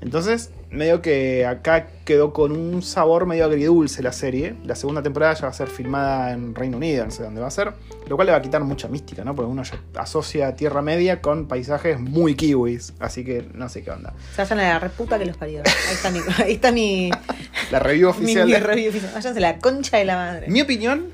Entonces, 0.00 0.50
medio 0.70 1.00
que 1.00 1.46
acá 1.46 1.86
quedó 2.04 2.32
con 2.32 2.52
un 2.52 2.82
sabor 2.82 3.26
medio 3.26 3.44
agridulce 3.46 4.02
la 4.02 4.12
serie. 4.12 4.54
La 4.64 4.74
segunda 4.76 5.02
temporada 5.02 5.32
ya 5.34 5.42
va 5.42 5.48
a 5.48 5.52
ser 5.54 5.68
filmada 5.68 6.32
en 6.32 6.54
Reino 6.54 6.76
Unido, 6.76 7.04
no 7.04 7.10
sé 7.10 7.22
dónde 7.22 7.40
va 7.40 7.46
a 7.46 7.50
ser. 7.50 7.72
Lo 8.08 8.16
cual 8.16 8.26
le 8.26 8.32
va 8.32 8.38
a 8.38 8.42
quitar 8.42 8.62
mucha 8.64 8.86
mística, 8.88 9.24
¿no? 9.24 9.34
Porque 9.34 9.50
uno 9.50 9.62
ya 9.62 9.78
asocia 9.96 10.54
Tierra 10.56 10.82
Media 10.82 11.22
con 11.22 11.48
paisajes 11.48 11.98
muy 11.98 12.34
kiwis. 12.34 12.92
Así 12.98 13.24
que 13.24 13.48
no 13.54 13.68
sé 13.70 13.82
qué 13.82 13.92
onda. 13.92 14.12
Se 14.34 14.42
vayan 14.42 14.60
a 14.60 14.62
la 14.74 14.78
reputa 14.78 15.18
que 15.18 15.24
los 15.24 15.36
parió. 15.38 15.62
Ahí 15.64 15.94
está 15.94 16.10
mi, 16.10 16.18
ahí 16.44 16.52
está 16.52 16.72
mi, 16.72 17.10
La 17.70 17.78
review 17.78 18.08
mi, 18.08 18.16
oficial. 18.24 18.46
mi 18.46 18.52
de- 18.52 18.60
review 18.60 18.90
oficial. 18.90 19.12
Váyanse 19.14 19.40
la 19.40 19.58
concha 19.58 19.96
de 19.96 20.04
la 20.04 20.16
madre. 20.16 20.48
Mi 20.48 20.60
opinión 20.60 21.06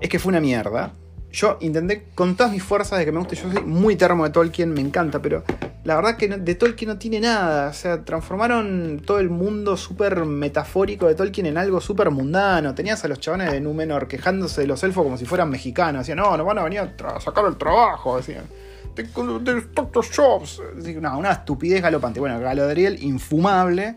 es 0.00 0.08
que 0.08 0.18
fue 0.18 0.30
una 0.30 0.40
mierda. 0.40 0.92
Yo 1.32 1.58
intenté 1.60 2.04
con 2.14 2.34
todas 2.34 2.50
mis 2.52 2.62
fuerzas 2.62 2.98
de 2.98 3.04
que 3.04 3.12
me 3.12 3.18
guste. 3.18 3.36
Yo 3.36 3.52
soy 3.52 3.62
muy 3.62 3.94
termo 3.96 4.24
de 4.24 4.30
Tolkien, 4.30 4.72
me 4.72 4.80
encanta, 4.80 5.20
pero 5.20 5.44
la 5.86 5.96
verdad 5.96 6.16
que 6.16 6.28
de 6.28 6.54
Tolkien 6.54 6.88
no 6.90 6.98
tiene 6.98 7.20
nada. 7.20 7.70
O 7.70 7.72
sea, 7.72 8.04
transformaron 8.04 9.00
todo 9.06 9.18
el 9.20 9.30
mundo 9.30 9.76
súper 9.76 10.24
metafórico 10.24 11.06
de 11.06 11.14
Tolkien 11.14 11.46
en 11.46 11.56
algo 11.58 11.80
súper 11.80 12.10
mundano. 12.10 12.74
Tenías 12.74 13.04
a 13.04 13.08
los 13.08 13.20
chabones 13.20 13.50
de 13.52 13.60
Númenor 13.60 14.08
quejándose 14.08 14.60
de 14.62 14.66
los 14.66 14.82
elfos 14.82 15.04
como 15.04 15.16
si 15.16 15.24
fueran 15.24 15.48
mexicanos. 15.48 16.00
Decían, 16.00 16.18
no, 16.18 16.36
nos 16.36 16.44
van 16.46 16.58
a 16.58 16.64
venir 16.64 16.80
a 16.80 17.20
sacar 17.20 17.44
el 17.46 17.56
trabajo. 17.56 18.16
Decían. 18.16 18.44
"Tengo- 18.94 19.38
de 19.38 19.58
estos 19.58 20.10
jobs. 20.14 20.60
No, 21.00 21.18
una 21.18 21.32
estupidez 21.32 21.82
galopante. 21.82 22.18
Bueno, 22.20 22.40
Galadriel, 22.40 23.02
infumable. 23.02 23.96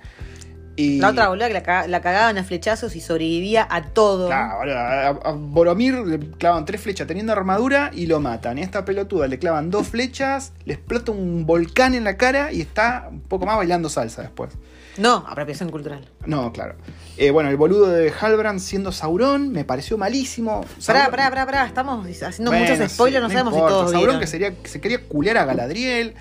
Y... 0.80 0.98
La 1.00 1.10
otra 1.10 1.28
boluda 1.28 1.48
que 1.50 1.54
la, 1.62 1.88
la 1.88 2.02
cagaban 2.02 2.38
a 2.38 2.44
flechazos 2.46 2.96
y 2.96 3.02
sobrevivía 3.02 3.68
a 3.70 3.84
todo. 3.84 4.28
Claro, 4.28 4.72
a, 4.72 5.08
a 5.08 5.32
Boromir 5.34 5.96
le 5.96 6.20
clavan 6.20 6.64
tres 6.64 6.80
flechas 6.80 7.06
teniendo 7.06 7.34
armadura 7.34 7.92
y 7.94 8.06
lo 8.06 8.22
matan. 8.22 8.58
Y 8.58 8.62
a 8.62 8.64
esta 8.64 8.86
pelotuda 8.86 9.28
le 9.28 9.40
clavan 9.40 9.72
dos 9.72 9.88
flechas, 9.90 10.54
le 10.64 10.76
explota 10.76 11.12
un 11.12 11.46
volcán 11.46 11.96
en 11.96 12.06
la 12.06 12.16
cara 12.16 12.54
y 12.54 12.62
está 12.62 13.08
un 13.12 13.20
poco 13.20 13.46
más 13.46 13.58
bailando 13.58 13.90
salsa 13.90 14.22
después. 14.22 14.52
No, 14.98 15.26
apropiación 15.28 15.70
cultural. 15.70 16.08
No, 16.26 16.52
claro. 16.54 16.76
Eh, 17.18 17.32
bueno, 17.32 17.50
el 17.50 17.58
boludo 17.58 17.88
de 17.88 18.12
Halbrand 18.18 18.60
siendo 18.60 18.92
Sauron 18.92 19.50
me 19.52 19.66
pareció 19.66 19.98
malísimo. 19.98 20.66
Pará, 20.86 21.10
pará, 21.10 21.30
pará, 21.30 21.46
pará. 21.46 21.66
Estamos 21.66 22.06
haciendo 22.06 22.52
Bueno, 22.52 22.66
muchos 22.74 22.92
spoilers, 22.92 23.22
sí, 23.22 23.28
no 23.28 23.30
sabemos 23.30 23.54
importa. 23.54 23.76
si 23.76 23.82
todos 23.82 23.94
vieron. 23.96 24.20
que, 24.20 24.28
sería, 24.28 24.56
que 24.56 24.68
se 24.70 24.82
quería 24.82 25.02
culear 25.04 25.38
a 25.38 25.46
Galadriel. 25.46 26.16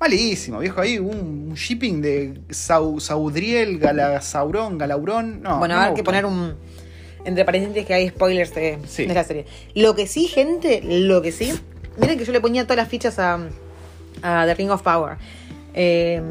Malísimo, 0.00 0.60
viejo. 0.60 0.80
Ahí 0.80 0.98
un, 0.98 1.48
un 1.50 1.54
shipping 1.54 2.00
de 2.00 2.40
Sau, 2.50 3.00
Saudriel, 3.00 3.78
Gala, 3.78 4.20
Sauron, 4.20 4.78
Galauron. 4.78 5.42
No, 5.42 5.58
bueno, 5.58 5.74
no 5.76 5.82
ver 5.86 5.94
que 5.94 6.04
poner 6.04 6.24
un. 6.24 6.54
Entre 7.24 7.44
paréntesis 7.44 7.84
que 7.84 7.94
hay 7.94 8.08
spoilers 8.08 8.54
de, 8.54 8.78
Sí. 8.86 9.06
de 9.06 9.14
la 9.14 9.24
serie. 9.24 9.44
Lo 9.74 9.94
que 9.96 10.06
sí, 10.06 10.28
gente, 10.28 10.80
lo 10.84 11.20
que 11.20 11.32
sí. 11.32 11.52
Miren 12.00 12.16
que 12.16 12.24
yo 12.24 12.32
le 12.32 12.40
ponía 12.40 12.62
todas 12.62 12.76
las 12.76 12.88
fichas 12.88 13.18
a, 13.18 13.40
a 14.22 14.46
The 14.46 14.54
Ring 14.54 14.70
of 14.70 14.82
Power. 14.82 15.16
Eh, 15.74 16.22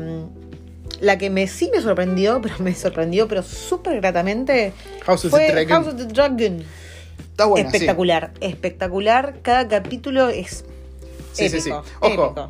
la 1.02 1.18
que 1.18 1.30
me 1.30 1.48
sí 1.48 1.70
me 1.76 1.82
sorprendió, 1.82 2.40
pero 2.42 2.56
me 2.60 2.74
sorprendió, 2.74 3.28
pero 3.28 3.44
súper 3.44 4.00
gratamente, 4.00 4.72
House 5.06 5.26
of 5.26 5.32
fue 5.32 5.48
the 5.48 5.52
Dragon. 5.52 5.70
House 5.84 5.88
of 5.94 5.98
the 6.00 6.06
Dragon. 6.06 6.64
Está 7.32 7.46
buena, 7.46 7.70
sí. 7.70 7.76
espectacular, 7.76 8.32
espectacular. 8.40 9.40
Cada 9.42 9.68
capítulo 9.68 10.30
es 10.30 10.64
Sí, 11.34 11.50
sí, 11.50 11.60
sí. 11.62 11.70
Ojo. 11.70 11.84
épico. 12.02 12.50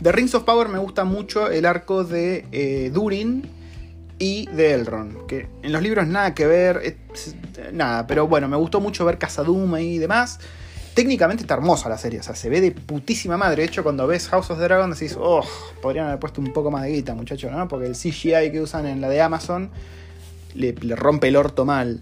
De 0.00 0.12
Rings 0.12 0.34
of 0.34 0.44
Power 0.44 0.68
me 0.68 0.78
gusta 0.78 1.04
mucho 1.04 1.50
el 1.50 1.66
arco 1.66 2.04
de 2.04 2.46
eh, 2.52 2.90
Durin 2.92 3.48
y 4.18 4.46
de 4.46 4.72
Elrond. 4.74 5.26
Que 5.26 5.48
en 5.62 5.72
los 5.72 5.82
libros 5.82 6.06
nada 6.06 6.34
que 6.34 6.46
ver, 6.46 6.80
es- 7.14 7.34
nada, 7.72 8.06
pero 8.06 8.26
bueno, 8.28 8.48
me 8.48 8.56
gustó 8.56 8.80
mucho 8.80 9.04
ver 9.04 9.18
Casadum 9.18 9.76
y 9.78 9.98
demás. 9.98 10.38
Técnicamente 10.94 11.42
está 11.44 11.54
hermosa 11.54 11.88
la 11.88 11.98
serie, 11.98 12.18
o 12.18 12.22
sea, 12.24 12.34
se 12.34 12.48
ve 12.48 12.60
de 12.60 12.72
putísima 12.72 13.36
madre. 13.36 13.62
De 13.62 13.68
hecho, 13.68 13.82
cuando 13.84 14.06
ves 14.06 14.28
House 14.28 14.50
of 14.50 14.58
the 14.58 14.64
Dragon 14.64 14.90
decís, 14.90 15.16
oh, 15.18 15.44
podrían 15.80 16.06
haber 16.06 16.18
puesto 16.18 16.40
un 16.40 16.52
poco 16.52 16.70
más 16.72 16.82
de 16.82 16.90
guita, 16.90 17.14
muchachos, 17.14 17.52
¿no? 17.52 17.68
Porque 17.68 17.86
el 17.86 17.94
CGI 17.94 18.50
que 18.50 18.60
usan 18.60 18.86
en 18.86 19.00
la 19.00 19.08
de 19.08 19.20
Amazon 19.20 19.70
le 20.54 20.72
rompe 20.96 21.28
el 21.28 21.36
orto 21.36 21.64
mal. 21.64 22.00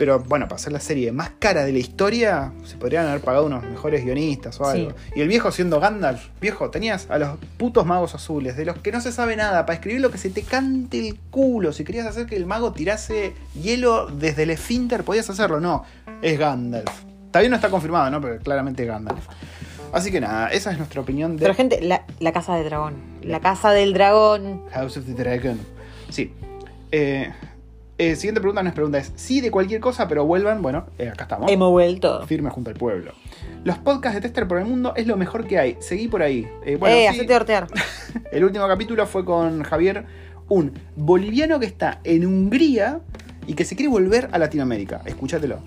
Pero 0.00 0.18
bueno, 0.18 0.46
para 0.46 0.56
hacer 0.56 0.72
la 0.72 0.80
serie 0.80 1.12
más 1.12 1.32
cara 1.38 1.62
de 1.62 1.74
la 1.74 1.78
historia, 1.78 2.54
se 2.64 2.78
podrían 2.78 3.06
haber 3.06 3.20
pagado 3.20 3.44
unos 3.44 3.62
mejores 3.64 4.02
guionistas 4.02 4.58
o 4.58 4.66
algo. 4.66 4.94
Y 5.14 5.20
el 5.20 5.28
viejo 5.28 5.52
siendo 5.52 5.78
Gandalf, 5.78 6.28
viejo, 6.40 6.70
tenías 6.70 7.06
a 7.10 7.18
los 7.18 7.36
putos 7.58 7.84
magos 7.84 8.14
azules, 8.14 8.56
de 8.56 8.64
los 8.64 8.78
que 8.78 8.92
no 8.92 9.02
se 9.02 9.12
sabe 9.12 9.36
nada, 9.36 9.66
para 9.66 9.74
escribir 9.74 10.00
lo 10.00 10.10
que 10.10 10.16
se 10.16 10.30
te 10.30 10.40
cante 10.42 11.06
el 11.06 11.18
culo. 11.30 11.74
Si 11.74 11.84
querías 11.84 12.06
hacer 12.06 12.24
que 12.24 12.36
el 12.36 12.46
mago 12.46 12.72
tirase 12.72 13.34
hielo 13.60 14.06
desde 14.06 14.44
el 14.44 14.50
esfínter, 14.52 15.04
podías 15.04 15.28
hacerlo. 15.28 15.60
No, 15.60 15.84
es 16.22 16.38
Gandalf. 16.38 16.90
Todavía 17.30 17.50
no 17.50 17.56
está 17.56 17.68
confirmado, 17.68 18.10
¿no? 18.10 18.22
Pero 18.22 18.38
claramente 18.38 18.84
es 18.84 18.88
Gandalf. 18.88 19.26
Así 19.92 20.10
que 20.10 20.18
nada, 20.18 20.48
esa 20.48 20.72
es 20.72 20.78
nuestra 20.78 21.02
opinión 21.02 21.36
de 21.36 21.42
Pero 21.42 21.54
gente, 21.54 21.78
la, 21.82 22.06
la 22.20 22.32
casa 22.32 22.54
del 22.54 22.64
dragón. 22.64 22.94
La 23.20 23.40
casa 23.40 23.72
del 23.72 23.92
dragón. 23.92 24.62
House 24.70 24.96
of 24.96 25.04
the 25.04 25.12
Dragon. 25.12 25.60
Sí. 26.08 26.32
Eh, 26.90 27.30
eh, 28.00 28.16
siguiente 28.16 28.40
pregunta, 28.40 28.62
no 28.62 28.70
es 28.70 28.74
pregunta, 28.74 28.96
es 28.96 29.12
sí 29.14 29.42
de 29.42 29.50
cualquier 29.50 29.78
cosa, 29.78 30.08
pero 30.08 30.24
vuelvan, 30.24 30.62
bueno, 30.62 30.86
eh, 30.98 31.10
acá 31.10 31.24
estamos. 31.24 31.52
Hemos 31.52 31.70
vuelto. 31.70 32.26
firme 32.26 32.48
junto 32.48 32.70
al 32.70 32.76
pueblo. 32.76 33.12
Los 33.62 33.76
podcasts 33.76 34.14
de 34.14 34.22
Tester 34.22 34.48
por 34.48 34.56
el 34.56 34.64
Mundo 34.64 34.94
es 34.96 35.06
lo 35.06 35.18
mejor 35.18 35.46
que 35.46 35.58
hay. 35.58 35.76
Seguí 35.80 36.08
por 36.08 36.22
ahí. 36.22 36.48
Eh, 36.64 36.76
bueno, 36.76 36.96
eh, 36.96 37.08
sí, 37.10 37.18
hacete 37.18 37.34
hortear. 37.34 37.66
el 38.32 38.42
último 38.42 38.66
capítulo 38.66 39.06
fue 39.06 39.26
con 39.26 39.62
Javier, 39.64 40.06
un 40.48 40.72
boliviano 40.96 41.60
que 41.60 41.66
está 41.66 42.00
en 42.02 42.24
Hungría 42.24 43.00
y 43.46 43.52
que 43.52 43.66
se 43.66 43.76
quiere 43.76 43.90
volver 43.90 44.30
a 44.32 44.38
Latinoamérica. 44.38 45.02
Escúchatelo. 45.04 45.58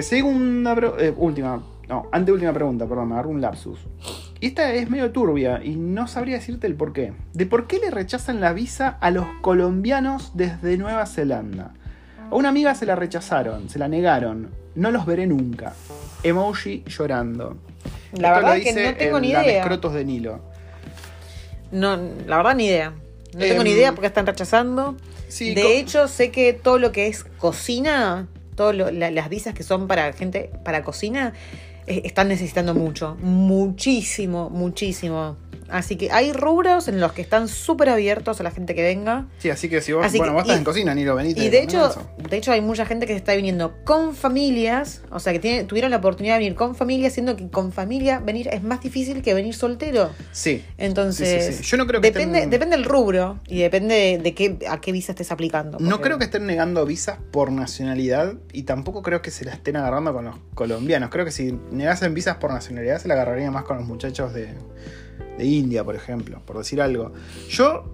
Segunda, 0.00 0.74
última, 1.16 1.62
no, 1.88 2.08
anteúltima 2.10 2.54
pregunta, 2.54 2.86
perdón, 2.86 3.08
me 3.08 3.14
agarró 3.14 3.30
un 3.30 3.42
lapsus. 3.42 3.80
Y 4.44 4.48
esta 4.48 4.74
es 4.74 4.90
medio 4.90 5.10
turbia 5.10 5.62
y 5.64 5.74
no 5.74 6.06
sabría 6.06 6.34
decirte 6.34 6.66
el 6.66 6.74
por 6.74 6.92
qué. 6.92 7.14
¿De 7.32 7.46
por 7.46 7.66
qué 7.66 7.78
le 7.78 7.90
rechazan 7.90 8.42
la 8.42 8.52
visa 8.52 8.98
a 9.00 9.10
los 9.10 9.24
colombianos 9.40 10.32
desde 10.34 10.76
Nueva 10.76 11.06
Zelanda? 11.06 11.72
A 12.30 12.34
una 12.34 12.50
amiga 12.50 12.74
se 12.74 12.84
la 12.84 12.94
rechazaron, 12.94 13.70
se 13.70 13.78
la 13.78 13.88
negaron. 13.88 14.50
No 14.74 14.90
los 14.90 15.06
veré 15.06 15.26
nunca. 15.26 15.72
Emoji 16.22 16.84
llorando. 16.86 17.56
La 18.12 18.28
Esto 18.28 18.34
verdad 18.34 18.58
lo 18.58 18.62
que 18.62 18.68
dice 18.68 18.92
no 18.92 18.98
tengo 18.98 19.20
ni 19.20 19.28
idea. 19.30 19.66
De 19.66 20.04
Nilo. 20.04 20.40
No, 21.72 21.96
la 22.26 22.36
verdad 22.36 22.54
ni 22.54 22.66
idea. 22.66 22.90
No 23.32 23.38
tengo 23.38 23.62
Em, 23.62 23.64
ni 23.64 23.70
idea 23.70 23.92
porque 23.92 24.08
están 24.08 24.26
rechazando. 24.26 24.94
Sí, 25.28 25.54
de 25.54 25.78
hecho, 25.78 26.06
sé 26.06 26.30
que 26.30 26.52
todo 26.52 26.78
lo 26.78 26.92
que 26.92 27.06
es 27.06 27.24
cocina, 27.24 28.28
todas 28.56 28.76
las 28.92 29.28
visas 29.30 29.54
que 29.54 29.62
son 29.62 29.88
para 29.88 30.12
gente 30.12 30.50
para 30.66 30.84
cocina, 30.84 31.32
están 31.86 32.28
necesitando 32.28 32.74
mucho. 32.74 33.16
Muchísimo, 33.20 34.50
muchísimo 34.50 35.36
Así 35.70 35.96
que 35.96 36.12
hay 36.12 36.34
rubros 36.34 36.88
en 36.88 37.00
los 37.00 37.12
que 37.14 37.22
están 37.22 37.48
súper 37.48 37.88
abiertos 37.88 38.38
a 38.38 38.42
la 38.42 38.50
gente 38.50 38.74
que 38.74 38.82
venga. 38.82 39.26
Sí, 39.38 39.48
así 39.48 39.70
que 39.70 39.80
si 39.80 39.94
vos, 39.94 40.04
Así 40.04 40.18
bueno, 40.18 40.32
que- 40.32 40.34
vos 40.34 40.42
estás 40.42 40.56
y- 40.56 40.58
en 40.58 40.64
cocina, 40.64 40.94
ni 40.94 41.04
lo 41.04 41.16
venís. 41.16 41.38
Y 41.38 41.48
de 41.48 41.62
hecho, 41.62 41.90
de 42.28 42.36
hecho 42.36 42.52
hay 42.52 42.60
mucha 42.60 42.84
gente 42.84 43.06
que 43.06 43.14
se 43.14 43.16
está 43.16 43.34
viniendo 43.34 43.72
con 43.82 44.14
familias, 44.14 45.00
o 45.10 45.18
sea 45.18 45.32
que 45.32 45.38
tiene- 45.38 45.64
tuvieron 45.64 45.90
la 45.90 45.96
oportunidad 45.96 46.34
de 46.34 46.40
venir 46.40 46.54
con 46.54 46.74
familia, 46.76 47.08
siendo 47.08 47.34
que 47.34 47.48
con 47.48 47.72
familia 47.72 48.18
venir 48.20 48.48
es 48.52 48.62
más 48.62 48.82
difícil 48.82 49.22
que 49.22 49.32
venir 49.32 49.54
soltero. 49.54 50.10
Sí. 50.32 50.62
Entonces, 50.76 51.46
Sí, 51.46 51.52
sí, 51.52 51.58
sí. 51.64 51.70
Yo 51.70 51.78
no 51.78 51.86
creo 51.86 52.02
que 52.02 52.10
depende, 52.10 52.40
estén- 52.40 52.50
depende 52.50 52.76
del 52.76 52.84
rubro 52.84 53.40
y 53.48 53.60
depende 53.60 54.20
de, 54.22 54.34
qué, 54.34 54.58
a 54.68 54.82
qué 54.82 54.92
visa 54.92 55.12
estés 55.12 55.32
aplicando. 55.32 55.78
No 55.80 56.02
creo 56.02 56.18
que 56.18 56.24
estén 56.26 56.44
negando 56.44 56.84
visas 56.84 57.18
por 57.32 57.50
nacionalidad 57.50 58.34
y 58.52 58.64
tampoco 58.64 59.02
creo 59.02 59.22
que 59.22 59.30
se 59.30 59.46
la 59.46 59.52
estén 59.54 59.76
agarrando 59.76 60.12
con 60.12 60.26
los 60.26 60.36
colombianos. 60.54 61.08
Creo 61.08 61.24
que 61.24 61.32
si 61.32 61.58
negasen 61.74 62.14
visas 62.14 62.36
por 62.36 62.52
nacionalidad 62.52 62.98
se 62.98 63.08
la 63.08 63.14
agarraría 63.14 63.50
más 63.50 63.64
con 63.64 63.76
los 63.76 63.86
muchachos 63.86 64.32
de, 64.32 64.54
India, 65.38 65.84
por 65.84 65.96
ejemplo, 65.96 66.40
por 66.46 66.58
decir 66.58 66.80
algo. 66.80 67.12
Yo, 67.48 67.84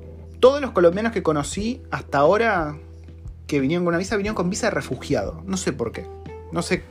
todos 0.40 0.60
los 0.60 0.72
colombianos 0.72 1.12
que 1.12 1.22
conocí 1.22 1.82
hasta 1.90 2.18
ahora 2.18 2.76
que 3.46 3.60
vinieron 3.60 3.84
con 3.84 3.92
una 3.92 3.98
visa, 3.98 4.16
vinieron 4.16 4.36
con 4.36 4.50
visa 4.50 4.70
refugiado. 4.70 5.42
No 5.46 5.56
sé 5.56 5.72
por 5.72 5.92
qué. 5.92 6.06
No 6.52 6.62
sé 6.62 6.82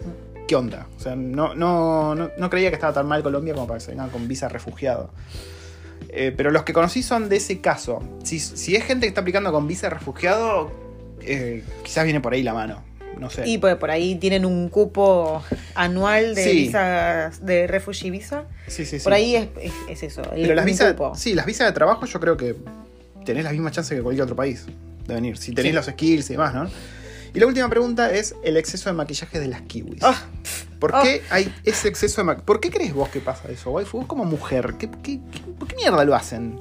qué 0.48 0.56
onda. 0.56 0.88
O 0.98 1.00
sea, 1.00 1.16
no, 1.16 1.54
no, 1.56 2.16
no, 2.16 2.50
creía 2.50 2.70
que 2.70 2.76
estaba 2.76 2.94
tan 2.94 3.08
mal 3.08 3.24
Colombia 3.24 3.54
como 3.54 3.68
para 3.68 3.78
que 3.78 3.86
se 3.86 3.92
vengan 3.92 4.10
con 4.10 4.28
visa 4.28 4.50
refugiado. 4.50 5.12
Eh, 6.10 6.34
pero 6.36 6.52
los 6.52 6.64
que 6.64 6.74
conocí 6.74 7.04
son 7.04 7.30
de 7.30 7.38
ese 7.38 7.62
caso. 7.62 8.02
Si, 8.24 8.40
si 8.40 8.76
es 8.76 8.84
gente 8.84 9.06
que 9.06 9.10
está 9.10 9.22
aplicando 9.22 9.52
con 9.52 9.68
visa 9.68 9.90
refugiado, 9.90 10.72
eh, 11.22 11.64
quizás 11.84 12.04
viene 12.04 12.22
por 12.22 12.34
ahí 12.34 12.44
la 12.44 12.54
mano. 12.54 12.89
No 13.20 13.30
sé. 13.30 13.48
Y 13.48 13.58
pues 13.58 13.76
por 13.76 13.92
ahí 13.92 14.16
tienen 14.16 14.46
un 14.46 14.70
cupo 14.70 15.44
anual 15.76 16.36
de 16.36 16.44
Sí. 16.44 16.52
visas 16.52 17.46
de 17.46 17.68
refugee 17.68 18.10
visa. 18.12 18.46
sí, 18.68 18.86
sí, 18.86 19.00
sí. 19.00 19.04
Por 19.04 19.14
ahí 19.14 19.36
es, 19.36 19.48
es- 19.62 19.74
es 19.90 20.04
eso. 20.04 20.22
Pero 20.34 20.56
las 20.56 20.66
visas, 20.66 20.96
sí, 21.16 21.34
las 21.34 21.46
visas 21.46 21.68
de 21.68 21.74
trabajo 21.74 22.06
yo 22.06 22.20
creo 22.20 22.38
que 22.38 22.56
tenés 23.26 23.44
las 23.44 23.54
mismas 23.54 23.74
chances 23.74 23.98
que 23.98 24.02
cualquier 24.02 24.24
otro 24.24 24.36
país 24.36 24.66
de 25.08 25.14
venir. 25.14 25.38
Si 25.38 25.52
tenés 25.54 25.72
Sí. 25.72 25.76
los 25.76 25.86
skills 25.88 26.30
y 26.30 26.34
demás, 26.34 26.54
¿no? 26.54 26.70
Y 27.34 27.40
la 27.40 27.46
última 27.46 27.70
pregunta 27.70 28.12
es 28.12 28.34
el 28.44 28.58
exceso 28.58 28.90
de 28.90 28.94
maquillaje 28.94 29.40
de 29.40 29.48
las 29.48 29.62
kiwis. 29.62 30.02
Ah, 30.02 30.20
¿Por 30.80 30.96
ah. 30.96 31.02
qué 31.04 31.22
hay 31.30 31.54
ese 31.64 31.88
exceso 31.90 32.22
de 32.22 32.26
maquillaje? 32.26 32.46
¿Por 32.46 32.60
qué 32.60 32.72
crees 32.72 32.94
vos 32.94 33.10
que 33.10 33.20
pasa 33.20 33.50
eso, 33.52 33.70
waifu? 33.72 33.98
Vos 34.00 34.08
como 34.08 34.24
mujer, 34.26 34.76
¿qué, 34.80 34.90
qué, 35.04 35.20
qué- 35.32 35.42
por 35.60 35.68
qué 35.68 35.76
mierda 35.76 36.04
lo 36.06 36.16
hacen? 36.16 36.60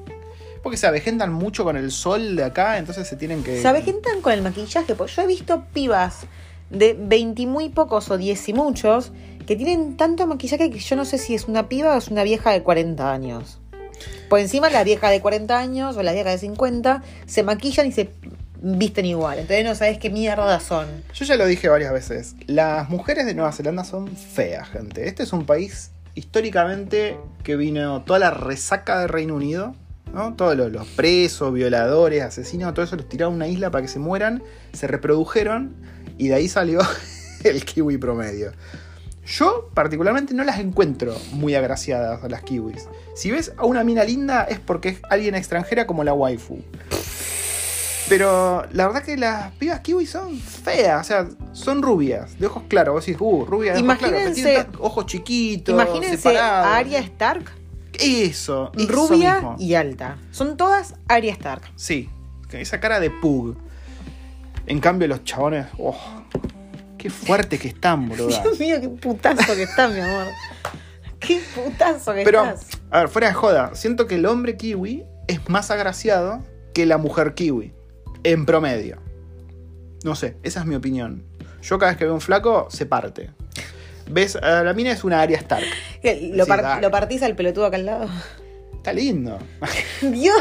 Porque 0.62 0.76
se 0.76 0.86
avejentan 0.86 1.32
mucho 1.32 1.62
con 1.64 1.76
el 1.76 1.90
sol 1.92 2.34
de 2.36 2.42
acá, 2.44 2.78
entonces 2.78 3.06
se 3.08 3.16
tienen 3.16 3.42
que... 3.44 3.62
¿Sabe 3.62 3.82
qué 3.82 3.90
están 3.92 4.20
con 4.20 4.32
el 4.32 4.42
maquillaje? 4.42 4.94
Pues 4.96 5.14
yo 5.14 5.22
he 5.22 5.26
visto 5.26 5.64
pibas 5.72 6.26
de 6.70 6.96
20 6.98 7.42
y 7.42 7.46
muy 7.46 7.68
pocos 7.68 8.10
o 8.10 8.18
10 8.18 8.48
y 8.48 8.52
muchos 8.52 9.12
que 9.46 9.56
tienen 9.56 9.96
tanto 9.96 10.26
maquillaje 10.26 10.70
que 10.70 10.78
yo 10.78 10.94
no 10.96 11.04
sé 11.04 11.16
si 11.16 11.34
es 11.34 11.48
una 11.48 11.68
piba 11.68 11.94
o 11.94 11.98
es 11.98 12.08
una 12.08 12.22
vieja 12.22 12.50
de 12.50 12.62
40 12.62 13.10
años. 13.10 13.58
Por 14.28 14.40
encima 14.40 14.68
la 14.68 14.84
vieja 14.84 15.08
de 15.08 15.20
40 15.20 15.58
años 15.58 15.96
o 15.96 16.02
la 16.02 16.12
vieja 16.12 16.30
de 16.30 16.38
50 16.38 17.02
se 17.26 17.42
maquillan 17.42 17.86
y 17.86 17.92
se 17.92 18.10
visten 18.60 19.06
igual. 19.06 19.38
Entonces 19.38 19.64
no 19.64 19.74
sabes 19.74 19.98
qué 19.98 20.10
mierda 20.10 20.60
son. 20.60 20.86
Yo 21.14 21.24
ya 21.24 21.36
lo 21.36 21.46
dije 21.46 21.68
varias 21.68 21.92
veces. 21.92 22.34
Las 22.46 22.90
mujeres 22.90 23.26
de 23.26 23.34
Nueva 23.34 23.52
Zelanda 23.52 23.84
son 23.84 24.08
feas, 24.08 24.68
gente. 24.68 25.08
Este 25.08 25.22
es 25.22 25.32
un 25.32 25.46
país 25.46 25.92
históricamente 26.14 27.18
que 27.42 27.56
vino 27.56 28.02
toda 28.02 28.18
la 28.18 28.30
resaca 28.30 29.00
del 29.00 29.08
Reino 29.08 29.34
Unido. 29.34 29.74
¿no? 30.12 30.34
Todos 30.34 30.56
los, 30.56 30.72
los 30.72 30.86
presos, 30.88 31.52
violadores, 31.52 32.22
asesinos, 32.22 32.72
todo 32.72 32.84
eso 32.84 32.96
los 32.96 33.08
tiraron 33.08 33.34
a 33.34 33.36
una 33.36 33.48
isla 33.48 33.70
para 33.70 33.82
que 33.82 33.88
se 33.88 33.98
mueran, 33.98 34.42
se 34.72 34.86
reprodujeron 34.86 35.74
y 36.18 36.28
de 36.28 36.34
ahí 36.34 36.48
salió 36.48 36.80
el 37.44 37.64
kiwi 37.64 37.96
promedio. 37.98 38.52
Yo 39.26 39.68
particularmente 39.74 40.32
no 40.34 40.42
las 40.44 40.58
encuentro 40.58 41.14
muy 41.32 41.54
agraciadas 41.54 42.24
a 42.24 42.28
las 42.28 42.42
kiwis. 42.42 42.88
Si 43.14 43.30
ves 43.30 43.52
a 43.58 43.66
una 43.66 43.84
mina 43.84 44.02
linda 44.04 44.44
es 44.44 44.58
porque 44.58 44.88
es 44.88 45.00
alguien 45.10 45.34
extranjera 45.34 45.86
como 45.86 46.02
la 46.02 46.14
waifu. 46.14 46.60
Pero 48.08 48.64
la 48.72 48.86
verdad 48.86 49.02
que 49.02 49.18
las 49.18 49.52
pibas 49.52 49.80
kiwi 49.80 50.06
son 50.06 50.38
feas, 50.38 51.02
o 51.02 51.04
sea, 51.04 51.28
son 51.52 51.82
rubias, 51.82 52.38
de 52.38 52.46
ojos 52.46 52.62
claros. 52.68 52.94
Vos 52.94 53.04
decís, 53.04 53.20
uh, 53.20 53.44
rubia 53.44 53.74
de 53.74 53.82
ojos 53.82 53.98
claros, 53.98 54.18
Imagínense- 54.38 54.64
tan- 54.64 54.72
ojos 54.80 55.04
chiquitos, 55.06 55.74
Imagínense 55.74 56.16
separados. 56.16 56.66
a 56.66 56.76
Arya 56.78 56.98
Stark, 57.00 57.44
Eso, 57.98 58.72
eso 58.74 58.88
rubia 58.90 59.34
mismo. 59.34 59.56
y 59.58 59.74
alta. 59.74 60.16
Son 60.30 60.56
todas 60.56 60.94
Arya 61.06 61.32
Stark. 61.34 61.64
Sí, 61.76 62.08
esa 62.52 62.80
cara 62.80 62.98
de 62.98 63.10
pug. 63.10 63.56
En 64.68 64.80
cambio, 64.80 65.08
los 65.08 65.24
chabones, 65.24 65.66
oh, 65.78 65.96
qué 66.98 67.10
fuertes 67.10 67.58
que 67.60 67.68
están, 67.68 68.08
boludo. 68.08 68.28
Dios 68.42 68.58
mío, 68.60 68.80
qué 68.80 68.88
putazo 68.88 69.54
que 69.54 69.62
estás, 69.64 69.92
mi 69.92 70.00
amor. 70.00 70.26
Qué 71.18 71.40
putazo 71.54 72.14
que 72.14 72.22
Pero, 72.22 72.44
estás. 72.44 72.68
a 72.90 73.00
ver, 73.00 73.08
fuera 73.08 73.28
de 73.28 73.34
joda, 73.34 73.74
siento 73.74 74.06
que 74.06 74.16
el 74.16 74.26
hombre 74.26 74.56
kiwi 74.56 75.04
es 75.26 75.48
más 75.48 75.70
agraciado 75.70 76.44
que 76.74 76.86
la 76.86 76.98
mujer 76.98 77.34
kiwi, 77.34 77.72
en 78.24 78.46
promedio. 78.46 78.98
No 80.04 80.14
sé, 80.14 80.36
esa 80.42 80.60
es 80.60 80.66
mi 80.66 80.74
opinión. 80.76 81.24
Yo 81.62 81.78
cada 81.78 81.90
vez 81.92 81.98
que 81.98 82.04
veo 82.04 82.14
un 82.14 82.20
flaco, 82.20 82.68
se 82.70 82.86
parte. 82.86 83.30
¿Ves? 84.10 84.36
A 84.36 84.62
la 84.62 84.72
mina 84.74 84.92
es 84.92 85.02
una 85.02 85.20
área 85.20 85.38
Stark. 85.38 85.66
¿Qué, 86.00 86.30
¿Lo, 86.34 86.46
par-. 86.46 86.80
¿Lo 86.80 86.90
partís 86.90 87.22
al 87.22 87.34
pelotudo 87.34 87.66
acá 87.66 87.76
al 87.76 87.86
lado? 87.86 88.08
Está 88.74 88.92
lindo. 88.92 89.38
Dios. 90.02 90.36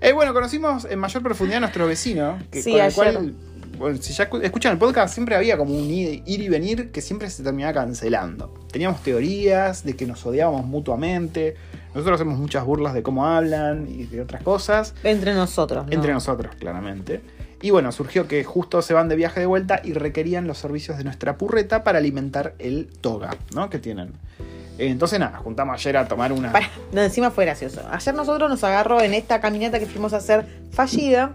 Eh, 0.00 0.12
bueno, 0.12 0.34
conocimos 0.34 0.84
en 0.84 0.98
mayor 0.98 1.22
profundidad 1.22 1.58
a 1.58 1.60
nuestro 1.60 1.86
vecino, 1.86 2.38
que, 2.50 2.60
Sí, 2.60 2.72
con 2.72 2.80
el 2.80 2.86
ayer. 2.86 2.94
cual, 3.14 3.34
bueno, 3.78 3.98
si 4.00 4.12
ya 4.12 4.28
escu- 4.28 4.42
escuchan 4.42 4.72
el 4.72 4.78
podcast, 4.78 5.14
siempre 5.14 5.34
había 5.36 5.56
como 5.56 5.74
un 5.74 5.90
ir 5.90 6.22
y 6.26 6.48
venir 6.48 6.90
que 6.90 7.00
siempre 7.00 7.30
se 7.30 7.42
terminaba 7.42 7.72
cancelando. 7.74 8.52
Teníamos 8.70 9.02
teorías 9.02 9.84
de 9.84 9.96
que 9.96 10.06
nos 10.06 10.24
odiábamos 10.26 10.66
mutuamente. 10.66 11.56
Nosotros 11.94 12.16
hacemos 12.20 12.38
muchas 12.38 12.64
burlas 12.64 12.94
de 12.94 13.02
cómo 13.02 13.26
hablan 13.26 13.86
y 13.88 14.04
de 14.04 14.20
otras 14.20 14.42
cosas. 14.42 14.94
Entre 15.04 15.32
nosotros. 15.34 15.86
¿no? 15.86 15.92
Entre 15.92 16.12
nosotros, 16.12 16.54
claramente. 16.56 17.20
Y 17.60 17.70
bueno, 17.70 17.90
surgió 17.90 18.28
que 18.28 18.44
justo 18.44 18.82
se 18.82 18.94
van 18.94 19.08
de 19.08 19.16
viaje 19.16 19.40
de 19.40 19.46
vuelta 19.46 19.80
y 19.82 19.92
requerían 19.92 20.46
los 20.46 20.58
servicios 20.58 20.96
de 20.96 21.04
nuestra 21.04 21.36
purreta 21.38 21.82
para 21.82 21.98
alimentar 21.98 22.54
el 22.60 22.86
toga, 23.00 23.30
¿no? 23.54 23.68
Que 23.68 23.78
tienen. 23.80 24.12
Eh, 24.78 24.86
Entonces 24.90 25.18
nada, 25.18 25.38
juntamos 25.38 25.74
ayer 25.74 25.96
a 25.96 26.06
tomar 26.06 26.30
una... 26.32 26.52
Pará, 26.52 26.70
no, 26.92 27.02
encima 27.02 27.32
fue 27.32 27.46
gracioso. 27.46 27.80
Ayer 27.90 28.14
nosotros 28.14 28.48
nos 28.48 28.62
agarró 28.62 29.00
en 29.00 29.12
esta 29.12 29.40
caminata 29.40 29.80
que 29.80 29.86
fuimos 29.86 30.12
a 30.12 30.18
hacer 30.18 30.46
fallida. 30.70 31.32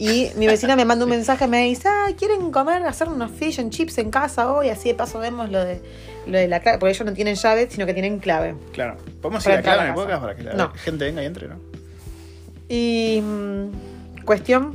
Y 0.00 0.30
mi 0.36 0.46
vecina 0.46 0.76
me 0.76 0.84
manda 0.84 1.04
un 1.04 1.10
mensaje, 1.10 1.48
me 1.48 1.64
dice, 1.64 1.88
ah, 1.88 2.06
¿quieren 2.16 2.52
comer, 2.52 2.84
hacer 2.86 3.08
unos 3.08 3.32
fish 3.32 3.58
and 3.58 3.70
chips 3.72 3.98
en 3.98 4.10
casa 4.12 4.52
hoy? 4.52 4.68
Así 4.68 4.88
de 4.88 4.94
paso 4.94 5.18
vemos 5.18 5.50
lo 5.50 5.64
de, 5.64 5.80
lo 6.26 6.38
de 6.38 6.46
la 6.46 6.60
clave, 6.60 6.78
porque 6.78 6.92
ellos 6.94 7.04
no 7.04 7.12
tienen 7.14 7.34
llave, 7.34 7.66
sino 7.68 7.84
que 7.84 7.92
tienen 7.94 8.20
clave. 8.20 8.54
Claro. 8.72 8.96
¿Podemos 9.20 9.44
ir 9.46 9.52
a 9.52 9.60
clave 9.62 9.82
en 9.82 9.88
el 9.88 9.94
podcast 9.94 10.20
para 10.22 10.36
que 10.36 10.42
la 10.44 10.54
No. 10.54 10.70
gente 10.74 11.04
venga 11.04 11.20
y 11.22 11.26
entre, 11.26 11.48
no? 11.48 11.56
Y 12.68 13.20
mm, 13.22 14.24
cuestión 14.24 14.74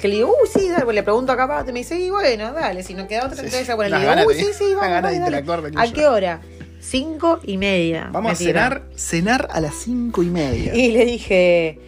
que 0.00 0.08
le 0.08 0.14
digo, 0.16 0.28
uy, 0.30 0.48
sí, 0.52 0.68
dale, 0.68 0.84
pues 0.84 0.94
le 0.96 1.02
pregunto 1.04 1.30
acá, 1.32 1.46
pa, 1.46 1.64
te 1.64 1.72
me 1.72 1.78
dice, 1.80 1.98
y 1.98 2.10
bueno, 2.10 2.52
dale, 2.52 2.82
si 2.82 2.94
no 2.94 3.06
queda 3.06 3.20
otra, 3.26 3.36
entonces 3.36 3.66
sí. 3.66 3.72
bueno, 3.74 3.98
le 3.98 4.04
digo, 4.16 4.30
de- 4.30 4.34
sí, 4.34 4.46
sí, 4.52 4.74
vamos, 4.74 5.02
dale, 5.02 5.44
¿A 5.76 5.92
qué 5.92 6.06
hora? 6.06 6.40
Cinco 6.80 7.40
y 7.44 7.56
media. 7.56 8.08
Vamos 8.12 8.32
a 8.32 8.34
cenar, 8.34 8.82
cenar 8.96 9.48
a 9.52 9.60
las 9.60 9.74
cinco 9.74 10.22
y 10.22 10.26
media. 10.30 10.74
Y 10.74 10.92
le 10.92 11.04
dije, 11.04 11.78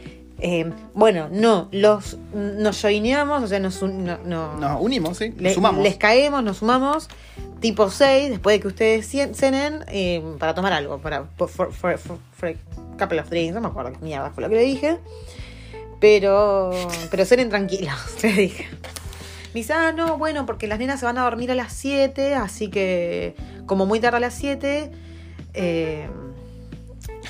eh, 0.43 0.73
bueno, 0.95 1.29
no, 1.31 1.69
los 1.73 2.17
nos 2.35 2.81
joineamos, 2.81 3.43
o 3.43 3.47
sea, 3.47 3.59
nos 3.61 3.83
un- 3.83 4.05
no, 4.05 4.19
no- 4.25 4.57
Nos 4.57 4.81
unimos, 4.81 5.19
¿sí? 5.19 5.35
le- 5.39 5.55
Sumamos. 5.55 5.83
les 5.83 5.97
caemos, 5.97 6.43
nos 6.43 6.59
sumamos, 6.59 7.09
tipo 7.61 7.91
6, 7.91 8.31
después 8.31 8.57
de 8.57 8.61
que 8.61 8.69
ustedes 8.69 9.07
cenen, 9.37 9.85
eh, 9.89 10.23
para 10.39 10.55
tomar 10.55 10.73
algo, 10.73 10.99
para 10.99 11.25
for, 11.37 11.49
for, 11.49 11.73
for- 11.73 11.99
for- 11.99 12.19
for 12.33 12.49
a 12.49 12.97
couple 12.99 13.21
of 13.21 13.29
drinks, 13.31 13.55
no 13.55 13.61
me 13.61 13.69
acuerdo 13.69 13.93
qué 13.93 13.99
mierda 14.05 14.31
fue 14.31 14.43
lo 14.43 14.49
que 14.49 14.57
le 14.57 14.63
dije. 14.63 14.99
Pero, 16.01 16.71
pero 17.11 17.25
cenen 17.25 17.51
tranquilos, 17.51 17.95
le 18.23 18.33
dije. 18.33 18.69
Me 19.53 19.61
dice, 19.61 19.73
ah, 19.73 19.93
no, 19.93 20.17
bueno, 20.17 20.47
porque 20.47 20.67
las 20.67 20.79
nenas 20.79 21.01
se 21.01 21.07
van 21.07 21.19
a 21.19 21.25
dormir 21.25 21.51
a 21.51 21.55
las 21.55 21.73
7, 21.73 22.35
así 22.35 22.69
que 22.69 23.35
como 23.67 23.85
muy 23.85 24.01
tarde 24.01 24.19
a 24.19 24.21
las 24.21 24.35
7. 24.35 24.91
Eh, 25.55 26.09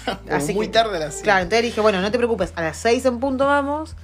así 0.30 0.54
muy 0.54 0.66
que- 0.66 0.72
tarde 0.72 0.96
a 0.96 1.00
las 1.00 1.14
cinco. 1.14 1.24
Claro, 1.24 1.42
entonces 1.42 1.62
dije, 1.64 1.80
bueno, 1.80 2.00
no 2.00 2.10
te 2.10 2.18
preocupes, 2.18 2.52
a 2.56 2.62
las 2.62 2.76
6 2.78 3.04
en 3.06 3.18
punto 3.20 3.46
vamos. 3.46 3.96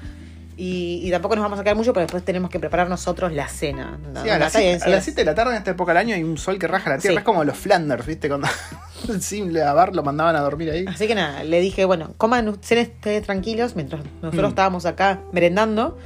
Y, 0.58 1.02
y 1.04 1.10
tampoco 1.10 1.36
nos 1.36 1.42
vamos 1.42 1.58
a 1.60 1.62
quedar 1.64 1.76
mucho, 1.76 1.92
pero 1.92 2.04
después 2.06 2.24
tenemos 2.24 2.48
que 2.48 2.58
preparar 2.58 2.88
nosotros 2.88 3.30
la 3.30 3.46
cena. 3.46 3.98
No, 4.14 4.22
Sí, 4.22 4.30
a, 4.30 4.38
las 4.38 4.52
siete, 4.52 4.78
sí, 4.80 4.86
a 4.86 4.88
las 4.88 4.98
es- 5.00 5.04
7 5.04 5.20
de 5.20 5.24
la 5.26 5.34
tarde 5.34 5.50
en 5.52 5.58
esta 5.58 5.72
época 5.72 5.92
del 5.92 5.98
año 5.98 6.14
hay 6.14 6.22
un 6.24 6.38
sol 6.38 6.58
que 6.58 6.66
raja 6.66 6.88
la 6.88 6.96
tierra. 6.98 7.12
Sí. 7.12 7.18
Es 7.18 7.24
como 7.24 7.44
los 7.44 7.58
Flanders, 7.58 8.06
¿viste? 8.06 8.28
Cuando 8.28 8.48
sin 9.20 9.52
lavar 9.52 9.94
lo 9.94 10.02
mandaban 10.02 10.34
a 10.34 10.40
dormir 10.40 10.70
ahí. 10.70 10.86
Así 10.88 11.06
que 11.06 11.14
nada, 11.14 11.44
le 11.44 11.60
dije, 11.60 11.84
bueno, 11.84 12.14
coman 12.16 12.48
ustedes 12.48 12.90
tranquilos 13.26 13.76
mientras 13.76 14.02
nosotros 14.22 14.44
Mm. 14.44 14.48
estábamos 14.48 14.86
acá 14.86 15.20
merendando 15.30 15.98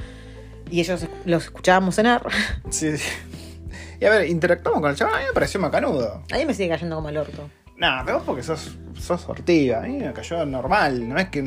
y 0.69 0.81
ellos 0.81 1.05
los 1.23 1.45
escuchábamos 1.45 1.95
cenar. 1.95 2.21
Sí, 2.71 2.97
sí. 2.97 3.07
Y 4.01 4.05
a 4.05 4.09
ver, 4.09 4.25
interactuamos 4.27 4.81
con 4.81 4.89
el 4.89 4.97
chaval. 4.97 5.15
A 5.15 5.19
mí 5.19 5.23
me 5.27 5.33
pareció 5.33 5.61
macanudo. 5.61 6.23
A 6.29 6.35
mí 6.37 6.45
me 6.45 6.53
sigue 6.53 6.67
cayendo 6.67 6.97
como 6.97 7.07
el 7.07 7.15
orto. 7.17 7.49
Nah, 7.77 8.03
pero 8.03 8.17
vos 8.17 8.25
porque 8.25 8.43
sos, 8.43 8.71
sos 9.01 9.21
sortiva. 9.21 9.79
A 9.79 9.81
mí 9.81 9.97
me 9.97 10.13
cayó 10.13 10.45
normal. 10.45 11.07
No 11.09 11.17
es 11.17 11.29
que 11.29 11.39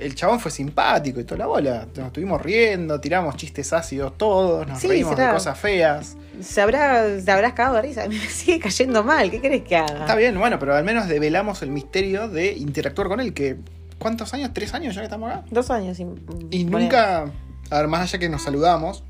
el 0.00 0.14
chabón 0.14 0.40
fue 0.40 0.50
simpático 0.50 1.20
y 1.20 1.24
toda 1.24 1.38
la 1.38 1.46
bola. 1.46 1.86
Nos 1.96 2.06
estuvimos 2.06 2.40
riendo, 2.40 3.00
tiramos 3.00 3.36
chistes 3.36 3.72
ácidos 3.72 4.16
todos, 4.16 4.66
nos 4.66 4.78
Sí, 4.78 4.88
reímos 4.88 5.14
será. 5.16 5.28
de 5.28 5.34
cosas 5.34 5.58
feas. 5.58 6.16
Se 6.40 6.60
habrá, 6.60 7.20
se 7.20 7.30
habrás 7.30 7.52
cagado 7.52 7.76
de 7.76 7.82
risa. 7.82 8.08
Me 8.08 8.16
sigue 8.18 8.58
cayendo 8.60 9.04
mal. 9.04 9.30
¿Qué 9.30 9.40
querés 9.40 9.62
que 9.62 9.76
haga? 9.76 10.00
Está 10.00 10.14
bien, 10.14 10.38
bueno, 10.38 10.58
pero 10.58 10.74
al 10.74 10.84
menos 10.84 11.08
develamos 11.08 11.62
el 11.62 11.70
misterio 11.70 12.28
de 12.28 12.52
interactuar 12.52 13.08
con 13.08 13.20
él, 13.20 13.34
que 13.34 13.56
¿Cuántos 13.98 14.34
años? 14.34 14.50
¿Tres 14.52 14.74
años 14.74 14.96
ya 14.96 15.00
que 15.02 15.04
estamos 15.04 15.30
acá? 15.30 15.44
Dos 15.48 15.70
años. 15.70 16.00
Y, 16.00 16.06
Y 16.50 16.64
nunca, 16.64 17.26
a 17.70 17.76
ver, 17.78 17.86
más 17.86 18.00
allá 18.02 18.18
que 18.18 18.28
nos 18.28 18.42
saludamos, 18.42 19.04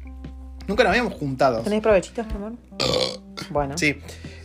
nunca 0.67 0.83
nos 0.83 0.91
habíamos 0.91 1.15
juntado. 1.15 1.61
¿Tenés 1.63 1.81
provechitos, 1.81 2.27
mi 2.27 2.35
amor? 2.35 2.53
bueno. 3.51 3.79
Sí. 3.79 3.97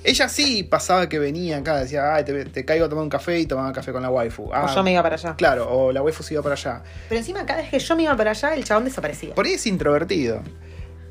Ella 0.08 0.30
sí 0.30 0.64
pasaba 0.64 1.10
que 1.10 1.20
venía 1.20 1.58
acá, 1.58 1.80
decía, 1.80 2.16
ay, 2.16 2.24
te, 2.24 2.46
te 2.46 2.64
caigo 2.64 2.86
a 2.86 2.90
tomar 2.90 3.04
un 3.04 3.10
café 3.10 3.40
y 3.42 3.46
tomaba 3.46 3.74
café 3.74 3.92
con 3.92 4.02
la 4.02 4.10
waifu. 4.10 4.50
Ah, 4.54 4.66
O 4.72 4.74
yo 4.74 4.82
me 4.82 4.94
iba 4.94 5.04
para 5.04 5.16
allá. 5.16 5.36
Claro, 5.36 5.68
o 5.70 5.92
la 5.92 6.02
waifu 6.02 6.24
se 6.24 6.34
iba 6.34 6.42
para 6.42 6.56
allá. 6.56 6.82
Pero 7.10 7.20
encima, 7.20 7.46
cada 7.46 7.60
vez 7.62 7.70
que 7.70 7.78
yo 7.78 7.94
me 7.98 8.04
iba 8.04 8.16
para 8.16 8.32
allá, 8.32 8.56
el 8.56 8.64
chabón 8.64 8.86
desaparecía. 8.86 9.36
Por 9.36 9.46
ahí 9.46 9.52
es 9.54 9.68
introvertido. 9.68 10.42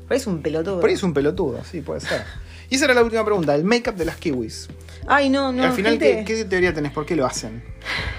Por 0.07 0.13
ahí 0.13 0.17
es 0.17 0.25
un 0.25 0.41
pelotudo. 0.41 0.79
Por 0.79 0.89
ahí 0.89 0.95
es 0.95 1.03
un 1.03 1.13
pelotudo, 1.13 1.63
sí, 1.63 1.81
puede 1.81 1.99
ser. 2.01 2.23
Y 2.69 2.75
esa 2.75 2.85
era 2.85 2.93
la 2.93 3.03
última 3.03 3.23
pregunta, 3.23 3.55
el 3.55 3.63
make-up 3.63 3.95
de 3.95 4.05
las 4.05 4.17
kiwis. 4.17 4.67
Ay, 5.09 5.29
no, 5.29 5.53
no. 5.53 5.63
Al 5.63 5.71
final, 5.71 5.93
gente- 5.93 6.23
¿qué, 6.25 6.35
qué 6.35 6.45
teoría 6.45 6.73
tenés? 6.73 6.91
¿Por 6.91 7.05
qué 7.05 7.15
lo 7.15 7.25
hacen? 7.25 7.63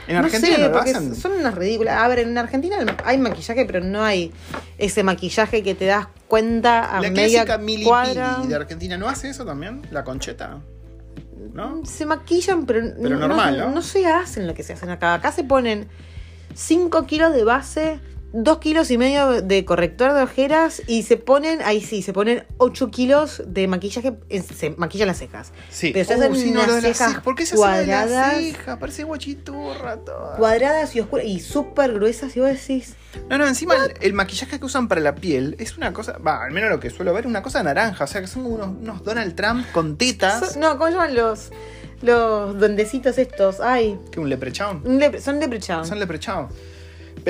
¿En 0.06 0.14
No 0.16 0.20
Argentina 0.24 0.56
sé, 0.56 0.62
no 0.62 0.68
lo 0.70 0.78
hacen? 0.78 1.14
son 1.14 1.32
unas 1.32 1.54
ridículas. 1.54 2.02
A 2.02 2.08
ver, 2.08 2.20
en 2.20 2.38
Argentina 2.38 2.76
hay 3.04 3.18
maquillaje, 3.18 3.66
pero 3.66 3.80
no 3.80 4.02
hay 4.02 4.32
ese 4.78 5.02
maquillaje 5.02 5.62
que 5.62 5.74
te 5.74 5.84
das 5.84 6.06
cuenta 6.28 6.84
a 6.84 7.00
La 7.02 7.10
media 7.10 7.44
cuadra. 7.84 8.38
De 8.48 8.54
Argentina, 8.54 8.96
¿no 8.96 9.06
hace 9.08 9.28
eso 9.28 9.44
también? 9.44 9.82
La 9.90 10.02
concheta. 10.04 10.60
¿No? 11.52 11.84
Se 11.84 12.06
maquillan, 12.06 12.64
pero, 12.64 12.86
Pero 13.02 13.16
normal, 13.18 13.58
¿no? 13.58 13.70
no 13.70 13.82
se 13.82 14.06
hacen 14.06 14.46
lo 14.46 14.54
que 14.54 14.62
se 14.62 14.72
hacen 14.72 14.88
acá. 14.90 15.12
Acá 15.14 15.30
se 15.32 15.44
ponen 15.44 15.88
5 16.54 17.06
kilos 17.06 17.34
de 17.34 17.44
base, 17.44 18.00
2 18.32 18.58
kilos 18.58 18.90
y 18.90 18.98
medio 18.98 19.40
de 19.40 19.64
corrector 19.64 20.12
de 20.12 20.22
ojeras 20.22 20.82
y 20.86 21.02
se 21.04 21.16
ponen, 21.16 21.60
ahí 21.62 21.80
sí, 21.80 22.02
se 22.02 22.12
ponen 22.12 22.44
8 22.58 22.90
kilos 22.90 23.42
de 23.46 23.66
maquillaje, 23.68 24.12
se 24.54 24.70
maquillan 24.70 25.08
las 25.08 25.18
cejas. 25.18 25.52
Sí. 25.70 25.92
Pero 25.94 26.04
se 26.06 26.14
Uh, 26.14 26.18
hacen 26.18 26.34
sí, 26.36 26.44
no, 26.50 26.60
unas 26.60 26.66
lo 26.68 26.74
de 26.74 26.82
las 26.82 26.96
cejas. 26.98 27.22
¿Por 27.22 27.34
qué 27.34 27.46
se 27.46 27.56
lo 27.56 27.62
de 27.62 27.86
las 27.86 28.06
cuadradas. 28.06 28.36
cejas? 28.36 28.78
Parece 28.78 29.04
guachiturra 29.04 29.96
toda. 30.04 30.36
Cuadradas 30.36 30.94
y 30.94 31.00
oscuras 31.00 31.24
y 31.26 31.40
súper 31.40 31.94
gruesas 31.94 32.36
y 32.36 32.40
vos 32.40 32.50
decís, 32.50 32.94
No, 33.30 33.38
no, 33.38 33.46
encima 33.46 33.74
el, 33.76 33.94
el 34.00 34.12
maquillaje 34.12 34.58
que 34.58 34.64
usan 34.66 34.88
para 34.88 35.00
la 35.00 35.14
piel 35.14 35.56
es 35.58 35.76
una 35.78 35.92
cosa, 35.94 36.18
va, 36.18 36.44
al 36.44 36.52
menos 36.52 36.68
lo 36.70 36.80
que 36.80 36.90
suelo 36.90 37.14
ver, 37.14 37.26
una 37.26 37.42
cosa 37.42 37.62
naranja. 37.62 38.04
O 38.04 38.06
sea, 38.06 38.20
que 38.20 38.26
son 38.26 38.44
unos, 38.44 38.68
unos 38.68 39.02
Donald 39.04 39.34
Trump 39.36 39.64
con 39.72 39.96
tetas. 39.96 40.56
no, 40.58 40.76
¿cómo 40.76 40.90
llaman 40.90 41.14
los, 41.14 41.50
los 42.02 42.58
duendecitos 42.58 43.16
estos? 43.16 43.60
Ay, 43.60 43.98
que 44.12 44.20
un 44.20 44.28
leprechaun. 44.28 44.82
un 44.84 45.00
lepre- 45.00 45.20
son 45.20 45.40
leprechaun. 45.40 45.86
Son 45.86 45.98
leprechaun. 45.98 46.48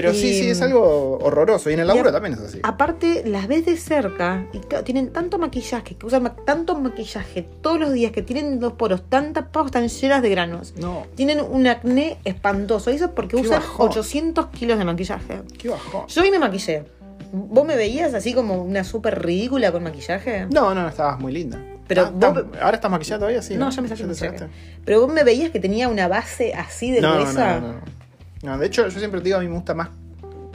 Pero 0.01 0.15
sí, 0.15 0.33
sí, 0.33 0.51
es 0.51 0.63
algo 0.63 1.19
horroroso. 1.21 1.71
Y 1.71 1.75
en 1.75 1.81
el 1.81 1.89
laburo 1.89 2.13
también 2.13 2.35
es 2.35 2.41
así. 2.41 2.61
Aparte, 2.63 3.25
las 3.27 3.49
ves 3.49 3.67
de 3.67 3.77
cerca 3.77 4.47
y 4.53 4.61
tienen 4.85 5.13
tanto 5.13 5.39
maquillaje, 5.39 5.97
que 5.97 6.07
usan 6.07 6.23
ma- 6.23 6.37
tanto 6.45 6.79
maquillaje 6.79 7.49
todos 7.63 7.81
los 7.81 7.93
días, 7.93 8.13
que 8.13 8.23
tienen 8.23 8.61
dos 8.61 8.75
poros 8.75 9.09
tan 9.09 9.33
tapados, 9.33 9.71
tan 9.73 9.89
llenas 9.89 10.23
de 10.23 10.31
granos. 10.31 10.75
No, 10.77 11.07
Tienen 11.17 11.41
un 11.41 11.67
acné 11.67 12.19
espantoso. 12.25 12.91
Y 12.91 12.95
eso 12.95 13.07
es 13.07 13.11
porque 13.11 13.37
Qué 13.37 13.43
usan 13.43 13.61
bajón. 13.61 13.89
800 13.89 14.47
kilos 14.49 14.79
de 14.79 14.85
maquillaje. 14.85 15.43
qué 15.59 15.69
bajón. 15.69 16.07
Yo 16.07 16.23
hoy 16.23 16.31
me 16.31 16.39
maquillé. 16.39 16.85
¿Vos 17.33 17.67
me 17.67 17.77
veías 17.77 18.15
así 18.15 18.33
como 18.33 18.63
una 18.63 18.85
súper 18.85 19.21
ridícula 19.23 19.71
con 19.73 19.83
maquillaje? 19.83 20.47
No, 20.53 20.75
no, 20.75 20.89
estabas 20.89 21.19
muy 21.19 21.33
linda. 21.33 21.59
Pero 21.87 22.03
Ah, 22.03 22.11
vos- 22.15 22.37
¿estás- 22.39 22.63
¿Ahora 22.63 22.77
estás 22.77 22.91
maquillada 22.91 23.19
todavía? 23.19 23.43
Sí. 23.43 23.55
No, 23.57 23.69
ya 23.71 23.83
me 23.83 23.89
saqué? 23.89 24.47
Pero 24.85 25.01
vos 25.03 25.13
me 25.13 25.25
veías 25.25 25.51
que 25.51 25.59
tenía 25.61 25.89
una 25.89 26.07
base 26.09 26.55
así 26.55 26.91
de 26.93 27.01
No, 27.01 27.15
no, 27.15 27.21
gruesa. 27.23 27.61
no, 27.61 27.67
no, 27.69 27.73
no. 27.75 27.81
No, 28.43 28.57
de 28.59 28.67
hecho, 28.67 28.87
yo 28.89 28.99
siempre 28.99 29.21
te 29.21 29.25
digo, 29.27 29.37
a 29.39 29.41
mí 29.41 29.49
me 29.49 29.55
gusta 29.55 29.75
más 29.75 29.89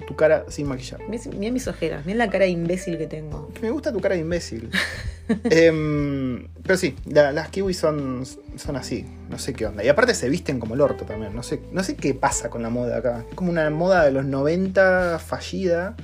tu 0.07 0.15
cara 0.15 0.45
sin 0.49 0.67
maquillar. 0.67 0.99
Mirá 1.37 1.51
mis 1.53 1.67
ojeras, 1.67 2.05
mirá 2.05 2.17
la 2.25 2.29
cara 2.29 2.45
de 2.45 2.51
imbécil 2.51 2.97
que 2.97 3.07
tengo. 3.07 3.49
Me 3.61 3.69
gusta 3.71 3.91
tu 3.93 3.99
cara 4.01 4.15
de 4.15 4.21
imbécil. 4.21 4.69
Em, 5.45 6.47
pero 6.63 6.75
sí, 6.77 6.95
la- 7.05 7.31
las 7.31 7.47
kiwis 7.47 7.77
son, 7.77 8.25
son 8.57 8.75
así. 8.75 9.05
No 9.29 9.39
sé 9.39 9.53
qué 9.53 9.65
onda. 9.65 9.81
Y 9.81 9.87
aparte 9.87 10.13
se 10.13 10.27
visten 10.27 10.59
como 10.59 10.73
el 10.75 10.81
orto 10.81 11.05
también. 11.05 11.33
No 11.33 11.43
sé, 11.43 11.61
no 11.71 11.81
sé 11.81 11.95
qué 11.95 12.13
pasa 12.13 12.49
con 12.49 12.61
la 12.61 12.69
moda 12.69 12.97
acá. 12.97 13.23
Es 13.29 13.35
como 13.35 13.49
una 13.49 13.69
moda 13.69 14.03
de 14.03 14.11
los 14.11 14.25
90 14.25 15.19
fallida. 15.19 15.95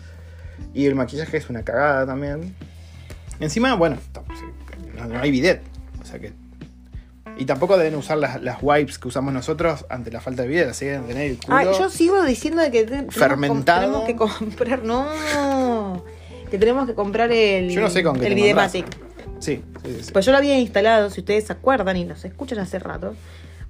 Y 0.73 0.85
el 0.85 0.95
maquillaje 0.95 1.35
es 1.35 1.49
una 1.49 1.63
cagada 1.63 2.05
también. 2.05 2.55
Encima, 3.41 3.75
bueno, 3.75 3.97
no 5.09 5.19
hay 5.19 5.31
bidet. 5.31 5.61
O 6.01 6.05
sea 6.05 6.17
que. 6.19 6.31
Y 7.39 7.45
tampoco 7.45 7.77
deben 7.77 7.95
usar 7.95 8.17
las, 8.17 8.41
las 8.43 8.57
wipes 8.61 8.99
que 8.99 9.07
usamos 9.07 9.33
nosotros 9.33 9.85
ante 9.89 10.11
la 10.11 10.19
falta 10.19 10.41
de 10.41 10.49
bidet. 10.49 10.69
Así 10.69 10.83
que 10.83 10.91
deben 10.91 11.07
tener 11.07 11.31
el 11.31 11.37
culo. 11.37 11.57
Ah, 11.57 11.63
yo 11.63 11.89
sigo 11.89 12.21
diciendo 12.25 12.61
que 12.69 13.07
Fermentado. 13.09 14.03
tenemos 14.03 14.05
que 14.05 14.15
comprar, 14.17 14.83
no, 14.83 16.03
que 16.51 16.57
tenemos 16.57 16.85
que 16.85 16.93
comprar 16.93 17.31
el, 17.31 17.69
Yo 17.69 17.79
no 17.79 17.89
sé 17.89 18.03
con 18.03 18.19
qué 18.19 18.27
el. 18.27 18.35
Vidematic. 18.35 18.85
Sí, 19.39 19.63
sí, 19.83 19.89
sí, 19.89 20.03
sí. 20.03 20.11
Pues 20.11 20.25
yo 20.25 20.33
lo 20.33 20.37
había 20.37 20.59
instalado, 20.59 21.09
si 21.09 21.21
ustedes 21.21 21.45
se 21.47 21.53
acuerdan 21.53 21.95
y 21.95 22.03
nos 22.03 22.25
escuchan 22.25 22.59
hace 22.59 22.77
rato, 22.77 23.15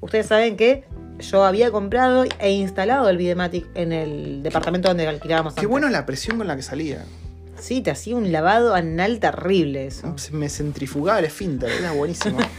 ustedes 0.01 0.25
saben 0.25 0.57
que 0.57 0.85
yo 1.19 1.43
había 1.45 1.69
comprado 1.69 2.25
e 2.39 2.51
instalado 2.51 3.07
el 3.07 3.17
Vidematic 3.17 3.67
en 3.75 3.91
el 3.91 4.41
departamento 4.41 4.87
donde 4.87 5.07
alquilábamos 5.07 5.53
Qué 5.53 5.59
antes. 5.59 5.69
bueno 5.69 5.89
la 5.89 6.07
presión 6.07 6.39
con 6.39 6.47
la 6.47 6.55
que 6.55 6.63
salía. 6.63 7.05
Sí, 7.59 7.81
te 7.81 7.91
hacía 7.91 8.15
un 8.15 8.31
lavado 8.31 8.73
anal 8.73 9.19
terrible 9.19 9.87
eso. 9.87 10.15
Me 10.31 10.49
centrifugaba 10.49 11.19
el 11.19 11.25
esfínter, 11.25 11.69
era 11.71 11.91
buenísimo. 11.91 12.39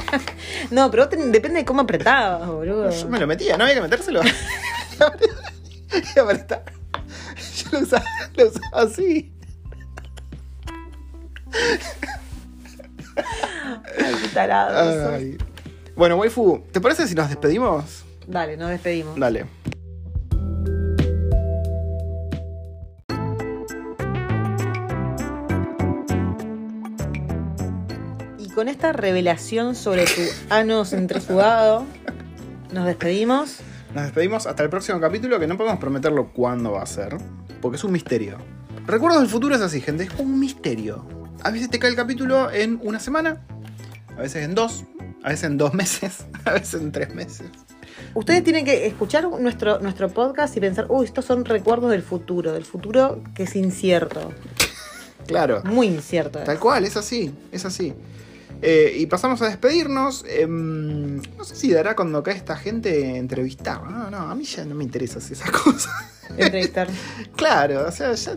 No, 0.70 0.90
pero 0.90 1.07
depende 1.07 1.61
de 1.61 1.64
cómo 1.64 1.82
apretabas, 1.82 2.46
boludo. 2.48 2.90
Yo 2.90 3.09
me 3.09 3.18
lo 3.18 3.26
metía, 3.26 3.57
no 3.57 3.64
había 3.64 3.76
que 3.76 3.80
metérselo. 3.82 4.20
y 5.92 6.18
apretar. 6.18 6.64
Yo 7.57 7.70
lo 7.72 7.78
usaba, 7.80 8.05
lo 8.36 8.48
usaba 8.48 8.82
así. 8.82 9.32
Ay, 13.16 14.14
qué 14.22 14.28
tarado. 14.28 15.14
Ay. 15.14 15.38
Bueno, 15.96 16.16
waifu, 16.16 16.64
¿te 16.72 16.80
parece 16.80 17.07
si 17.07 17.14
nos 17.14 17.28
despedimos? 17.28 18.05
Dale, 18.26 18.57
nos 18.57 18.70
despedimos. 18.70 19.18
Dale. 19.18 19.46
Con 28.61 28.68
esta 28.68 28.92
revelación 28.92 29.74
sobre 29.74 30.04
tu 30.04 30.20
ano 30.50 30.84
centrifugado, 30.84 31.86
nos 32.74 32.84
despedimos. 32.84 33.61
Nos 33.94 34.04
despedimos 34.04 34.46
hasta 34.46 34.62
el 34.62 34.68
próximo 34.68 35.00
capítulo 35.00 35.40
que 35.40 35.46
no 35.46 35.56
podemos 35.56 35.78
prometerlo 35.80 36.30
cuándo 36.34 36.72
va 36.72 36.82
a 36.82 36.86
ser, 36.86 37.16
porque 37.62 37.78
es 37.78 37.84
un 37.84 37.92
misterio. 37.92 38.36
Recuerdos 38.86 39.22
del 39.22 39.30
futuro 39.30 39.54
es 39.54 39.62
así, 39.62 39.80
gente, 39.80 40.04
es 40.04 40.11
un 40.18 40.38
misterio. 40.38 41.06
A 41.42 41.50
veces 41.50 41.70
te 41.70 41.78
cae 41.78 41.88
el 41.88 41.96
capítulo 41.96 42.50
en 42.50 42.78
una 42.82 43.00
semana, 43.00 43.40
a 44.14 44.20
veces 44.20 44.44
en 44.44 44.54
dos, 44.54 44.84
a 45.22 45.30
veces 45.30 45.44
en 45.44 45.56
dos 45.56 45.72
meses, 45.82 46.26
a 46.44 46.52
veces 46.52 46.82
en 46.82 46.92
tres 46.92 47.14
meses. 47.14 47.46
Ustedes 48.12 48.44
tienen 48.44 48.66
que 48.66 48.86
escuchar 48.86 49.26
nuestro, 49.40 49.78
nuestro 49.80 50.11
podcast 50.11 50.54
y 50.58 50.61
pensar, 50.61 50.84
uy, 50.90 51.06
estos 51.06 51.24
son 51.24 51.46
recuerdos 51.46 51.90
del 51.92 52.02
futuro, 52.02 52.52
del 52.52 52.66
futuro 52.66 53.22
que 53.34 53.44
es 53.44 53.56
incierto, 53.56 54.34
Claro. 55.26 55.62
muy 55.64 55.86
incierto. 55.86 56.40
es. 56.40 56.44
Tal 56.44 56.58
cual, 56.58 56.84
es 56.84 56.98
así, 56.98 57.34
es 57.52 57.64
así. 57.64 57.94
Eh, 58.62 58.94
y 58.98 59.06
pasamos 59.06 59.40
a 59.42 59.46
despedirnos. 59.48 60.24
em, 60.28 61.16
no 61.36 61.44
sé 61.44 61.56
si 61.56 61.72
dará 61.72 61.96
cuando 61.96 62.22
cae 62.22 62.36
esta 62.36 62.56
gente 62.56 63.16
entrevistar. 63.16 63.82
No, 63.90 64.11
no, 64.11 64.18
a 64.18 64.34
mí 64.34 64.44
ya 64.44 64.64
no 64.64 64.74
me 64.74 64.84
interesa 64.84 65.18
hacer 65.18 65.32
esas 65.32 65.50
cosas. 65.62 65.92
Entrevistar. 66.36 66.88
claro, 67.36 67.86
o 67.88 67.92
sea, 67.92 68.12
ya. 68.12 68.34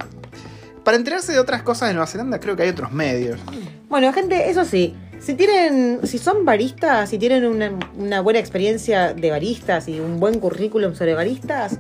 Para 0.84 0.98
enterarse 0.98 1.32
de 1.32 1.40
otras 1.40 1.64
cosas 1.64 1.90
de 1.90 1.94
Nueva 1.94 2.08
Zelanda, 2.08 2.40
creo 2.40 2.56
que 2.56 2.64
hay 2.64 2.70
otros 2.70 2.92
medios. 2.92 3.40
Bueno, 3.88 4.12
gente, 4.12 4.50
eso 4.50 4.66
sí, 4.66 4.96
si 5.20 5.34
tienen, 5.36 6.02
si 6.06 6.18
son 6.18 6.44
baristas, 6.44 7.10
si 7.10 7.18
tienen 7.18 7.46
una, 7.46 7.72
una 7.96 8.20
buena 8.20 8.40
experiencia 8.40 9.14
de 9.14 9.32
baristas 9.32 9.88
y 9.88 10.02
un 10.02 10.20
buen 10.20 10.40
currículum 10.40 10.94
sobre 10.94 11.14
baristas, 11.14 11.80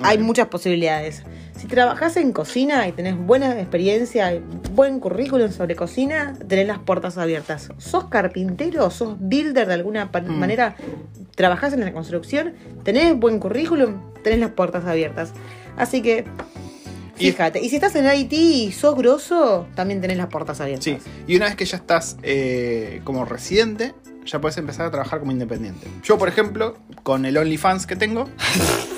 hay 0.00 0.18
muchas 0.18 0.48
posibilidades. 0.48 1.22
Si 1.56 1.66
trabajás 1.68 2.16
en 2.18 2.32
cocina 2.32 2.86
y 2.86 2.92
tenés 2.92 3.16
buena 3.16 3.58
experiencia 3.58 4.32
y 4.34 4.42
buen 4.72 5.00
currículum 5.00 5.50
sobre 5.50 5.74
cocina, 5.74 6.34
tenés 6.46 6.66
las 6.66 6.78
puertas 6.78 7.16
abiertas. 7.16 7.70
¿Sos 7.78 8.04
carpintero? 8.08 8.90
¿Sos 8.90 9.16
builder 9.18 9.66
de 9.66 9.74
alguna 9.74 10.04
Mm. 10.06 10.30
manera? 10.38 10.76
¿Trabajás 11.34 11.72
en 11.72 11.80
la 11.80 11.92
construcción? 11.92 12.54
¿Tenés 12.84 13.18
buen 13.18 13.38
currículum? 13.38 14.00
Tenés 14.22 14.40
las 14.40 14.50
puertas 14.50 14.84
abiertas. 14.84 15.32
Así 15.78 16.02
que, 16.02 16.24
fíjate. 17.16 17.60
Y 17.60 17.68
si 17.70 17.76
estás 17.76 17.94
en 17.96 18.06
IT 18.06 18.32
y 18.32 18.72
sos 18.72 18.94
grosso, 18.96 19.66
también 19.74 20.00
tenés 20.02 20.18
las 20.18 20.26
puertas 20.28 20.60
abiertas. 20.60 20.84
Sí, 20.84 20.98
y 21.26 21.36
una 21.36 21.46
vez 21.46 21.56
que 21.56 21.64
ya 21.64 21.78
estás 21.78 22.16
eh, 22.22 23.00
como 23.04 23.24
residente, 23.24 23.94
ya 24.26 24.40
puedes 24.40 24.58
empezar 24.58 24.86
a 24.86 24.90
trabajar 24.90 25.20
como 25.20 25.32
independiente. 25.32 25.86
Yo, 26.02 26.18
por 26.18 26.28
ejemplo, 26.28 26.76
con 27.02 27.24
el 27.24 27.36
OnlyFans 27.38 27.86
que 27.86 27.96
tengo, 27.96 28.28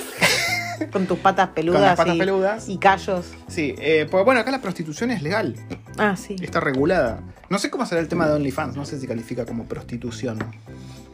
Con 0.93 1.07
tus 1.07 1.18
patas 1.18 1.49
peludas, 1.51 1.79
con 1.81 1.87
las 1.87 1.97
patas 1.97 2.14
y, 2.14 2.18
peludas, 2.18 2.68
y 2.68 2.79
callos. 2.79 3.26
sí, 3.49 3.74
eh, 3.79 4.07
pues 4.11 4.24
bueno, 4.24 4.41
acá 4.41 4.51
la 4.51 4.61
prostitución 4.61 5.11
es 5.11 5.22
legal, 5.22 5.55
Ah, 5.99 6.16
sí. 6.16 6.37
está 6.41 6.61
regulada. 6.61 7.20
No 7.51 7.59
sé 7.59 7.70
cómo 7.70 7.87
será 7.87 8.01
el 8.01 8.09
tema 8.09 8.26
de 8.26 8.35
OnlyFans, 8.35 8.76
no 8.76 8.85
sé 8.85 8.99
si 9.01 9.07
califica 9.07 9.45
como 9.47 9.64
prostitución. 9.64 10.39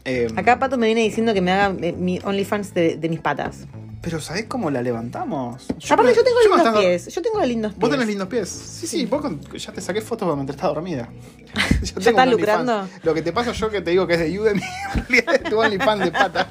Eh, 0.05 0.29
Acá 0.37 0.59
Pato 0.59 0.77
me 0.77 0.87
viene 0.87 1.01
diciendo 1.03 1.33
que 1.33 1.41
me 1.41 1.51
haga 1.53 1.75
eh, 1.81 1.93
mi 1.93 2.21
OnlyFans 2.23 2.75
de, 2.75 2.97
de 2.97 3.09
mis 3.09 3.21
patas. 3.21 3.67
Pero 4.03 4.21
¿sabés 4.21 4.45
cómo 4.45 4.71
la 4.71 4.83
levantamos? 4.83 5.65
Aparte, 5.89 6.11
me- 6.11 6.15
yo 6.15 6.23
tengo 6.23 6.37
me 6.51 6.57
lindos 6.63 6.79
pies. 6.79 7.07
Yo 7.15 7.23
tengo 7.23 7.41
lindos 7.47 7.73
pies. 7.73 7.81
Vos 7.81 7.91
tenés 7.91 8.07
lindos 8.07 8.29
pies. 8.29 8.49
Sí, 8.51 8.87
sí, 8.87 9.07
vos 9.07 9.23
con- 9.23 9.41
ya 9.41 9.73
te 9.73 9.81
saqué 9.81 10.03
fotos 10.03 10.29
cuando 10.31 10.53
estás 10.53 10.69
dormida. 10.75 11.09
Yo 11.55 11.85
estás 11.85 12.07
OnlyFans. 12.09 12.31
lucrando? 12.33 12.89
Lo 13.03 13.15
que 13.15 13.23
te 13.23 13.33
pasa 13.33 13.53
yo 13.53 13.71
que 13.71 13.81
te 13.81 13.93
digo 13.93 14.07
que 14.07 14.15
es 14.15 14.21
de 14.21 14.39
Udemy, 14.39 14.61
en 14.95 15.07
realidad 15.07 15.35
es 15.37 15.45
tu 15.45 15.59
OnlyFans 15.59 16.05
de 16.05 16.13
patas. 16.13 16.49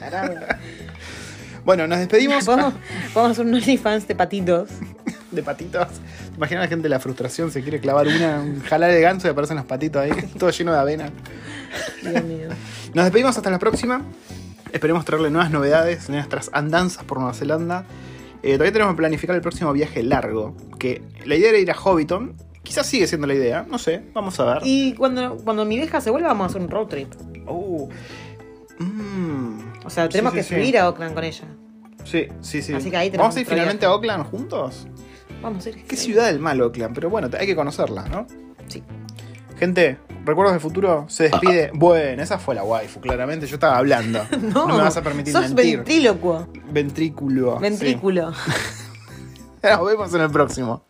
Tarado. 0.00 0.34
Bueno, 1.64 1.86
nos 1.86 1.98
despedimos 1.98 2.46
Vamos, 2.46 2.74
a 3.14 3.26
hacer 3.26 3.46
un 3.46 3.54
OnlyFans 3.54 4.08
de 4.08 4.14
patitos. 4.14 4.70
de 5.30 5.42
patitos. 5.42 5.88
Imagina 6.36 6.60
la 6.60 6.68
gente 6.68 6.88
la 6.88 7.00
frustración, 7.00 7.50
se 7.50 7.62
quiere 7.62 7.80
clavar 7.80 8.06
una, 8.06 8.40
un 8.40 8.60
jalar 8.60 8.90
de 8.90 9.00
ganso 9.00 9.28
y 9.28 9.30
aparecen 9.30 9.56
los 9.56 9.66
patitos 9.66 10.02
ahí, 10.02 10.10
todo 10.38 10.50
lleno 10.50 10.72
de 10.72 10.78
avena. 10.78 11.10
Dios 12.02 12.24
mío. 12.24 12.48
Nos 12.94 13.04
despedimos 13.04 13.36
hasta 13.36 13.50
la 13.50 13.58
próxima. 13.58 14.02
Esperemos 14.72 15.04
traerle 15.04 15.30
nuevas 15.30 15.50
novedades, 15.50 16.08
nuestras 16.08 16.50
andanzas 16.52 17.04
por 17.04 17.18
Nueva 17.18 17.34
Zelanda. 17.34 17.84
Eh, 18.42 18.52
todavía 18.52 18.72
tenemos 18.72 18.94
que 18.94 18.98
planificar 18.98 19.36
el 19.36 19.42
próximo 19.42 19.72
viaje 19.72 20.02
largo. 20.02 20.54
Que 20.78 21.02
la 21.24 21.34
idea 21.34 21.50
era 21.50 21.58
ir 21.58 21.70
a 21.70 21.74
Hobbiton. 21.74 22.34
Quizás 22.62 22.86
sigue 22.86 23.06
siendo 23.06 23.26
la 23.26 23.34
idea, 23.34 23.66
no 23.68 23.78
sé, 23.78 24.02
vamos 24.12 24.38
a 24.38 24.44
ver. 24.44 24.62
Y 24.64 24.92
cuando, 24.94 25.38
cuando 25.38 25.64
mi 25.64 25.76
vieja 25.76 26.00
se 26.00 26.10
vuelva, 26.10 26.28
vamos 26.28 26.44
a 26.44 26.46
hacer 26.50 26.62
un 26.62 26.70
road 26.70 26.86
trip. 26.86 27.12
Oh. 27.46 27.88
Mm. 28.78 29.69
O 29.84 29.90
sea, 29.90 30.08
tenemos 30.08 30.32
Sí, 30.32 30.38
que 30.38 30.42
sí, 30.44 30.54
subir 30.54 30.66
sí. 30.72 30.76
a 30.76 30.88
Oakland 30.88 31.14
con 31.14 31.24
ella. 31.24 31.44
Sí, 32.04 32.26
sí, 32.40 32.62
sí. 32.62 32.72
Así 32.74 32.90
que 32.90 32.96
ahí 32.96 33.10
tenemos 33.10 33.24
¿Vamos 33.26 33.36
a 33.36 33.40
ir 33.40 33.46
finalmente 33.46 33.86
a. 33.86 33.92
Oakland 33.94 34.30
juntos? 34.30 34.86
Vamos 35.42 35.64
a 35.66 35.68
ir. 35.70 35.84
Qué 35.84 35.96
ciudad 35.96 36.26
del 36.26 36.38
mal 36.38 36.60
Oakland, 36.60 36.94
pero 36.94 37.10
bueno, 37.10 37.28
hay 37.38 37.46
que 37.46 37.56
conocerla, 37.56 38.04
¿no? 38.08 38.26
Sí. 38.68 38.82
Gente, 39.58 39.98
recuerdos 40.24 40.52
del 40.54 40.60
futuro, 40.60 41.04
se 41.08 41.24
despide. 41.24 41.70
Bueno, 41.74 42.22
esa 42.22 42.38
fue 42.38 42.54
la 42.54 42.62
waifu, 42.64 43.00
claramente. 43.00 43.46
Yo 43.46 43.56
estaba 43.56 43.76
hablando. 43.78 44.20
No, 44.40 44.66
me 44.66 44.76
vas 44.78 44.96
a 44.96 45.02
permitir 45.02 45.32
sos 45.32 45.52
mentir. 45.52 45.76
ventrílocuo. 45.78 46.48
Ventrículo. 46.70 47.56
sí. 47.56 47.62
Ventrículo. 47.62 48.32
Nos 49.62 49.86
vemos 49.86 50.14
en 50.14 50.20
el 50.22 50.30
próximo. 50.30 50.84